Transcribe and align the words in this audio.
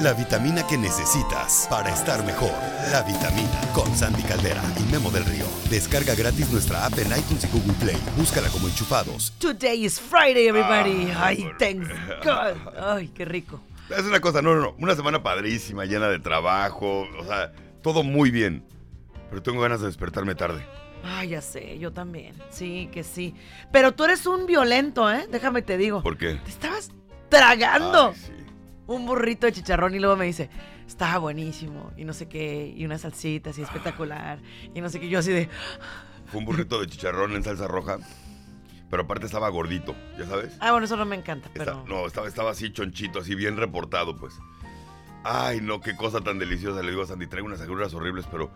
la 0.00 0.12
vitamina 0.12 0.66
que 0.66 0.76
necesitas 0.76 1.66
para 1.70 1.90
estar 1.92 2.24
mejor. 2.24 2.50
La 2.92 3.02
vitamina 3.02 3.60
con 3.72 3.94
Sandy 3.96 4.22
Caldera 4.22 4.62
y 4.78 4.92
Memo 4.92 5.10
del 5.10 5.24
Río. 5.24 5.46
Descarga 5.70 6.14
gratis 6.14 6.50
nuestra 6.50 6.84
app 6.86 6.98
en 6.98 7.06
iTunes 7.08 7.44
y 7.44 7.48
Google 7.48 7.72
Play. 7.80 7.96
Búscala 8.16 8.48
como 8.48 8.68
enchufados. 8.68 9.32
Today 9.38 9.84
is 9.84 10.00
Friday, 10.00 10.48
everybody. 10.48 11.10
Ah, 11.14 11.26
Ay, 11.26 11.42
bueno. 11.42 11.58
thanks 11.58 11.88
God. 12.24 12.74
Ay, 12.78 13.08
qué 13.08 13.24
rico. 13.24 13.60
Es 13.90 14.04
una 14.04 14.20
cosa, 14.20 14.42
no, 14.42 14.54
no, 14.54 14.60
no. 14.60 14.74
Una 14.78 14.94
semana 14.94 15.22
padrísima, 15.22 15.84
llena 15.84 16.08
de 16.08 16.18
trabajo. 16.18 17.06
O 17.18 17.24
sea, 17.24 17.52
todo 17.82 18.02
muy 18.02 18.30
bien. 18.30 18.64
Pero 19.30 19.42
tengo 19.42 19.60
ganas 19.60 19.80
de 19.80 19.86
despertarme 19.86 20.34
tarde. 20.34 20.64
Ay, 21.04 21.28
ya 21.30 21.40
sé, 21.40 21.78
yo 21.78 21.92
también. 21.92 22.34
Sí, 22.50 22.88
que 22.92 23.04
sí. 23.04 23.34
Pero 23.72 23.92
tú 23.94 24.04
eres 24.04 24.26
un 24.26 24.46
violento, 24.46 25.10
¿eh? 25.10 25.26
Déjame 25.30 25.62
te 25.62 25.76
digo. 25.78 26.02
¿Por 26.02 26.16
qué? 26.18 26.34
Te 26.44 26.50
estabas 26.50 26.90
tragando 27.28 28.08
Ay, 28.14 28.20
sí. 28.20 28.32
Un 28.86 29.06
burrito 29.06 29.46
de 29.46 29.52
chicharrón 29.52 29.94
y 29.94 29.98
luego 29.98 30.16
me 30.16 30.26
dice, 30.26 30.48
estaba 30.86 31.18
buenísimo 31.18 31.92
y 31.96 32.04
no 32.04 32.12
sé 32.12 32.28
qué, 32.28 32.72
y 32.76 32.84
unas 32.84 33.00
salsitas 33.02 33.58
y 33.58 33.62
espectacular 33.62 34.38
y 34.74 34.80
no 34.80 34.88
sé 34.88 35.00
qué. 35.00 35.08
Yo 35.08 35.18
así 35.18 35.32
de, 35.32 35.48
Fue 36.26 36.40
un 36.40 36.44
burrito 36.46 36.80
de 36.80 36.86
chicharrón 36.86 37.32
en 37.32 37.42
salsa 37.42 37.66
roja. 37.66 37.98
Pero 38.88 39.02
aparte 39.02 39.26
estaba 39.26 39.48
gordito, 39.48 39.96
¿ya 40.16 40.26
sabes? 40.26 40.56
ah, 40.60 40.70
bueno, 40.70 40.84
eso 40.84 40.96
no 40.96 41.04
me 41.04 41.16
encanta, 41.16 41.48
Está- 41.48 41.58
pero... 41.64 41.84
no, 41.88 42.06
estaba, 42.06 42.28
estaba 42.28 42.52
así 42.52 42.72
chonchito, 42.72 43.18
así 43.18 43.34
bien 43.34 43.56
reportado, 43.56 44.16
pues. 44.16 44.34
Ay, 45.24 45.60
no, 45.60 45.80
qué 45.80 45.96
cosa 45.96 46.20
tan 46.20 46.38
deliciosa. 46.38 46.82
Le 46.84 46.90
digo 46.90 47.02
a 47.02 47.06
Sandy, 47.06 47.26
traigo 47.26 47.48
unas 47.48 47.60
agruras 47.60 47.92
horribles, 47.94 48.26
pero 48.30 48.48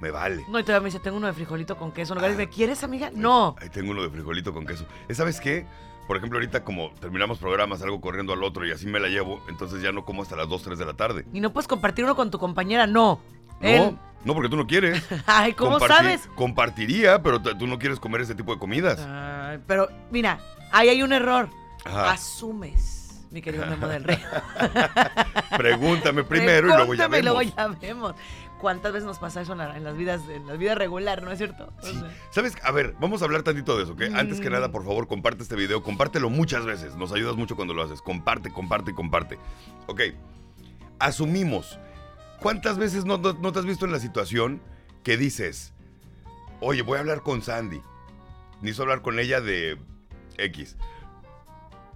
me 0.00 0.12
vale. 0.12 0.44
No, 0.48 0.60
y 0.60 0.62
todavía 0.62 0.82
me 0.82 0.86
dice, 0.86 1.00
tengo 1.00 1.16
uno 1.16 1.26
de 1.26 1.32
frijolito 1.32 1.76
con 1.76 1.90
queso. 1.90 2.14
De, 2.14 2.36
¿me 2.36 2.48
quieres, 2.48 2.84
amiga? 2.84 3.10
No. 3.12 3.56
Ahí 3.60 3.70
tengo 3.70 3.90
uno 3.90 4.02
de 4.04 4.10
frijolito 4.10 4.52
con 4.52 4.64
queso. 4.64 4.86
¿Eh, 5.08 5.14
¿Sabes 5.16 5.40
qué? 5.40 5.66
Por 6.06 6.16
ejemplo, 6.16 6.38
ahorita 6.38 6.64
como 6.64 6.90
terminamos 7.00 7.38
programas, 7.38 7.78
salgo 7.80 8.00
corriendo 8.00 8.32
al 8.32 8.42
otro 8.42 8.66
y 8.66 8.72
así 8.72 8.86
me 8.86 9.00
la 9.00 9.08
llevo, 9.08 9.42
entonces 9.48 9.80
ya 9.82 9.92
no 9.92 10.04
como 10.04 10.22
hasta 10.22 10.36
las 10.36 10.48
2, 10.48 10.62
3 10.62 10.78
de 10.78 10.84
la 10.84 10.94
tarde. 10.94 11.24
Y 11.32 11.40
no 11.40 11.52
puedes 11.52 11.68
compartir 11.68 12.04
uno 12.04 12.16
con 12.16 12.30
tu 12.30 12.38
compañera, 12.38 12.86
no. 12.86 13.20
No, 13.60 13.68
Él. 13.68 13.96
no, 14.24 14.34
porque 14.34 14.48
tú 14.48 14.56
no 14.56 14.66
quieres. 14.66 15.02
Ay, 15.26 15.52
¿cómo 15.54 15.78
sabes? 15.78 16.28
Compartiría, 16.34 17.22
pero 17.22 17.40
tú 17.40 17.66
no 17.66 17.78
quieres 17.78 18.00
comer 18.00 18.22
ese 18.22 18.34
tipo 18.34 18.52
de 18.52 18.58
comidas. 18.58 18.98
Ay, 19.08 19.60
pero, 19.66 19.88
mira, 20.10 20.40
ahí 20.72 20.88
hay 20.88 21.02
un 21.02 21.12
error. 21.12 21.48
Ajá. 21.84 22.10
Asumes, 22.12 23.24
mi 23.30 23.40
querido 23.40 23.64
Memo 23.66 23.86
del 23.86 24.04
Rey. 24.04 24.18
Pregúntame 25.56 26.24
primero 26.24 26.68
y 26.68 26.72
luego 26.76 26.94
ya 26.94 27.08
Pregúntame 27.08 27.18
y 27.18 27.22
vemos. 27.22 27.44
luego 27.44 27.56
ya 27.56 27.68
vemos. 27.80 28.14
¿Cuántas 28.62 28.92
veces 28.92 29.06
nos 29.06 29.18
pasa 29.18 29.42
eso 29.42 29.52
en, 29.52 29.58
la- 29.58 29.76
en 29.76 29.82
las 29.84 29.96
vidas, 29.96 30.22
en 30.30 30.46
la 30.46 30.54
vida 30.54 30.74
regular, 30.76 31.22
no 31.22 31.32
es 31.32 31.38
cierto? 31.38 31.70
O 31.82 31.84
Sí. 31.86 31.92
sea, 31.98 32.10
¿Sabes? 32.30 32.54
A 32.62 32.70
ver, 32.70 32.94
vamos 33.00 33.20
a 33.20 33.24
hablar 33.24 33.42
tantito 33.42 33.76
de 33.76 33.82
eso, 33.82 33.92
¿ok? 33.92 34.02
Antes 34.14 34.40
que 34.40 34.48
Mm. 34.48 34.52
nada, 34.52 34.70
por 34.70 34.84
favor, 34.84 35.08
comparte 35.08 35.42
este 35.42 35.56
video, 35.56 35.82
compártelo 35.82 36.30
muchas 36.30 36.64
veces. 36.64 36.94
Nos 36.96 37.12
ayudas 37.12 37.36
mucho 37.36 37.56
cuando 37.56 37.74
lo 37.74 37.82
haces. 37.82 38.00
Comparte, 38.00 38.50
comparte 38.52 38.94
comparte. 38.94 39.36
Ok. 39.88 40.00
Asumimos. 41.00 41.78
¿Cuántas 42.40 42.78
veces 42.78 43.04
no, 43.04 43.18
no- 43.18 43.32
no 43.34 43.52
te 43.52 43.58
has 43.58 43.64
visto 43.66 43.84
en 43.84 43.92
la 43.92 43.98
situación 43.98 44.62
que 45.02 45.16
dices, 45.16 45.72
oye, 46.60 46.82
voy 46.82 46.98
a 46.98 47.00
hablar 47.00 47.22
con 47.22 47.42
Sandy? 47.42 47.82
Necesito 48.60 48.82
hablar 48.84 49.02
con 49.02 49.18
ella 49.18 49.40
de 49.40 49.76
X. 50.38 50.76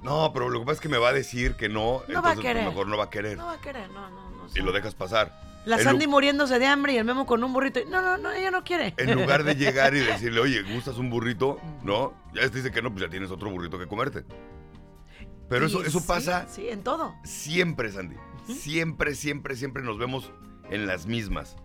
No, 0.03 0.33
pero 0.33 0.51
lo 0.51 0.59
que 0.61 0.67
pasa 0.67 0.75
es 0.75 0.81
que 0.81 0.89
me 0.89 0.99
va 0.99 1.09
a 1.11 1.13
decir 1.13 1.55
que 1.55 1.69
no, 1.69 1.75
No 1.75 1.83
va 1.87 1.99
a 1.99 2.05
entonces 2.07 2.35
pues, 2.35 2.47
querer. 2.47 2.65
mejor 2.67 2.87
no 2.89 2.97
va 2.97 3.05
a 3.05 3.11
querer. 3.11 3.37
no 3.39 3.47
va 3.47 3.53
a 3.53 3.61
querer, 3.61 3.89
no, 3.91 4.11
no, 4.11 4.31
no. 4.31 4.47
y 4.55 4.61
lo 4.61 4.73
dejas 4.73 4.95
pasar. 4.95 5.46
La 5.67 5.79
Sandy 5.79 6.07
muriéndose 6.07 6.59
de 6.59 6.67
hambre 6.67 6.95
y 6.95 6.97
el 6.97 7.05
Memo 7.05 7.27
con 7.27 7.43
un 7.45 7.53
burrito. 7.53 7.81
No, 7.91 8.01
no, 8.01 8.17
no, 8.17 8.33
ella 8.33 8.51
no 8.51 8.65
quiere. 8.65 8.95
En 8.97 9.15
lugar 9.15 9.45
de 9.45 9.55
llegar 9.57 9.95
y 9.95 9.99
decirle, 10.01 10.41
oye, 10.41 10.63
¿gustas 10.63 10.97
un 10.97 11.11
burrito? 11.11 11.61
¿No? 11.83 12.15
Ya 12.35 12.43
te 12.43 12.51
dice 12.59 12.71
que 12.71 12.81
no, 12.83 12.91
pues 12.91 13.03
ya 13.05 13.11
tienes 13.11 13.31
otro 13.31 13.51
burrito 13.51 13.79
que 13.79 13.87
comerte. 13.87 14.25
Pero 15.49 15.67
eso, 15.67 15.83
Y 15.83 15.87
eso 15.89 16.01
sí, 16.01 16.07
pasa 16.09 16.47
Sí, 16.49 16.69
en 16.69 16.83
todo. 16.83 17.15
siempre, 17.25 17.91
Sandy. 17.93 18.17
Siempre, 18.49 19.15
siempre, 19.15 19.57
siempre 19.57 19.83
nos 19.83 19.99
vemos 19.99 20.31
en 20.71 20.87
las 20.87 21.07
mismas. 21.07 21.57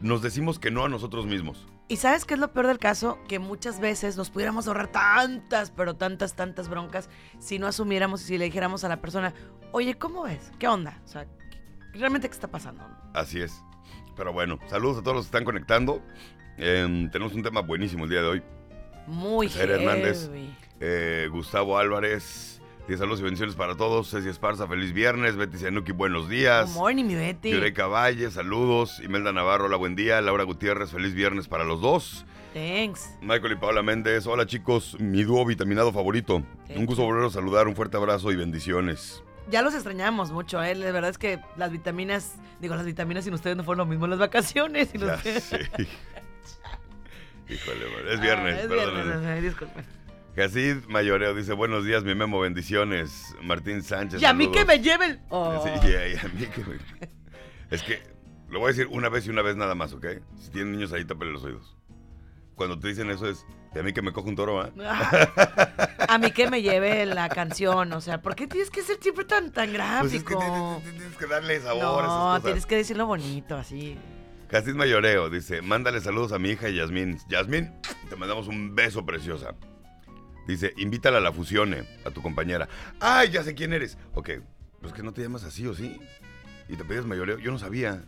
Nos 0.00 0.22
decimos 0.22 0.58
que 0.58 0.70
no 0.70 0.84
a 0.84 0.88
nosotros 0.88 1.26
mismos. 1.26 1.66
¿Y 1.88 1.96
sabes 1.96 2.24
qué 2.24 2.34
es 2.34 2.40
lo 2.40 2.52
peor 2.52 2.66
del 2.66 2.78
caso? 2.78 3.18
Que 3.28 3.38
muchas 3.38 3.78
veces 3.80 4.16
nos 4.16 4.30
pudiéramos 4.30 4.66
ahorrar 4.66 4.88
tantas, 4.88 5.70
pero 5.70 5.94
tantas, 5.94 6.34
tantas 6.34 6.68
broncas 6.68 7.08
si 7.38 7.58
no 7.60 7.66
asumiéramos 7.68 8.22
y 8.22 8.24
si 8.24 8.38
le 8.38 8.44
dijéramos 8.46 8.82
a 8.84 8.88
la 8.88 9.00
persona, 9.00 9.34
oye, 9.72 9.94
¿cómo 9.96 10.24
ves? 10.24 10.50
¿Qué 10.58 10.66
onda? 10.68 11.00
O 11.04 11.08
sea, 11.08 11.24
¿qué- 11.26 11.45
¿realmente 11.96 12.28
qué 12.28 12.34
está 12.34 12.48
pasando? 12.48 12.84
Así 13.12 13.40
es. 13.40 13.62
Pero 14.16 14.32
bueno, 14.32 14.58
saludos 14.68 14.98
a 14.98 15.02
todos 15.02 15.16
los 15.16 15.24
que 15.26 15.28
están 15.28 15.44
conectando. 15.44 16.02
Em, 16.56 17.10
tenemos 17.10 17.34
un 17.34 17.42
tema 17.42 17.60
buenísimo 17.60 18.04
el 18.04 18.10
día 18.10 18.22
de 18.22 18.28
hoy. 18.28 18.42
Muy 19.06 19.48
Jair 19.48 19.70
Hernández. 19.70 20.30
Eh, 20.80 21.28
Gustavo 21.30 21.78
Álvarez. 21.78 22.60
Diez 22.88 23.00
saludos 23.00 23.18
y 23.20 23.24
bendiciones 23.24 23.56
para 23.56 23.76
todos. 23.76 24.10
Ceci 24.10 24.28
Esparza, 24.28 24.68
feliz 24.68 24.92
viernes. 24.92 25.36
Betty 25.36 25.58
Sianuki, 25.58 25.92
buenos 25.92 26.28
días. 26.28 26.72
Good 26.72 26.80
morning, 26.80 27.04
mi 27.04 27.14
Betty. 27.16 27.52
Valle, 27.82 28.30
saludos. 28.30 29.00
Imelda 29.00 29.32
Navarro, 29.32 29.64
hola, 29.64 29.76
buen 29.76 29.96
día. 29.96 30.20
Laura 30.20 30.44
Gutiérrez, 30.44 30.90
feliz 30.90 31.12
viernes 31.12 31.48
para 31.48 31.64
los 31.64 31.80
dos. 31.80 32.24
Thanks. 32.54 33.10
Michael 33.20 33.52
y 33.52 33.56
Paola 33.56 33.82
Méndez, 33.82 34.26
hola 34.26 34.46
chicos, 34.46 34.96
mi 34.98 35.24
dúo 35.24 35.44
vitaminado 35.44 35.92
favorito. 35.92 36.42
Un 36.74 36.86
gusto 36.86 37.02
volver 37.02 37.26
a 37.26 37.30
saludar, 37.30 37.68
un 37.68 37.76
fuerte 37.76 37.98
abrazo 37.98 38.32
y 38.32 38.36
bendiciones. 38.36 39.22
Ya 39.48 39.62
los 39.62 39.74
extrañamos 39.74 40.32
mucho, 40.32 40.62
¿eh? 40.62 40.74
La 40.74 40.90
verdad 40.90 41.10
es 41.10 41.18
que 41.18 41.38
las 41.56 41.70
vitaminas, 41.70 42.36
digo, 42.60 42.74
las 42.74 42.84
vitaminas 42.84 43.24
sin 43.24 43.34
ustedes 43.34 43.56
no 43.56 43.64
fueron 43.64 43.86
lo 43.86 43.90
mismo, 43.90 44.06
las 44.06 44.18
vacaciones 44.18 44.94
y 44.94 44.98
los 44.98 45.22
Ya 45.22 45.40
sé. 45.40 45.70
Híjole, 47.48 47.84
man, 47.90 48.08
es 48.12 48.20
viernes, 48.20 48.54
Ah, 48.58 48.62
es 48.62 48.68
viernes, 48.68 49.42
disculpen. 49.42 49.84
Jacid 50.34 50.84
Mayoreo 50.88 51.34
dice, 51.34 51.54
buenos 51.54 51.84
días, 51.84 52.04
mi 52.04 52.14
memo, 52.14 52.40
bendiciones. 52.40 53.34
Martín 53.42 53.82
Sánchez, 53.82 54.20
Y 54.20 54.24
a 54.24 54.34
mí 54.34 54.50
que 54.50 54.64
me 54.64 54.80
lleven. 54.80 55.20
Oh. 55.30 55.64
Sí, 55.64 55.88
a, 55.94 56.08
y 56.08 56.16
a 56.16 56.24
mí 56.24 56.46
que 56.46 56.62
me... 56.62 56.76
Es 57.70 57.82
que, 57.82 58.00
lo 58.48 58.60
voy 58.60 58.66
a 58.66 58.72
decir 58.72 58.86
una 58.90 59.08
vez 59.08 59.26
y 59.26 59.30
una 59.30 59.42
vez 59.42 59.56
nada 59.56 59.74
más, 59.74 59.92
¿ok? 59.92 60.06
Si 60.36 60.50
tienen 60.50 60.72
niños 60.72 60.92
ahí, 60.92 61.04
tapen 61.04 61.32
los 61.32 61.42
oídos. 61.42 61.76
Cuando 62.54 62.78
te 62.78 62.88
dicen 62.88 63.10
eso 63.10 63.28
es, 63.28 63.46
a 63.78 63.82
mí 63.82 63.92
que 63.92 64.02
me 64.02 64.12
cojo 64.12 64.28
un 64.28 64.36
toro, 64.36 64.60
¿ah? 64.60 64.70
Ah, 64.84 65.86
A 66.08 66.18
mí 66.18 66.30
que 66.30 66.48
me 66.50 66.62
lleve 66.62 67.04
la 67.06 67.28
canción, 67.28 67.92
o 67.92 68.00
sea, 68.00 68.22
¿por 68.22 68.34
qué 68.36 68.46
tienes 68.46 68.70
que 68.70 68.82
ser 68.82 68.98
siempre 69.00 69.24
tan, 69.24 69.50
tan 69.52 69.70
Pues 70.00 70.12
es 70.12 70.24
que 70.24 70.34
gráfico? 70.34 70.80
tienes, 70.82 70.98
tienes- 70.98 71.16
que 71.16 71.26
darle 71.26 71.60
sabor 71.60 71.82
a 71.82 71.86
no, 71.86 71.98
esas 72.00 72.08
cosas. 72.28 72.42
tienes 72.44 72.66
que 72.66 72.76
decirlo 72.76 73.06
bonito, 73.06 73.56
así. 73.56 73.96
Jacid 74.50 74.74
Mayoreo 74.74 75.28
dice, 75.30 75.60
mándale 75.62 76.00
saludos 76.00 76.32
a 76.32 76.38
mi 76.38 76.50
hija 76.50 76.68
Yasmín. 76.68 77.18
Yasmín, 77.28 77.72
te 78.08 78.14
mandamos 78.16 78.46
un 78.46 78.74
beso 78.76 79.04
preciosa. 79.04 79.54
Dice, 80.46 80.72
invítala 80.76 81.18
a 81.18 81.20
la 81.20 81.32
fusione, 81.32 81.84
a 82.04 82.10
tu 82.12 82.22
compañera. 82.22 82.68
¡Ay, 83.00 83.30
ya 83.30 83.42
sé 83.42 83.54
quién 83.56 83.72
eres! 83.72 83.98
Ok, 84.14 84.30
pues 84.80 84.92
que 84.92 85.02
no 85.02 85.12
te 85.12 85.20
llamas 85.22 85.42
así, 85.42 85.66
¿o 85.66 85.74
sí? 85.74 85.98
Y 86.68 86.76
te 86.76 86.84
pides 86.84 87.04
Mayoreo. 87.04 87.38
Yo 87.38 87.50
no 87.50 87.58
sabía. 87.58 88.04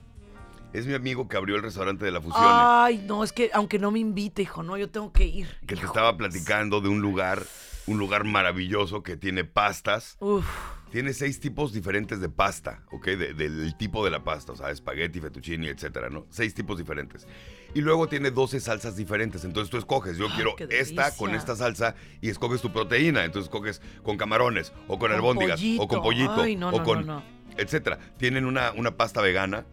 Es 0.73 0.87
mi 0.87 0.95
amigo 0.95 1.29
que 1.29 1.37
abrió 1.37 1.57
el 1.57 1.63
restaurante 1.63 2.05
de 2.05 2.11
la 2.11 2.21
fusione. 2.21 2.47
Ay, 2.47 3.05
no, 3.07 3.25
es 3.25 3.33
que 3.33 3.51
aunque 3.55 3.79
no 3.79 3.91
me 3.91 3.99
invite, 4.01 4.43
hijo, 4.43 4.63
no, 4.63 4.77
yo 4.77 4.91
tengo 4.91 5.13
que 5.13 5.25
ir. 5.25 5.49
que 5.61 5.75
te 5.75 5.75
hijo. 5.77 5.87
estaba 5.87 6.17
platicando 6.17 6.81
de 6.83 6.89
un 6.91 7.01
lugar, 7.01 7.43
un 7.87 7.99
lugar 7.99 8.25
maravilloso 8.25 9.03
que 9.03 9.17
tiene 9.17 9.45
pastas. 9.45 10.17
Uf, 10.21 10.45
Tiene 10.91 11.13
seis 11.15 11.41
tipos 11.41 11.73
diferentes 11.73 12.21
de 12.21 12.29
pasta, 12.29 12.83
¿ok? 12.93 13.07
De- 13.09 13.33
del 13.35 13.77
tipo 13.79 14.05
de 14.05 14.11
la 14.11 14.25
pasta, 14.25 14.53
o 14.53 14.57
sea, 14.57 14.71
espagueti, 14.71 15.21
fettuccini, 15.21 15.69
etcétera, 15.69 16.11
¿no? 16.11 16.27
Seis 16.31 16.53
tipos 16.55 16.77
diferentes. 16.79 17.27
Y 17.75 17.81
luego 17.81 18.07
tiene 18.09 18.31
12 18.31 18.61
salsas 18.61 18.95
diferentes. 18.97 19.45
Entonces 19.45 19.71
tú 19.71 19.79
escoges, 19.79 20.17
yo 20.19 20.27
Ay, 20.27 20.33
quiero 20.35 20.55
esta 20.71 21.15
con 21.17 21.35
esta 21.35 21.57
salsa 21.57 21.95
y 22.21 22.29
escoges 22.29 22.61
tu 22.61 22.71
proteína. 22.73 23.25
Entonces 23.25 23.49
escoges 23.49 23.81
con 24.03 24.17
camarones, 24.19 24.73
o 24.87 24.99
con, 24.99 24.99
Con 24.99 25.13
albóndigas, 25.13 25.61
o 25.79 25.89
con 25.89 26.03
pollito. 26.03 26.35
pollito, 26.35 26.43
Ay, 26.43 26.57
no, 26.57 26.69
o 26.69 26.79
no, 26.79 26.85
con. 26.85 27.07
no, 27.07 27.15
no. 27.21 27.23
etcétera. 27.57 27.99
Tienen 28.19 28.45
una, 28.45 28.73
una 28.73 28.97
pasta 28.99 29.21
vegana. 29.23 29.65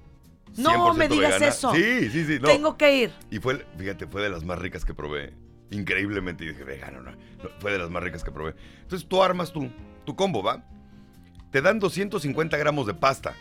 No 0.58 0.94
100% 0.94 0.96
me 0.98 1.08
digas 1.08 1.34
vegana. 1.34 1.48
eso. 1.48 1.74
Sí, 1.74 2.10
sí, 2.10 2.26
sí. 2.26 2.38
No. 2.40 2.48
tengo 2.48 2.78
que 2.78 2.96
ir. 2.96 3.12
Y 3.32 3.40
fue, 3.40 3.66
fíjate, 3.78 4.08
fue 4.08 4.22
de 4.22 4.30
las 4.30 4.44
más 4.44 4.60
ricas 4.60 4.86
que 4.86 4.94
probé. 4.94 5.34
Increíblemente. 5.72 6.44
Y 6.46 6.50
dije, 6.50 6.64
vegano, 6.64 7.02
no, 7.02 7.12
no, 7.12 7.18
Fue 7.60 7.72
de 7.72 7.80
las 7.80 7.90
más 7.90 8.04
ricas 8.04 8.24
que 8.24 8.32
probé. 8.32 8.56
Entonces 8.82 9.08
tú 9.08 9.22
armas 9.24 9.52
tu, 9.52 9.70
tu 10.06 10.16
combo, 10.16 10.44
¿va? 10.44 10.64
Te 11.52 11.62
dan 11.62 11.80
250 11.80 12.58
gramos 12.58 12.86
de 12.88 12.94
pasta 12.94 13.34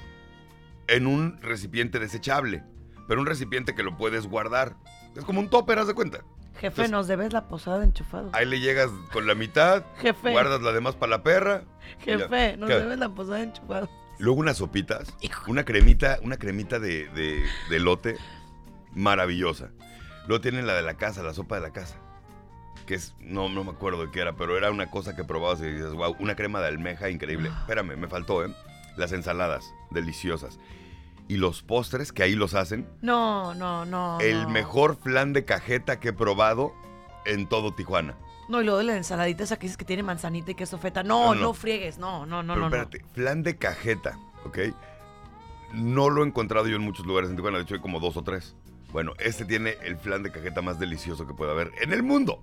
en 0.88 1.06
un 1.06 1.40
recipiente 1.42 1.98
desechable. 1.98 2.62
Pero 3.06 3.20
un 3.20 3.26
recipiente 3.26 3.74
que 3.74 3.82
lo 3.82 3.96
puedes 3.96 4.26
guardar. 4.26 4.76
Es 5.14 5.24
como 5.24 5.40
un 5.40 5.48
topper, 5.50 5.78
haz 5.78 5.86
de 5.86 5.94
cuenta. 5.94 6.18
Jefe, 6.54 6.66
Entonces- 6.68 6.90
nos 6.92 7.06
debes 7.08 7.32
la 7.32 7.48
posada 7.48 7.84
enchufado. 7.84 8.30
Ahí 8.32 8.46
le 8.46 8.60
llegas 8.60 8.90
con 9.12 9.26
la 9.26 9.34
mitad, 9.34 9.84
Jefe. 9.98 10.30
guardas 10.30 10.62
la 10.62 10.72
demás 10.72 10.94
para 10.94 11.10
la 11.10 11.22
perra. 11.22 11.64
Jefe, 12.00 12.56
nos 12.56 12.68
debes 12.68 12.98
la 12.98 13.08
posada 13.10 13.42
enchufado. 13.42 13.88
Luego 14.18 14.40
unas 14.40 14.58
sopitas, 14.58 15.14
Hijo. 15.20 15.50
una 15.50 15.64
cremita, 15.64 16.18
una 16.22 16.36
cremita 16.36 16.78
de, 16.78 17.08
de, 17.08 17.44
de 17.68 17.76
elote 17.76 18.16
maravillosa. 18.92 19.70
Luego 20.26 20.40
tienen 20.40 20.66
la 20.66 20.74
de 20.74 20.82
la 20.82 20.94
casa, 20.94 21.22
la 21.22 21.34
sopa 21.34 21.56
de 21.56 21.62
la 21.62 21.72
casa. 21.72 21.96
Que 22.86 22.94
es, 22.94 23.14
no, 23.18 23.48
no 23.48 23.64
me 23.64 23.70
acuerdo 23.70 24.04
de 24.06 24.10
qué 24.10 24.20
era, 24.20 24.36
pero 24.36 24.56
era 24.56 24.70
una 24.70 24.90
cosa 24.90 25.16
que 25.16 25.24
probabas 25.24 25.60
y 25.60 25.66
dices, 25.70 25.92
wow, 25.92 26.16
una 26.18 26.36
crema 26.36 26.60
de 26.60 26.68
almeja 26.68 27.08
increíble. 27.10 27.48
Espérame, 27.60 27.96
me 27.96 28.08
faltó, 28.08 28.44
¿eh? 28.44 28.54
Las 28.96 29.12
ensaladas, 29.12 29.72
deliciosas. 29.90 30.58
Y 31.26 31.38
los 31.38 31.62
postres, 31.62 32.12
que 32.12 32.22
ahí 32.22 32.34
los 32.34 32.54
hacen. 32.54 32.86
No, 33.00 33.54
no, 33.54 33.84
no. 33.86 34.20
el 34.20 34.42
no. 34.42 34.50
mejor 34.50 34.98
flan 35.02 35.32
de 35.32 35.44
cajeta 35.44 35.98
que 35.98 36.10
he 36.10 36.12
probado 36.12 36.74
en 37.24 37.48
todo 37.48 37.74
Tijuana. 37.74 38.16
No, 38.48 38.60
y 38.60 38.64
luego 38.64 38.78
de 38.78 38.84
la 38.84 38.96
ensaladita 38.96 39.44
esa 39.44 39.56
que 39.56 39.62
dices 39.62 39.76
que 39.76 39.84
tiene 39.84 40.02
manzanita 40.02 40.50
y 40.50 40.54
queso 40.54 40.78
feta. 40.78 41.02
No, 41.02 41.28
No, 41.28 41.34
no, 41.34 41.40
no. 41.42 41.54
friegues. 41.54 41.98
No, 41.98 42.26
no, 42.26 42.42
no, 42.42 42.54
pero 42.54 42.68
no. 42.68 42.70
no. 42.70 42.76
espérate, 42.82 43.04
flan 43.14 43.42
de 43.42 43.56
cajeta, 43.56 44.18
¿ok? 44.44 44.58
no 45.72 46.08
lo 46.08 46.22
he 46.22 46.26
encontrado 46.28 46.68
yo 46.68 46.76
en 46.76 46.82
muchos 46.82 47.04
lugares 47.04 47.30
en 47.30 47.36
Tijuana, 47.36 47.56
de 47.58 47.64
hecho 47.64 47.74
hay 47.74 47.80
como 47.80 47.98
dos 47.98 48.16
o 48.16 48.22
tres. 48.22 48.54
Bueno, 48.92 49.12
este 49.18 49.44
tiene 49.44 49.76
el 49.82 49.96
flan 49.96 50.22
de 50.22 50.30
cajeta 50.30 50.62
más 50.62 50.78
delicioso 50.78 51.26
que 51.26 51.34
puede 51.34 51.50
haber 51.50 51.72
en 51.82 51.92
el 51.92 52.04
mundo. 52.04 52.40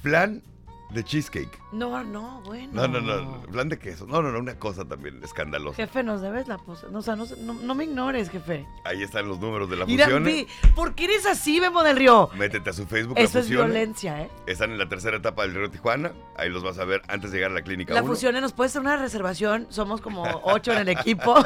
Flan 0.00 0.42
de 0.90 1.04
cheesecake. 1.04 1.60
No, 1.72 2.02
no, 2.02 2.40
bueno. 2.42 2.70
No, 2.72 2.88
no, 2.88 3.00
no, 3.00 3.42
flan 3.50 3.68
de 3.68 3.78
queso. 3.78 4.06
No, 4.06 4.22
no, 4.22 4.32
no, 4.32 4.38
una 4.38 4.58
cosa 4.58 4.86
también 4.86 5.22
escandalosa. 5.22 5.76
Jefe, 5.76 6.02
nos 6.02 6.20
debes 6.22 6.48
la 6.48 6.56
pos- 6.58 6.86
no, 6.90 7.00
O 7.00 7.02
sea, 7.02 7.14
no, 7.14 7.26
no, 7.40 7.54
no 7.54 7.74
me 7.74 7.84
ignores, 7.84 8.30
jefe. 8.30 8.66
Ahí 8.84 9.02
están 9.02 9.28
los 9.28 9.38
números 9.38 9.68
de 9.68 9.76
la 9.76 9.84
fusión. 9.86 10.24
vi, 10.24 10.46
¿por 10.74 10.94
qué 10.94 11.04
eres 11.04 11.26
así, 11.26 11.60
Memo 11.60 11.82
del 11.82 11.96
Río? 11.96 12.30
Métete 12.36 12.70
a 12.70 12.72
su 12.72 12.86
Facebook. 12.86 13.18
Eso 13.18 13.38
la 13.38 13.40
es 13.44 13.50
violencia, 13.50 14.22
¿eh? 14.22 14.30
Están 14.46 14.70
en 14.72 14.78
la 14.78 14.88
tercera 14.88 15.18
etapa 15.18 15.42
del 15.42 15.54
Río 15.54 15.70
Tijuana. 15.70 16.12
Ahí 16.36 16.48
los 16.48 16.62
vas 16.62 16.78
a 16.78 16.84
ver 16.84 17.02
antes 17.08 17.30
de 17.32 17.36
llegar 17.38 17.50
a 17.50 17.54
la 17.54 17.62
clínica 17.62 17.92
La 17.92 18.02
fusión, 18.02 18.34
¿nos 18.40 18.52
puedes 18.54 18.72
hacer 18.72 18.80
una 18.80 18.96
reservación? 18.96 19.66
Somos 19.70 20.00
como 20.00 20.22
ocho 20.44 20.72
en 20.72 20.78
el 20.78 20.88
equipo. 20.88 21.34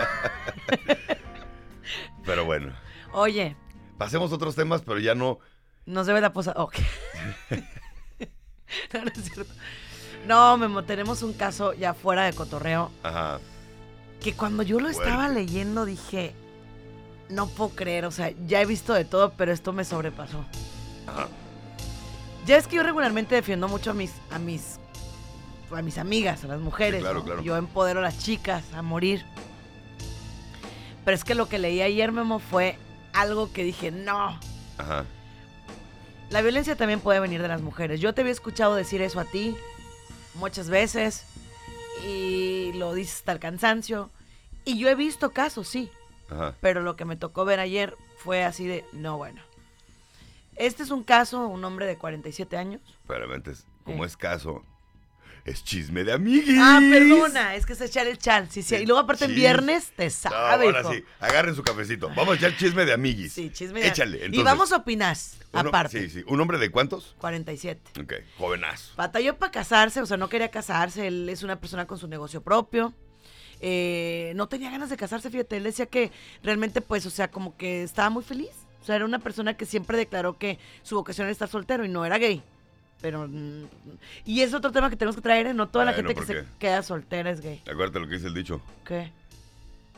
Pero 2.25 2.45
bueno, 2.45 2.73
Oye, 3.13 3.57
pasemos 3.99 4.31
a 4.33 4.37
otros 4.37 4.55
temas, 4.55 4.83
pero 4.83 4.99
ya 5.01 5.15
no. 5.15 5.39
nos 5.85 6.07
debe 6.07 6.21
la 6.21 6.33
posada. 6.33 6.63
Ok. 6.63 6.77
no, 8.93 9.05
no 9.05 9.11
es 9.15 9.33
cierto. 9.33 9.53
No, 10.27 10.57
Memo, 10.57 10.85
tenemos 10.85 11.23
un 11.23 11.33
caso 11.33 11.73
ya 11.73 11.95
fuera 11.95 12.25
de 12.25 12.33
cotorreo 12.33 12.93
Ajá. 13.03 13.41
que 14.21 14.35
cuando 14.35 14.63
yo 14.63 14.79
lo 14.79 14.89
estaba 14.89 15.29
leyendo 15.29 15.85
dije, 15.85 16.35
no 17.29 17.49
puedo 17.49 17.71
creer, 17.71 18.05
o 18.05 18.11
sea, 18.11 18.33
ya 18.47 18.61
he 18.61 18.67
visto 18.67 18.95
de 18.95 19.05
todo, 19.05 19.33
pero 19.33 19.53
esto 19.53 19.73
me 19.73 19.85
sobrepasó. 19.85 20.45
Ajá. 21.07 21.29
Ya 22.47 22.57
es 22.57 22.67
que 22.67 22.77
yo 22.77 22.83
regularmente 22.83 23.35
defiendo 23.35 23.69
mucho 23.69 23.93
a 23.93 23.95
mis, 23.95 24.13
a 24.31 24.39
mis, 24.39 24.79
a 25.75 25.83
mis 25.83 25.99
amigas, 25.99 26.45
a 26.45 26.49
las 26.49 26.61
mujeres. 26.61 27.01
Sí, 27.01 27.03
claro, 27.03 27.21
¿no? 27.21 27.25
claro. 27.25 27.43
Yo 27.43 27.57
empodero 27.57 28.01
a 28.01 28.03
las 28.03 28.19
chicas 28.19 28.65
a 28.75 28.83
morir. 28.83 29.25
Pero 31.05 31.15
es 31.15 31.25
que 31.25 31.35
lo 31.35 31.49
que 31.49 31.59
leí 31.59 31.83
ayer, 31.83 32.13
Memo, 32.13 32.39
fue 32.39 32.79
algo 33.13 33.53
que 33.53 33.65
dije, 33.65 33.91
no. 33.91 34.39
Ajá. 34.79 35.05
La 36.33 36.41
violencia 36.41 36.77
también 36.77 37.01
puede 37.01 37.21
venir 37.21 37.43
de 37.43 37.49
las 37.49 37.61
mujeres. 37.61 38.01
Yo 38.01 38.15
te 38.15 38.23
había 38.23 38.33
escuchado 38.33 38.75
decir 38.75 39.03
eso 39.03 39.21
a 39.21 39.25
ti 39.25 39.55
muchas 40.35 40.71
veces 40.71 41.25
y 42.07 42.73
lo 42.75 42.95
dices 42.95 43.17
hasta 43.19 43.33
el 43.33 43.39
cansancio. 43.39 44.11
Y 44.65 44.79
yo 44.79 44.89
he 44.89 44.95
visto 44.95 45.31
casos, 45.33 45.69
sí, 45.69 45.91
Ajá. 46.31 46.55
pero 46.61 46.81
lo 46.83 46.97
que 46.97 47.05
me 47.05 47.17
tocó 47.17 47.45
ver 47.45 47.61
ayer 47.61 47.97
fue 48.19 48.45
así 48.45 48.67
de, 48.67 48.85
no, 48.93 49.19
bueno. 49.19 49.43
Este 50.57 50.83
es 50.85 50.91
un 50.91 51.03
caso, 51.03 51.47
un 51.49 51.65
hombre 51.65 51.87
de 51.87 51.97
47 51.99 52.57
años. 52.57 52.81
Espérame, 53.03 53.33
antes, 53.35 53.67
como 53.85 54.05
Eh. 54.05 54.07
es 54.07 54.17
caso, 54.17 54.65
es 55.45 55.65
chisme 55.65 56.05
de 56.05 56.13
amiguis. 56.13 56.57
Ah, 56.61 56.79
perdona, 56.81 57.55
es 57.57 57.67
que 57.67 57.73
es 57.73 57.81
echar 57.81 58.07
el 58.07 58.19
chal. 58.19 58.49
Sí, 58.51 58.63
sí. 58.63 58.77
Y 58.77 58.87
luego 58.87 59.01
aparte 59.01 59.25
en 59.25 59.35
viernes 59.35 59.93
te 59.97 60.05
No, 60.05 60.11
sabe, 60.11 60.67
ahora 60.67 60.81
hijo. 60.81 60.93
sí, 60.93 61.05
agarren 61.21 61.55
su 61.57 61.63
cafecito. 61.63 62.09
Vamos 62.11 62.35
a 62.35 62.37
echar 62.37 62.57
chisme 62.57 62.85
de 62.85 62.93
amiguis. 62.93 63.33
Sí, 63.33 63.51
chisme 63.51 63.81
de- 63.81 63.89
Échale. 63.89 64.29
Y 64.31 64.43
vamos 64.43 64.71
a 64.73 64.77
opinar, 64.77 65.17
uno- 65.53 65.69
aparte. 65.69 66.09
Sí, 66.09 66.11
sí. 66.21 66.25
¿Un 66.29 66.41
hombre 66.41 66.59
de 66.59 66.71
cuántos? 66.71 67.15
47. 67.19 68.01
Ok, 68.01 68.13
jovenazo. 68.39 68.93
Batalló 68.97 69.37
para 69.37 69.51
casarse, 69.53 70.01
o 70.01 70.07
sea, 70.07 70.17
no 70.17 70.29
quería 70.29 70.51
casarse. 70.51 71.07
Él 71.09 71.29
es 71.29 71.43
una 71.43 71.59
persona 71.61 71.87
con 71.87 71.99
su 71.99 72.07
negocio 72.09 72.43
propio. 72.43 72.95
Eh, 73.61 74.33
no 74.35 74.49
tenía 74.49 74.71
ganas 74.71 74.91
de 74.91 74.97
casarse, 74.97 75.31
fíjate. 75.31 75.57
Él 75.57 75.65
decía 75.65 75.87
que 75.87 76.11
realmente, 76.43 76.81
pues, 76.81 77.07
o 77.07 77.11
sea, 77.11 77.31
como 77.31 77.57
que 77.57 77.83
estaba 77.83 78.11
muy 78.11 78.25
feliz. 78.25 78.51
O 78.81 78.85
sea, 78.85 78.97
era 78.97 79.05
una 79.05 79.21
persona 79.21 79.57
que 79.57 79.65
siempre 79.67 79.97
declaró 79.97 80.37
que 80.39 80.59
su 80.83 80.97
vocación 80.97 81.27
era 81.27 81.33
estar 81.33 81.49
soltero 81.49 81.85
y 81.85 81.89
no 81.89 82.05
era 82.05 82.19
gay. 82.19 82.43
Pero. 83.03 83.29
y 84.25 84.41
es 84.41 84.55
otro 84.55 84.73
tema 84.73 84.89
que 84.89 84.97
tenemos 84.97 85.17
que 85.17 85.23
traer, 85.23 85.49
¿eh? 85.49 85.55
No 85.55 85.69
toda 85.69 85.85
la 85.85 85.93
Bueno, 85.93 86.09
gente 86.09 86.21
que 86.21 86.27
¿por 86.27 86.45
se 86.45 86.49
queda 86.59 86.83
soltera 86.83 87.31
es 87.31 87.41
gay. 87.41 87.61
Acuérdate 87.71 88.01
lo 88.01 88.07
que 88.09 88.15
dice 88.15 88.29
el 88.29 88.35
dicho. 88.35 88.63
¿Qué? 88.87 89.11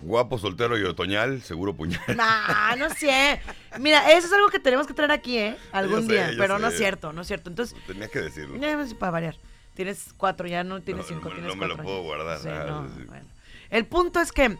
Guapo, 0.00 0.38
soltero 0.38 0.76
y 0.76 0.82
otoñal, 0.84 1.40
seguro 1.42 1.74
puñal. 1.74 2.00
No, 2.16 2.76
no 2.76 2.90
sé. 2.94 3.40
Mira, 3.78 4.10
eso 4.12 4.26
es 4.26 4.32
algo 4.32 4.48
que 4.48 4.58
tenemos 4.58 4.86
que 4.86 4.92
traer 4.94 5.12
aquí, 5.12 5.38
¿eh? 5.38 5.56
Algún 5.72 6.06
sé, 6.06 6.12
día. 6.12 6.30
pero 6.36 6.58
no 6.58 6.68
es 6.68 6.76
cierto, 6.76 7.12
no 7.12 7.20
es 7.22 7.26
cierto. 7.26 7.48
Entonces, 7.50 7.76
Tenía 7.86 8.08
que 8.08 8.20
decirlo. 8.20 8.56
ya 8.56 8.74
ves, 8.76 8.92
para 8.94 9.12
variar. 9.12 9.36
Tienes 9.74 10.12
cuatro, 10.16 10.46
ya 10.46 10.62
no 10.64 10.80
tienes 10.82 11.04
No, 11.04 11.08
cinco, 11.08 11.28
no, 11.28 11.34
tienes 11.36 11.54
no 11.54 11.60
me 11.60 11.66
lo 11.68 11.76
puedo 11.76 12.02
guardar. 12.02 12.38
Sí, 12.38 12.48
Ah, 12.50 12.64
no, 12.66 12.88
sí. 12.88 13.04
bueno. 13.06 13.26
El 13.70 13.86
punto 13.86 14.20
es 14.20 14.30
que 14.32 14.56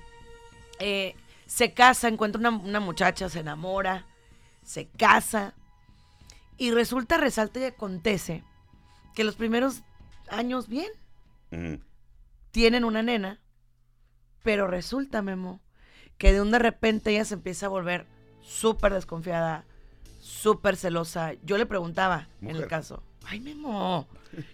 eh, 0.81 1.15
se 1.47 1.73
casa, 1.73 2.09
encuentra 2.09 2.39
una, 2.41 2.51
una 2.51 2.81
muchacha, 2.81 3.29
se 3.29 3.41
enamora, 3.41 4.05
se 4.65 4.87
casa 4.97 5.55
y 6.57 6.71
resulta, 6.71 7.17
resalta 7.17 7.61
y 7.61 7.65
acontece 7.65 8.45
que 9.15 9.25
los 9.25 9.37
primeros 9.37 9.83
años 10.29 10.69
bien, 10.69 10.91
tienen 12.51 12.85
una 12.85 13.03
nena, 13.03 13.41
pero 14.43 14.67
resulta, 14.67 15.23
Memo, 15.23 15.61
que 16.19 16.33
de 16.33 16.41
un 16.41 16.51
de 16.51 16.59
repente 16.59 17.11
ella 17.11 17.25
se 17.25 17.35
empieza 17.35 17.67
a 17.67 17.71
volver 17.71 18.07
súper 18.41 18.93
desconfiada, 18.93 19.65
súper 20.21 20.77
celosa. 20.77 21.35
Yo 21.45 21.59
le 21.59 21.67
preguntaba 21.67 22.29
en 22.41 22.57
el 22.57 22.67
caso, 22.67 23.03
ay, 23.27 23.41
Memo, 23.41 24.09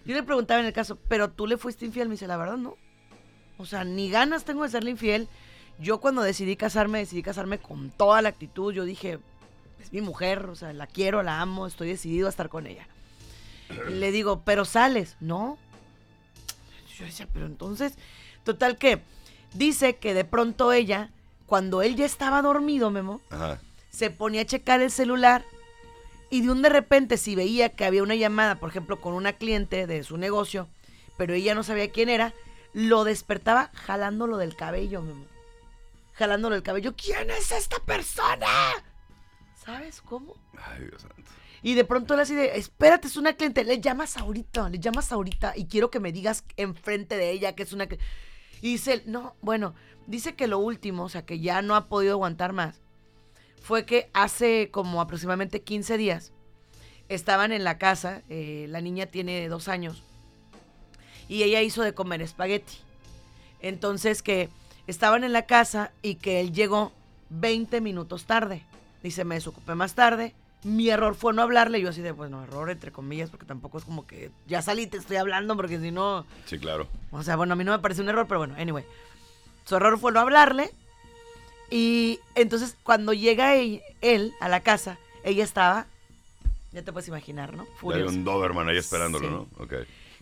yo 0.05 0.15
le 0.15 0.23
preguntaba 0.23 0.59
en 0.59 0.67
el 0.67 0.73
caso, 0.73 0.97
pero 1.07 1.31
tú 1.31 1.47
le 1.47 1.57
fuiste 1.57 1.85
infiel, 1.85 2.07
me 2.07 2.13
dice, 2.13 2.27
la 2.27 2.37
verdad 2.37 2.57
no. 2.57 2.77
O 3.57 3.65
sea, 3.65 3.83
ni 3.83 4.09
ganas 4.09 4.43
tengo 4.43 4.63
de 4.63 4.69
serle 4.69 4.91
infiel. 4.91 5.27
Yo 5.79 5.99
cuando 5.99 6.21
decidí 6.21 6.55
casarme, 6.55 6.99
decidí 6.99 7.23
casarme 7.23 7.59
con 7.59 7.91
toda 7.91 8.21
la 8.21 8.29
actitud. 8.29 8.73
Yo 8.73 8.85
dije, 8.85 9.19
es 9.81 9.91
mi 9.93 10.01
mujer, 10.01 10.45
o 10.47 10.55
sea, 10.55 10.73
la 10.73 10.87
quiero, 10.87 11.23
la 11.23 11.41
amo, 11.41 11.67
estoy 11.67 11.89
decidido 11.89 12.27
a 12.27 12.29
estar 12.29 12.49
con 12.49 12.67
ella. 12.67 12.87
Le 13.89 14.11
digo, 14.11 14.41
pero 14.43 14.65
sales, 14.65 15.15
¿no? 15.19 15.57
Yo 16.97 17.05
decía, 17.05 17.27
pero 17.33 17.45
entonces, 17.45 17.93
total 18.43 18.77
que 18.77 19.01
dice 19.53 19.95
que 19.97 20.13
de 20.13 20.25
pronto 20.25 20.71
ella, 20.73 21.09
cuando 21.45 21.81
él 21.81 21.95
ya 21.95 22.05
estaba 22.05 22.41
dormido, 22.41 22.91
Memo, 22.91 23.21
Ajá. 23.29 23.59
se 23.89 24.09
ponía 24.09 24.41
a 24.41 24.45
checar 24.45 24.81
el 24.81 24.91
celular 24.91 25.43
y 26.29 26.41
de 26.41 26.51
un 26.51 26.61
de 26.61 26.69
repente 26.69 27.17
si 27.17 27.35
veía 27.35 27.69
que 27.69 27.85
había 27.85 28.03
una 28.03 28.15
llamada, 28.15 28.55
por 28.55 28.69
ejemplo, 28.69 29.01
con 29.01 29.13
una 29.13 29.33
cliente 29.33 29.87
de 29.87 30.03
su 30.03 30.17
negocio, 30.17 30.67
pero 31.17 31.33
ella 31.33 31.55
no 31.55 31.63
sabía 31.63 31.91
quién 31.91 32.09
era, 32.09 32.33
lo 32.73 33.03
despertaba 33.03 33.69
jalándolo 33.73 34.37
del 34.37 34.55
cabello, 34.55 35.01
Memo. 35.01 35.25
Jalándolo 36.13 36.55
del 36.55 36.63
cabello. 36.63 36.93
¿Quién 36.95 37.29
es 37.31 37.51
esta 37.51 37.79
persona? 37.79 38.47
¿Sabes 39.71 40.01
cómo? 40.01 40.35
Ay, 40.57 40.85
Dios 40.85 41.01
santo. 41.01 41.31
Y 41.63 41.75
de 41.75 41.85
pronto 41.85 42.13
él 42.13 42.19
así 42.19 42.35
de, 42.35 42.57
espérate, 42.57 43.07
es 43.07 43.15
una 43.15 43.33
cliente, 43.33 43.63
le 43.63 43.79
llamas 43.79 44.17
ahorita, 44.17 44.69
le 44.69 44.79
llamas 44.79 45.11
ahorita 45.11 45.53
y 45.55 45.65
quiero 45.65 45.89
que 45.89 45.99
me 45.99 46.11
digas 46.11 46.43
enfrente 46.57 47.17
de 47.17 47.31
ella 47.31 47.55
que 47.55 47.63
es 47.63 47.71
una... 47.71 47.85
cli-". 47.87 47.99
Y 48.61 48.73
dice, 48.73 49.03
no, 49.05 49.35
bueno, 49.41 49.73
dice 50.07 50.35
que 50.35 50.47
lo 50.47 50.59
último, 50.59 51.03
o 51.03 51.09
sea, 51.09 51.25
que 51.25 51.39
ya 51.39 51.61
no 51.61 51.75
ha 51.75 51.87
podido 51.87 52.13
aguantar 52.13 52.51
más, 52.51 52.81
fue 53.61 53.85
que 53.85 54.09
hace 54.13 54.69
como 54.71 54.99
aproximadamente 54.99 55.61
15 55.61 55.97
días 55.97 56.33
estaban 57.09 57.51
en 57.51 57.63
la 57.63 57.77
casa, 57.77 58.23
eh, 58.27 58.65
la 58.69 58.81
niña 58.81 59.05
tiene 59.05 59.47
dos 59.47 59.67
años, 59.67 60.03
y 61.29 61.43
ella 61.43 61.61
hizo 61.61 61.83
de 61.83 61.93
comer 61.93 62.21
espagueti. 62.21 62.73
Entonces 63.61 64.21
que 64.21 64.49
estaban 64.87 65.23
en 65.23 65.31
la 65.31 65.45
casa 65.45 65.91
y 66.01 66.15
que 66.15 66.41
él 66.41 66.51
llegó 66.51 66.91
20 67.29 67.79
minutos 67.81 68.25
tarde. 68.25 68.65
Dice, 69.03 69.25
me 69.25 69.35
desocupé 69.35 69.75
más 69.75 69.95
tarde. 69.95 70.33
Mi 70.63 70.89
error 70.89 71.15
fue 71.15 71.33
no 71.33 71.41
hablarle. 71.41 71.81
Yo 71.81 71.89
así 71.89 72.01
de, 72.01 72.11
bueno, 72.11 72.43
error 72.43 72.69
entre 72.69 72.91
comillas, 72.91 73.29
porque 73.31 73.45
tampoco 73.45 73.77
es 73.79 73.83
como 73.85 74.05
que 74.05 74.29
ya 74.47 74.61
salí, 74.61 74.85
te 74.87 74.97
estoy 74.97 75.17
hablando, 75.17 75.55
porque 75.55 75.79
si 75.79 75.91
no... 75.91 76.25
Sí, 76.45 76.59
claro. 76.59 76.87
O 77.11 77.23
sea, 77.23 77.35
bueno, 77.35 77.53
a 77.53 77.55
mí 77.55 77.63
no 77.63 77.71
me 77.71 77.79
parece 77.79 78.01
un 78.01 78.09
error, 78.09 78.27
pero 78.27 78.39
bueno, 78.39 78.55
anyway. 78.57 78.83
Su 79.65 79.75
error 79.75 79.97
fue 79.99 80.11
no 80.11 80.19
hablarle. 80.19 80.69
Y 81.69 82.19
entonces 82.35 82.75
cuando 82.83 83.13
llega 83.13 83.55
él, 83.55 83.81
él 84.01 84.33
a 84.39 84.49
la 84.49 84.59
casa, 84.59 84.97
ella 85.23 85.43
estaba, 85.43 85.87
ya 86.73 86.83
te 86.83 86.91
puedes 86.91 87.07
imaginar, 87.07 87.55
¿no? 87.55 87.63
Hay 87.63 87.69
Furiosa. 87.77 88.13
un 88.13 88.23
Doberman 88.25 88.67
ahí 88.69 88.77
esperándolo, 88.77 89.27
Sí. 89.27 89.33
¿no? 89.33 89.63
Ok. 89.63 89.73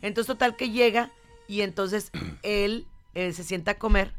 Entonces, 0.01 0.27
total 0.27 0.55
que 0.55 0.69
llega 0.69 1.09
y 1.47 1.61
entonces 1.61 2.11
él, 2.43 2.85
eh, 3.15 3.33
se 3.33 3.43
sienta 3.43 3.71
a 3.71 3.77
comer 3.77 4.13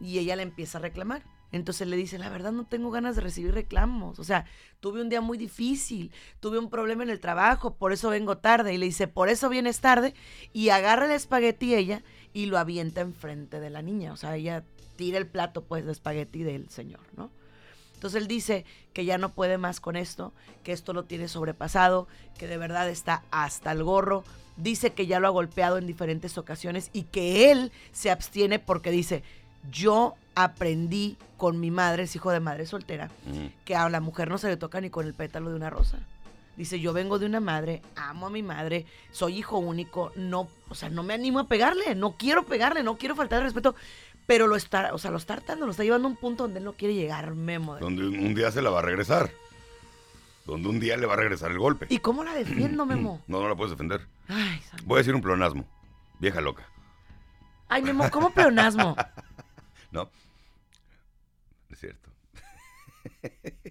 y 0.00 0.18
ella 0.18 0.36
le 0.36 0.42
empieza 0.42 0.78
a 0.78 0.82
reclamar. 0.82 1.22
Entonces 1.56 1.88
le 1.88 1.96
dice, 1.96 2.18
la 2.18 2.28
verdad 2.28 2.52
no 2.52 2.64
tengo 2.64 2.90
ganas 2.90 3.16
de 3.16 3.22
recibir 3.22 3.52
reclamos. 3.52 4.18
O 4.18 4.24
sea, 4.24 4.46
tuve 4.80 5.00
un 5.00 5.08
día 5.08 5.20
muy 5.20 5.38
difícil, 5.38 6.12
tuve 6.40 6.58
un 6.58 6.70
problema 6.70 7.02
en 7.02 7.10
el 7.10 7.20
trabajo, 7.20 7.74
por 7.74 7.92
eso 7.92 8.10
vengo 8.10 8.38
tarde. 8.38 8.74
Y 8.74 8.78
le 8.78 8.86
dice, 8.86 9.08
por 9.08 9.28
eso 9.28 9.48
vienes 9.48 9.80
tarde. 9.80 10.14
Y 10.52 10.68
agarra 10.68 11.06
el 11.06 11.12
espagueti 11.12 11.74
ella 11.74 12.02
y 12.32 12.46
lo 12.46 12.58
avienta 12.58 13.00
enfrente 13.00 13.60
de 13.60 13.70
la 13.70 13.82
niña. 13.82 14.12
O 14.12 14.16
sea, 14.16 14.36
ella 14.36 14.64
tira 14.96 15.18
el 15.18 15.26
plato 15.26 15.64
pues 15.64 15.84
de 15.84 15.92
espagueti 15.92 16.42
del 16.42 16.68
señor, 16.70 17.00
¿no? 17.16 17.30
Entonces 17.94 18.20
él 18.20 18.28
dice 18.28 18.64
que 18.92 19.06
ya 19.06 19.16
no 19.16 19.30
puede 19.30 19.56
más 19.56 19.80
con 19.80 19.96
esto, 19.96 20.34
que 20.62 20.72
esto 20.72 20.92
lo 20.92 21.04
tiene 21.04 21.28
sobrepasado, 21.28 22.08
que 22.38 22.46
de 22.46 22.58
verdad 22.58 22.88
está 22.90 23.24
hasta 23.30 23.72
el 23.72 23.82
gorro. 23.82 24.22
Dice 24.58 24.92
que 24.92 25.06
ya 25.06 25.18
lo 25.18 25.28
ha 25.28 25.30
golpeado 25.30 25.78
en 25.78 25.86
diferentes 25.86 26.36
ocasiones 26.36 26.90
y 26.92 27.04
que 27.04 27.50
él 27.50 27.72
se 27.92 28.10
abstiene 28.10 28.58
porque 28.58 28.90
dice, 28.90 29.22
yo 29.70 30.14
aprendí 30.36 31.16
con 31.36 31.58
mi 31.58 31.72
madre, 31.72 32.04
es 32.04 32.14
hijo 32.14 32.30
de 32.30 32.40
madre 32.40 32.66
soltera, 32.66 33.10
que 33.64 33.74
a 33.74 33.88
la 33.88 34.00
mujer 34.00 34.28
no 34.28 34.38
se 34.38 34.48
le 34.48 34.56
toca 34.56 34.80
ni 34.80 34.90
con 34.90 35.06
el 35.06 35.14
pétalo 35.14 35.50
de 35.50 35.56
una 35.56 35.70
rosa. 35.70 35.98
Dice, 36.56 36.78
yo 36.80 36.92
vengo 36.92 37.18
de 37.18 37.26
una 37.26 37.40
madre, 37.40 37.82
amo 37.96 38.26
a 38.26 38.30
mi 38.30 38.42
madre, 38.42 38.86
soy 39.10 39.38
hijo 39.38 39.58
único, 39.58 40.12
no, 40.14 40.48
o 40.68 40.74
sea, 40.74 40.88
no 40.88 41.02
me 41.02 41.12
animo 41.12 41.40
a 41.40 41.48
pegarle, 41.48 41.94
no 41.94 42.16
quiero 42.16 42.44
pegarle, 42.44 42.82
no 42.82 42.96
quiero 42.96 43.14
faltar 43.14 43.38
el 43.40 43.44
respeto, 43.44 43.74
pero 44.26 44.46
lo 44.46 44.56
está, 44.56 44.94
o 44.94 44.98
sea, 44.98 45.10
lo 45.10 45.18
está 45.18 45.34
hartando, 45.34 45.66
lo 45.66 45.72
está 45.72 45.84
llevando 45.84 46.08
a 46.08 46.10
un 46.10 46.16
punto 46.16 46.44
donde 46.44 46.58
él 46.58 46.64
no 46.64 46.72
quiere 46.72 46.94
llegar, 46.94 47.34
Memo. 47.34 47.76
Donde 47.76 48.06
un 48.06 48.34
día 48.34 48.50
se 48.52 48.62
la 48.62 48.70
va 48.70 48.78
a 48.78 48.82
regresar. 48.82 49.30
Donde 50.46 50.68
un 50.68 50.78
día 50.78 50.96
le 50.96 51.06
va 51.06 51.14
a 51.14 51.16
regresar 51.16 51.50
el 51.50 51.58
golpe. 51.58 51.86
¿Y 51.88 51.98
cómo 51.98 52.24
la 52.24 52.32
defiendo, 52.32 52.86
Memo? 52.86 53.22
No, 53.26 53.40
no 53.40 53.48
la 53.48 53.54
puedes 53.56 53.72
defender. 53.72 54.06
Ay. 54.28 54.60
Voy 54.84 54.96
a 54.96 54.98
decir 54.98 55.14
un 55.14 55.22
pleonasmo. 55.22 55.66
Vieja 56.20 56.40
loca. 56.40 56.68
Ay, 57.68 57.82
Memo, 57.82 58.08
¿cómo 58.10 58.30
pleonasmo? 58.30 58.96
¿No? 59.90 60.08
Es 61.76 61.80
cierto. 61.80 62.10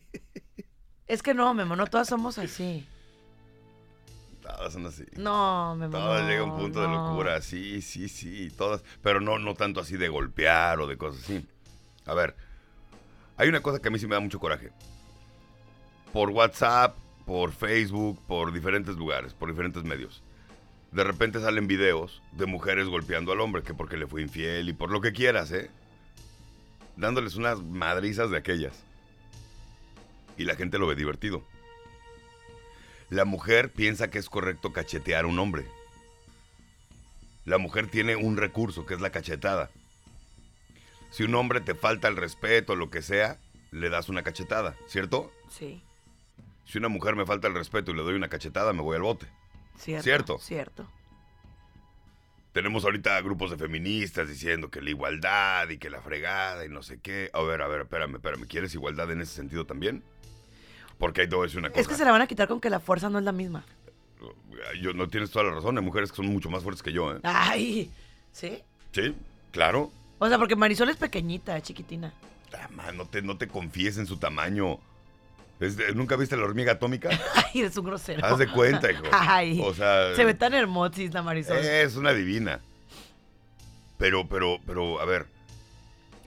Es 1.07 1.21
que 1.21 1.35
no, 1.35 1.53
Memo, 1.53 1.75
no 1.75 1.85
todas 1.85 2.07
somos 2.07 2.39
así. 2.39 2.87
Todas 4.41 4.73
son 4.73 4.87
así. 4.87 5.05
No, 5.17 5.75
Memo. 5.75 5.91
Todas 5.91 6.23
no, 6.23 6.29
llega 6.29 6.43
un 6.43 6.57
punto 6.57 6.81
de 6.81 6.87
no. 6.87 7.09
locura, 7.09 7.41
sí, 7.41 7.79
sí, 7.83 8.09
sí, 8.09 8.49
todas, 8.49 8.83
pero 9.03 9.21
no, 9.21 9.37
no 9.37 9.53
tanto 9.53 9.79
así 9.79 9.97
de 9.97 10.07
golpear 10.09 10.79
o 10.79 10.87
de 10.87 10.97
cosas 10.97 11.23
así. 11.23 11.47
A 12.07 12.15
ver, 12.15 12.35
hay 13.37 13.49
una 13.49 13.61
cosa 13.61 13.79
que 13.79 13.89
a 13.89 13.91
mí 13.91 13.99
sí 13.99 14.07
me 14.07 14.15
da 14.15 14.19
mucho 14.19 14.39
coraje. 14.39 14.71
Por 16.11 16.31
WhatsApp, 16.31 16.95
por 17.27 17.51
Facebook, 17.51 18.19
por 18.25 18.51
diferentes 18.51 18.95
lugares, 18.95 19.35
por 19.35 19.49
diferentes 19.49 19.83
medios. 19.83 20.23
De 20.91 21.03
repente 21.03 21.39
salen 21.39 21.67
videos 21.67 22.23
de 22.31 22.47
mujeres 22.47 22.87
golpeando 22.87 23.31
al 23.31 23.41
hombre, 23.41 23.61
que 23.61 23.75
porque 23.75 23.97
le 23.97 24.07
fue 24.07 24.23
infiel 24.23 24.69
y 24.69 24.73
por 24.73 24.89
lo 24.91 25.01
que 25.01 25.13
quieras, 25.13 25.51
¿eh? 25.51 25.69
Dándoles 26.97 27.35
unas 27.35 27.61
madrizas 27.61 28.29
de 28.31 28.37
aquellas. 28.37 28.73
Y 30.37 30.43
la 30.45 30.55
gente 30.55 30.77
lo 30.77 30.87
ve 30.87 30.95
divertido. 30.95 31.43
La 33.09 33.25
mujer 33.25 33.71
piensa 33.71 34.09
que 34.09 34.17
es 34.17 34.29
correcto 34.29 34.73
cachetear 34.73 35.25
a 35.25 35.27
un 35.27 35.39
hombre. 35.39 35.65
La 37.45 37.57
mujer 37.57 37.87
tiene 37.87 38.15
un 38.15 38.37
recurso 38.37 38.85
que 38.85 38.95
es 38.95 39.01
la 39.01 39.11
cachetada. 39.11 39.69
Si 41.11 41.23
un 41.23 41.35
hombre 41.35 41.61
te 41.61 41.75
falta 41.75 42.07
el 42.07 42.17
respeto, 42.17 42.75
lo 42.75 42.89
que 42.89 43.01
sea, 43.01 43.37
le 43.71 43.89
das 43.89 44.09
una 44.09 44.23
cachetada, 44.23 44.75
¿cierto? 44.87 45.31
Sí, 45.49 45.81
Si 46.65 46.79
una 46.79 46.87
mujer 46.89 47.15
me 47.15 47.25
falta 47.25 47.47
el 47.47 47.53
respeto 47.53 47.91
y 47.91 47.95
le 47.95 48.01
doy 48.01 48.15
una 48.15 48.27
cachetada, 48.27 48.73
me 48.73 48.81
voy 48.81 48.95
al 48.95 49.03
bote. 49.03 49.27
cierto. 49.77 50.03
Cierto. 50.03 50.39
Cierto. 50.39 50.87
Tenemos 52.55 52.85
ahorita 52.85 53.19
grupos 53.19 53.51
de 53.51 53.57
feministas 53.57 54.29
diciendo 54.29 54.69
que 54.69 54.79
la 54.79 54.89
igualdad 54.89 55.67
y 55.67 55.77
que 55.77 55.89
la 55.89 55.99
fregada 55.99 56.63
y 56.63 56.69
no 56.69 56.83
sé 56.83 57.01
qué. 57.01 57.29
A 57.33 57.41
ver, 57.41 57.61
a 57.61 57.67
ver, 57.67 57.81
espérame, 57.81 58.15
espérame. 58.15 58.47
¿Quieres 58.47 58.73
igualdad 58.73 59.11
en 59.11 59.19
ese 59.19 59.33
sentido 59.33 59.65
también? 59.65 60.01
Porque 60.97 61.19
hay 61.19 61.27
todo 61.27 61.43
eso 61.43 61.59
una 61.59 61.67
cosa. 61.67 61.81
Es 61.81 61.87
que 61.89 61.95
se 61.95 62.05
la 62.05 62.13
van 62.13 62.21
a 62.21 62.27
quitar 62.27 62.47
con 62.47 62.61
que 62.61 62.69
la 62.69 62.79
fuerza 62.79 63.09
no 63.09 63.19
es 63.19 63.25
la 63.25 63.33
misma. 63.33 63.65
Yo, 64.81 64.93
no 64.93 65.09
tienes 65.09 65.31
toda 65.31 65.43
la 65.43 65.51
razón. 65.51 65.77
Hay 65.77 65.83
mujeres 65.83 66.11
que 66.11 66.15
son 66.15 66.27
mucho 66.27 66.49
más 66.49 66.63
fuertes 66.63 66.81
que 66.81 66.93
yo, 66.93 67.13
¿eh? 67.13 67.19
Ay, 67.23 67.91
¿sí? 68.31 68.63
Sí, 68.93 69.13
claro. 69.51 69.91
O 70.19 70.29
sea, 70.29 70.37
porque 70.37 70.55
Marisol 70.55 70.87
es 70.87 70.95
pequeñita, 70.95 71.61
chiquitina. 71.61 72.13
Ah, 72.57 72.69
man, 72.73 72.95
no 72.95 73.05
te, 73.05 73.21
no 73.21 73.37
te 73.37 73.49
confíes 73.49 73.97
en 73.97 74.07
su 74.07 74.15
tamaño. 74.15 74.79
¿Nunca 75.93 76.15
viste 76.17 76.35
la 76.35 76.43
hormiga 76.43 76.73
atómica? 76.73 77.09
Ay, 77.35 77.61
eres 77.61 77.77
un 77.77 77.85
grosero. 77.85 78.25
Haz 78.25 78.37
de 78.37 78.51
cuenta, 78.51 78.91
hijo. 78.91 79.03
Ay, 79.11 79.59
O 79.63 79.73
sea, 79.73 80.15
se 80.15 80.25
ve 80.25 80.33
tan 80.33 80.53
hermosis 80.53 81.13
la 81.13 81.21
Marisol. 81.21 81.57
es 81.57 81.95
una 81.95 82.13
divina. 82.13 82.59
Pero, 83.97 84.27
pero, 84.27 84.59
pero, 84.65 84.99
a 84.99 85.05
ver. 85.05 85.27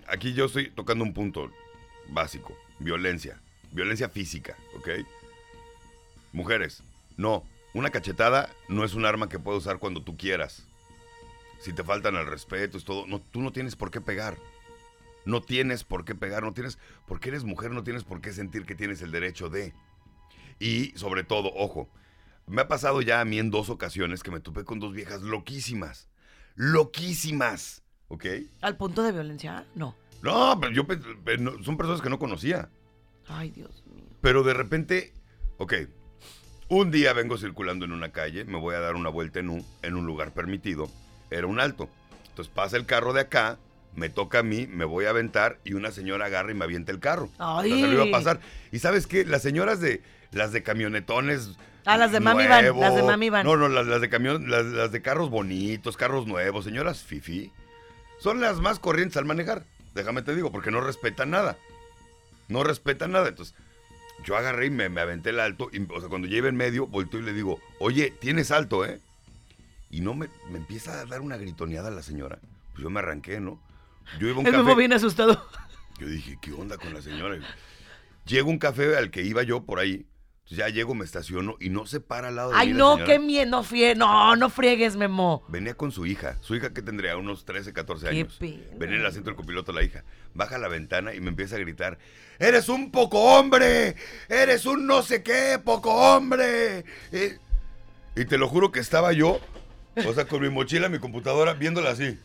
Aquí 0.06 0.32
yo 0.32 0.46
estoy 0.46 0.70
tocando 0.70 1.04
un 1.04 1.12
punto 1.12 1.50
básico. 2.08 2.56
Violencia. 2.78 3.38
Violencia 3.72 4.08
física, 4.08 4.56
¿ok? 4.76 4.88
Mujeres, 6.32 6.82
no. 7.16 7.44
Una 7.74 7.90
cachetada 7.90 8.48
no 8.68 8.84
es 8.84 8.94
un 8.94 9.04
arma 9.04 9.28
que 9.28 9.38
puedes 9.38 9.60
usar 9.62 9.78
cuando 9.78 10.02
tú 10.02 10.16
quieras. 10.16 10.66
Si 11.60 11.72
te 11.74 11.84
faltan 11.84 12.14
el 12.16 12.26
respeto, 12.26 12.78
es 12.78 12.84
todo. 12.84 13.06
No, 13.06 13.20
tú 13.20 13.42
no 13.42 13.52
tienes 13.52 13.76
por 13.76 13.90
qué 13.90 14.00
pegar. 14.00 14.38
No 15.28 15.42
tienes 15.42 15.84
por 15.84 16.06
qué 16.06 16.14
pegar, 16.14 16.42
no 16.42 16.54
tienes, 16.54 16.78
porque 17.06 17.28
eres 17.28 17.44
mujer, 17.44 17.70
no 17.70 17.84
tienes 17.84 18.02
por 18.02 18.22
qué 18.22 18.32
sentir 18.32 18.64
que 18.64 18.74
tienes 18.74 19.02
el 19.02 19.10
derecho 19.10 19.50
de. 19.50 19.74
Y 20.58 20.92
sobre 20.96 21.22
todo, 21.22 21.52
ojo, 21.54 21.90
me 22.46 22.62
ha 22.62 22.68
pasado 22.68 23.02
ya 23.02 23.20
a 23.20 23.24
mí 23.26 23.38
en 23.38 23.50
dos 23.50 23.68
ocasiones 23.68 24.22
que 24.22 24.30
me 24.30 24.40
topé 24.40 24.64
con 24.64 24.80
dos 24.80 24.94
viejas 24.94 25.20
loquísimas. 25.20 26.08
Loquísimas. 26.54 27.82
¿Ok? 28.08 28.24
¿Al 28.62 28.76
punto 28.78 29.02
de 29.02 29.12
violencia? 29.12 29.66
No. 29.74 29.94
No, 30.22 30.58
pero 30.58 30.72
yo 30.72 30.86
pe- 30.86 30.96
pe- 30.96 31.36
no, 31.36 31.62
son 31.62 31.76
personas 31.76 32.00
que 32.00 32.08
no 32.08 32.18
conocía. 32.18 32.70
Ay, 33.26 33.50
Dios 33.50 33.84
mío. 33.86 34.04
Pero 34.22 34.42
de 34.42 34.54
repente, 34.54 35.12
ok, 35.58 35.74
un 36.70 36.90
día 36.90 37.12
vengo 37.12 37.36
circulando 37.36 37.84
en 37.84 37.92
una 37.92 38.12
calle, 38.12 38.46
me 38.46 38.58
voy 38.58 38.74
a 38.74 38.80
dar 38.80 38.96
una 38.96 39.10
vuelta 39.10 39.40
en 39.40 39.50
un, 39.50 39.66
en 39.82 39.94
un 39.94 40.06
lugar 40.06 40.32
permitido, 40.32 40.90
era 41.30 41.46
un 41.46 41.60
alto. 41.60 41.90
Entonces 42.30 42.52
pasa 42.52 42.78
el 42.78 42.86
carro 42.86 43.12
de 43.12 43.20
acá, 43.20 43.58
me 43.98 44.08
toca 44.08 44.38
a 44.38 44.42
mí, 44.42 44.66
me 44.66 44.84
voy 44.84 45.04
a 45.04 45.10
aventar 45.10 45.58
y 45.64 45.74
una 45.74 45.90
señora 45.90 46.26
agarra 46.26 46.52
y 46.52 46.54
me 46.54 46.64
avienta 46.64 46.92
el 46.92 47.00
carro. 47.00 47.30
Ay. 47.38 47.72
O 47.72 47.76
sea, 47.76 47.86
se 47.86 47.92
lo 47.92 48.04
iba 48.04 48.04
a 48.04 48.18
pasar. 48.18 48.40
Y 48.72 48.78
sabes 48.78 49.06
qué, 49.06 49.24
las 49.24 49.42
señoras 49.42 49.80
de, 49.80 50.02
las 50.32 50.52
de 50.52 50.62
camionetones... 50.62 51.50
Ah, 51.84 51.96
las 51.96 52.12
de 52.12 52.20
Mami 52.20 52.46
Van, 52.46 52.78
las 52.80 52.94
de 52.94 53.02
Mami 53.02 53.30
Van. 53.30 53.46
No, 53.46 53.56
no, 53.56 53.68
las, 53.68 53.86
las 53.86 54.00
de 54.00 54.08
camión, 54.08 54.50
las, 54.50 54.64
las 54.66 54.92
de 54.92 55.00
carros 55.02 55.30
bonitos, 55.30 55.96
carros 55.96 56.26
nuevos, 56.26 56.64
señoras 56.64 57.02
fifi, 57.02 57.50
son 58.20 58.40
las 58.40 58.60
más 58.60 58.78
corrientes 58.78 59.16
al 59.16 59.24
manejar. 59.24 59.64
Déjame 59.94 60.22
te 60.22 60.34
digo, 60.34 60.52
porque 60.52 60.70
no 60.70 60.80
respetan 60.80 61.30
nada. 61.30 61.56
No 62.48 62.62
respetan 62.62 63.12
nada. 63.12 63.28
Entonces, 63.28 63.54
yo 64.24 64.36
agarré 64.36 64.66
y 64.66 64.70
me, 64.70 64.88
me 64.88 65.00
aventé 65.00 65.30
el 65.30 65.40
alto. 65.40 65.70
Y, 65.72 65.80
o 65.90 66.00
sea, 66.00 66.08
cuando 66.08 66.28
lleve 66.28 66.48
en 66.50 66.56
medio, 66.56 66.86
volteo 66.86 67.20
y 67.20 67.22
le 67.24 67.32
digo, 67.32 67.58
oye, 67.78 68.12
tienes 68.20 68.50
alto, 68.50 68.84
¿eh? 68.84 69.00
Y 69.90 70.02
no 70.02 70.14
me, 70.14 70.28
me 70.50 70.58
empieza 70.58 71.00
a 71.00 71.06
dar 71.06 71.22
una 71.22 71.38
gritoneada 71.38 71.90
la 71.90 72.02
señora. 72.02 72.38
Pues 72.72 72.82
yo 72.82 72.90
me 72.90 73.00
arranqué, 73.00 73.40
¿no? 73.40 73.58
Yo 74.18 74.28
iba 74.28 74.36
a 74.36 74.38
un 74.40 74.44
café. 74.44 74.74
bien 74.74 74.92
asustado. 74.92 75.48
Yo 75.98 76.06
dije, 76.06 76.38
¿qué 76.40 76.52
onda 76.52 76.76
con 76.78 76.94
la 76.94 77.02
señora? 77.02 77.38
Llego 78.26 78.48
a 78.48 78.52
un 78.52 78.58
café 78.58 78.96
al 78.96 79.10
que 79.10 79.22
iba 79.22 79.42
yo 79.42 79.64
por 79.64 79.78
ahí. 79.78 80.06
Entonces 80.44 80.66
ya 80.66 80.68
llego, 80.72 80.94
me 80.94 81.04
estaciono 81.04 81.56
y 81.60 81.68
no 81.68 81.84
se 81.86 82.00
para 82.00 82.28
al 82.28 82.36
lado 82.36 82.50
de 82.52 82.56
Ay, 82.56 82.68
mí 82.68 82.72
la 82.74 82.78
no, 82.78 82.92
señora. 82.94 83.12
qué 83.12 83.18
miedo. 83.18 83.62
No, 83.96 83.96
no, 83.96 84.36
no 84.36 84.48
friegues, 84.48 84.96
Memo. 84.96 85.44
Venía 85.48 85.74
con 85.74 85.92
su 85.92 86.06
hija. 86.06 86.38
Su 86.40 86.54
hija 86.56 86.72
que 86.72 86.80
tendría 86.80 87.18
unos 87.18 87.44
13, 87.44 87.74
14 87.74 88.08
Qué 88.08 88.20
años. 88.20 88.36
pena. 88.38 88.62
Venía 88.78 88.94
en 88.96 89.00
el 89.02 89.06
asiento 89.06 89.28
del 89.28 89.36
copiloto 89.36 89.72
la 89.72 89.82
hija. 89.82 90.04
Baja 90.32 90.56
la 90.56 90.68
ventana 90.68 91.14
y 91.14 91.20
me 91.20 91.28
empieza 91.28 91.56
a 91.56 91.58
gritar. 91.58 91.98
¡Eres 92.38 92.70
un 92.70 92.90
poco 92.90 93.20
hombre! 93.20 93.94
¡Eres 94.30 94.64
un 94.64 94.86
no 94.86 95.02
sé 95.02 95.22
qué, 95.22 95.60
poco 95.62 95.92
hombre! 95.92 96.84
Eh, 97.12 97.38
Y 98.16 98.24
te 98.24 98.38
lo 98.38 98.48
juro 98.48 98.72
que 98.72 98.80
estaba 98.80 99.12
yo, 99.12 99.40
o 100.06 100.12
sea, 100.14 100.24
con 100.26 100.40
mi 100.40 100.48
mochila, 100.48 100.88
mi 100.88 100.98
computadora, 100.98 101.52
viéndola 101.54 101.90
así. 101.90 102.18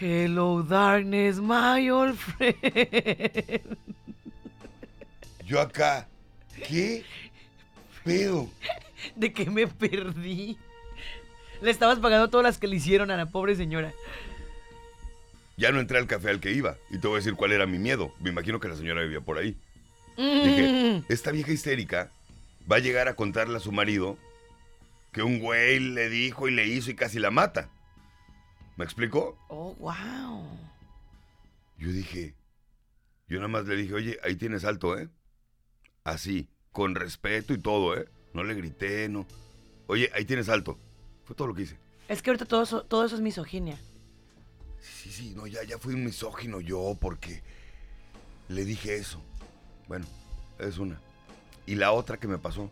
Hello, 0.00 0.62
darkness, 0.62 1.38
my 1.38 1.88
old 1.90 2.16
friend. 2.16 3.76
Yo 5.46 5.60
acá. 5.60 6.08
¿Qué? 6.68 7.04
Pedo. 8.04 8.48
¿De 9.14 9.32
qué 9.32 9.48
me 9.50 9.66
perdí? 9.66 10.58
Le 11.62 11.70
estabas 11.70 11.98
pagando 11.98 12.28
todas 12.28 12.44
las 12.44 12.58
que 12.58 12.66
le 12.66 12.76
hicieron 12.76 13.10
a 13.10 13.16
la 13.16 13.26
pobre 13.26 13.54
señora. 13.56 13.92
Ya 15.56 15.70
no 15.70 15.78
entré 15.80 15.98
al 15.98 16.06
café 16.06 16.30
al 16.30 16.40
que 16.40 16.52
iba. 16.52 16.76
Y 16.90 16.98
te 16.98 17.06
voy 17.06 17.16
a 17.16 17.18
decir 17.20 17.34
cuál 17.34 17.52
era 17.52 17.66
mi 17.66 17.78
miedo. 17.78 18.12
Me 18.20 18.30
imagino 18.30 18.58
que 18.58 18.68
la 18.68 18.76
señora 18.76 19.02
vivía 19.02 19.20
por 19.20 19.38
ahí. 19.38 19.56
Dije, 20.16 21.00
Mm. 21.00 21.04
esta 21.12 21.30
vieja 21.32 21.52
histérica 21.52 22.10
va 22.70 22.76
a 22.76 22.80
llegar 22.80 23.08
a 23.08 23.14
contarle 23.14 23.56
a 23.56 23.60
su 23.60 23.72
marido 23.72 24.16
que 25.12 25.22
un 25.22 25.38
güey 25.40 25.78
le 25.80 26.08
dijo 26.08 26.48
y 26.48 26.52
le 26.52 26.66
hizo 26.66 26.90
y 26.90 26.94
casi 26.94 27.18
la 27.18 27.30
mata. 27.30 27.68
¿Me 28.76 28.84
explicó? 28.84 29.38
Oh, 29.48 29.74
wow. 29.74 30.44
Yo 31.78 31.88
dije, 31.90 32.34
yo 33.28 33.36
nada 33.38 33.48
más 33.48 33.66
le 33.66 33.76
dije, 33.76 33.94
oye, 33.94 34.18
ahí 34.22 34.36
tienes 34.36 34.64
alto, 34.64 34.98
¿eh? 34.98 35.08
Así, 36.02 36.48
con 36.72 36.94
respeto 36.94 37.54
y 37.54 37.58
todo, 37.58 37.96
¿eh? 37.96 38.08
No 38.32 38.42
le 38.42 38.54
grité, 38.54 39.08
no. 39.08 39.26
Oye, 39.86 40.10
ahí 40.14 40.24
tienes 40.24 40.48
alto. 40.48 40.78
Fue 41.24 41.36
todo 41.36 41.48
lo 41.48 41.54
que 41.54 41.62
hice. 41.62 41.78
Es 42.08 42.20
que 42.20 42.30
ahorita 42.30 42.46
todo 42.46 42.62
eso, 42.62 42.82
todo 42.82 43.04
eso 43.04 43.14
es 43.14 43.20
misoginia. 43.20 43.78
Sí, 44.80 45.10
sí, 45.10 45.32
no, 45.34 45.46
ya, 45.46 45.62
ya 45.62 45.78
fui 45.78 45.94
un 45.94 46.04
misógino 46.04 46.60
yo 46.60 46.96
porque 47.00 47.42
le 48.48 48.64
dije 48.64 48.96
eso. 48.96 49.22
Bueno, 49.88 50.06
es 50.58 50.78
una. 50.78 51.00
Y 51.66 51.76
la 51.76 51.92
otra 51.92 52.18
que 52.18 52.28
me 52.28 52.38
pasó. 52.38 52.70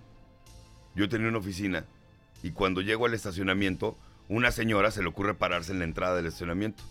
Yo 0.94 1.08
tenía 1.08 1.28
una 1.28 1.38
oficina 1.38 1.86
y 2.42 2.50
cuando 2.50 2.82
llego 2.82 3.06
al 3.06 3.14
estacionamiento, 3.14 3.96
una 4.32 4.50
señora 4.50 4.90
se 4.90 5.02
le 5.02 5.08
ocurre 5.08 5.34
pararse 5.34 5.72
en 5.72 5.78
la 5.78 5.84
entrada 5.84 6.16
del 6.16 6.26
estacionamiento. 6.26 6.82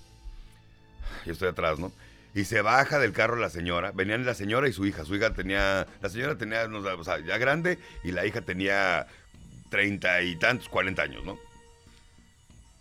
Yo 1.26 1.34
estoy 1.34 1.50
atrás, 1.50 1.80
¿no? 1.80 1.92
Y 2.34 2.46
se 2.46 2.62
baja 2.62 3.00
del 3.00 3.14
carro 3.14 3.36
la 3.36 3.50
señora. 3.50 3.92
Venían 3.92 4.26
la 4.26 4.36
señora 4.36 4.70
y 4.70 4.74
su 4.74 4.86
hija. 4.86 5.04
Su 5.04 5.16
hija 5.16 5.34
tenía. 5.34 5.88
La 6.02 6.10
señora 6.10 6.38
tenía, 6.38 6.66
o 6.66 7.04
sea, 7.04 7.20
ya 7.20 7.38
grande 7.38 7.80
y 8.04 8.12
la 8.12 8.26
hija 8.26 8.42
tenía 8.42 9.08
treinta 9.70 10.22
y 10.22 10.36
tantos, 10.36 10.70
cuarenta 10.70 11.02
años, 11.02 11.26
¿no? 11.26 11.38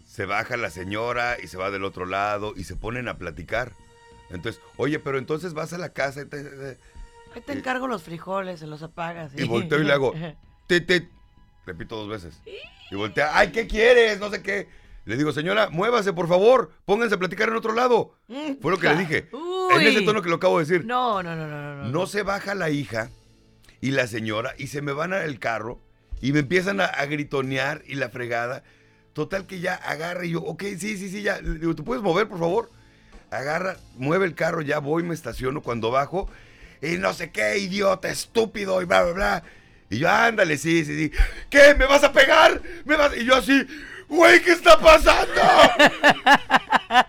Se 0.07 0.27
baja 0.27 0.57
la 0.57 0.71
señora 0.71 1.37
y 1.43 1.47
se 1.47 1.57
va 1.57 1.71
del 1.71 1.85
otro 1.85 2.05
lado 2.05 2.53
y 2.55 2.65
se 2.65 2.77
ponen 2.77 3.09
a 3.09 3.17
platicar. 3.17 3.73
Entonces, 4.31 4.61
oye, 4.77 4.99
pero 4.99 5.19
entonces 5.19 5.55
vas 5.55 5.73
a 5.73 5.79
la 5.79 5.93
casa 5.93 6.23
y 6.23 6.27
te, 6.27 6.77
te 7.41 7.53
encargo 7.53 7.89
los 7.89 8.03
frijoles, 8.03 8.61
se 8.61 8.67
los 8.67 8.83
apagas. 8.83 9.33
y 9.37 9.45
volteo 9.45 9.81
y 9.81 9.85
le 9.85 9.93
hago, 9.93 10.15
te, 10.67 10.81
te, 10.81 11.09
repito 11.67 11.97
dos 11.97 12.09
veces. 12.09 12.41
Y 12.91 12.95
voltea, 12.97 13.31
ay, 13.37 13.53
¿qué 13.53 13.67
quieres? 13.67 14.19
No 14.19 14.31
sé 14.31 14.43
qué. 14.43 14.69
Le 15.05 15.17
digo, 15.17 15.33
señora, 15.33 15.71
muévase, 15.71 16.13
por 16.13 16.29
favor. 16.29 16.73
Pónganse 16.85 17.15
a 17.15 17.19
platicar 17.19 17.49
en 17.49 17.57
otro 17.57 17.73
lado. 17.73 18.15
Fue 18.61 18.71
lo 18.71 18.79
que 18.79 18.89
le 18.89 18.97
dije. 18.97 19.29
En 19.73 19.83
ese 19.83 20.03
tono 20.03 20.21
que 20.21 20.29
lo 20.29 20.35
acabo 20.35 20.59
de 20.59 20.65
decir. 20.65 20.85
No, 20.85 21.23
no, 21.23 21.37
no, 21.37 21.47
no, 21.47 21.77
no. 21.77 21.85
no. 21.85 21.89
No 21.91 22.07
se 22.09 22.25
baja 22.25 22.57
la 22.57 22.71
hija 22.71 23.09
y 23.81 23.93
la 23.93 24.09
señora 24.09 24.53
y 24.59 24.67
se 24.67 24.83
me 24.83 24.91
van 24.91 25.13
al 25.13 25.39
carro 25.39 25.79
y 26.21 26.33
me 26.33 26.41
empiezan 26.41 26.81
a, 26.81 26.87
a 26.87 27.07
gritonear 27.07 27.83
y 27.87 27.95
la 27.95 28.09
fregada. 28.09 28.65
Total 29.13 29.47
que 29.47 29.61
ya 29.61 29.77
agarra 29.77 30.25
y 30.25 30.31
yo, 30.31 30.41
ok, 30.41 30.63
sí, 30.77 30.97
sí, 30.97 31.09
sí, 31.09 31.23
ya. 31.23 31.41
Le 31.41 31.61
digo, 31.61 31.77
¿te 31.77 31.85
puedes 31.85 32.03
mover, 32.03 32.29
por 32.29 32.41
favor? 32.41 32.71
Agarra, 33.31 33.77
mueve 33.97 34.27
el 34.27 34.35
carro, 34.35 34.61
ya 34.61 34.81
voy, 34.81 35.05
me 35.05 35.15
estaciono. 35.15 35.63
Cuando 35.63 35.93
bajo, 35.93 36.29
y 36.83 36.99
no 36.99 37.13
sé 37.15 37.31
qué, 37.31 37.59
idiota, 37.59 38.09
estúpido, 38.09 38.83
y 38.83 38.87
bla, 38.87 39.03
bla, 39.05 39.13
bla. 39.13 39.43
Y 39.91 39.99
yo, 39.99 40.09
ándale, 40.09 40.57
sí, 40.57 40.85
sí, 40.85 40.97
sí. 40.97 41.13
¿Qué? 41.51 41.75
¿Me 41.75 41.85
vas 41.87 42.05
a 42.05 42.13
pegar? 42.13 42.63
¿Me 42.85 42.97
vas? 42.97 43.17
Y 43.17 43.25
yo 43.25 43.35
así, 43.35 43.67
güey, 44.09 44.41
¿qué 44.43 44.53
está 44.53 44.79
pasando? 44.79 45.35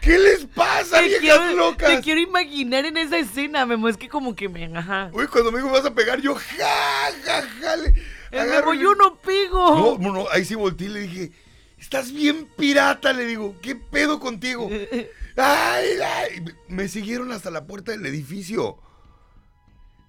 ¿Qué 0.00 0.18
les 0.18 0.44
pasa, 0.44 1.00
Te 1.00 1.08
viejas 1.08 1.38
quiero, 1.38 1.56
locas? 1.56 1.96
te 1.96 2.00
quiero 2.00 2.20
imaginar 2.20 2.84
en 2.84 2.96
esa 2.96 3.18
escena, 3.18 3.66
Memo. 3.66 3.88
Es 3.88 3.96
que 3.96 4.08
como 4.08 4.36
que 4.36 4.48
me... 4.48 4.66
Ajá. 4.76 5.10
Uy, 5.12 5.26
cuando 5.26 5.50
me 5.50 5.58
dijo 5.58 5.68
me 5.68 5.78
vas 5.78 5.86
a 5.86 5.94
pegar, 5.94 6.20
yo 6.20 6.34
ja, 6.34 7.10
ja, 7.24 7.42
ja. 7.60 7.76
le 7.76 7.94
El 8.30 8.50
Memo, 8.50 8.74
yo 8.74 8.94
no 8.94 9.16
pego. 9.16 9.98
No, 9.98 9.98
no, 9.98 10.12
no, 10.12 10.26
ahí 10.30 10.44
sí 10.44 10.54
volteé 10.54 10.86
y 10.86 10.90
le 10.90 11.00
dije, 11.00 11.32
estás 11.78 12.12
bien 12.12 12.46
pirata, 12.56 13.12
le 13.12 13.24
digo, 13.24 13.56
¿qué 13.60 13.74
pedo 13.74 14.20
contigo? 14.20 14.70
Ay, 15.38 15.86
ay, 16.02 16.44
me 16.68 16.88
siguieron 16.88 17.30
hasta 17.30 17.50
la 17.50 17.66
puerta 17.66 17.92
del 17.92 18.06
edificio. 18.06 18.78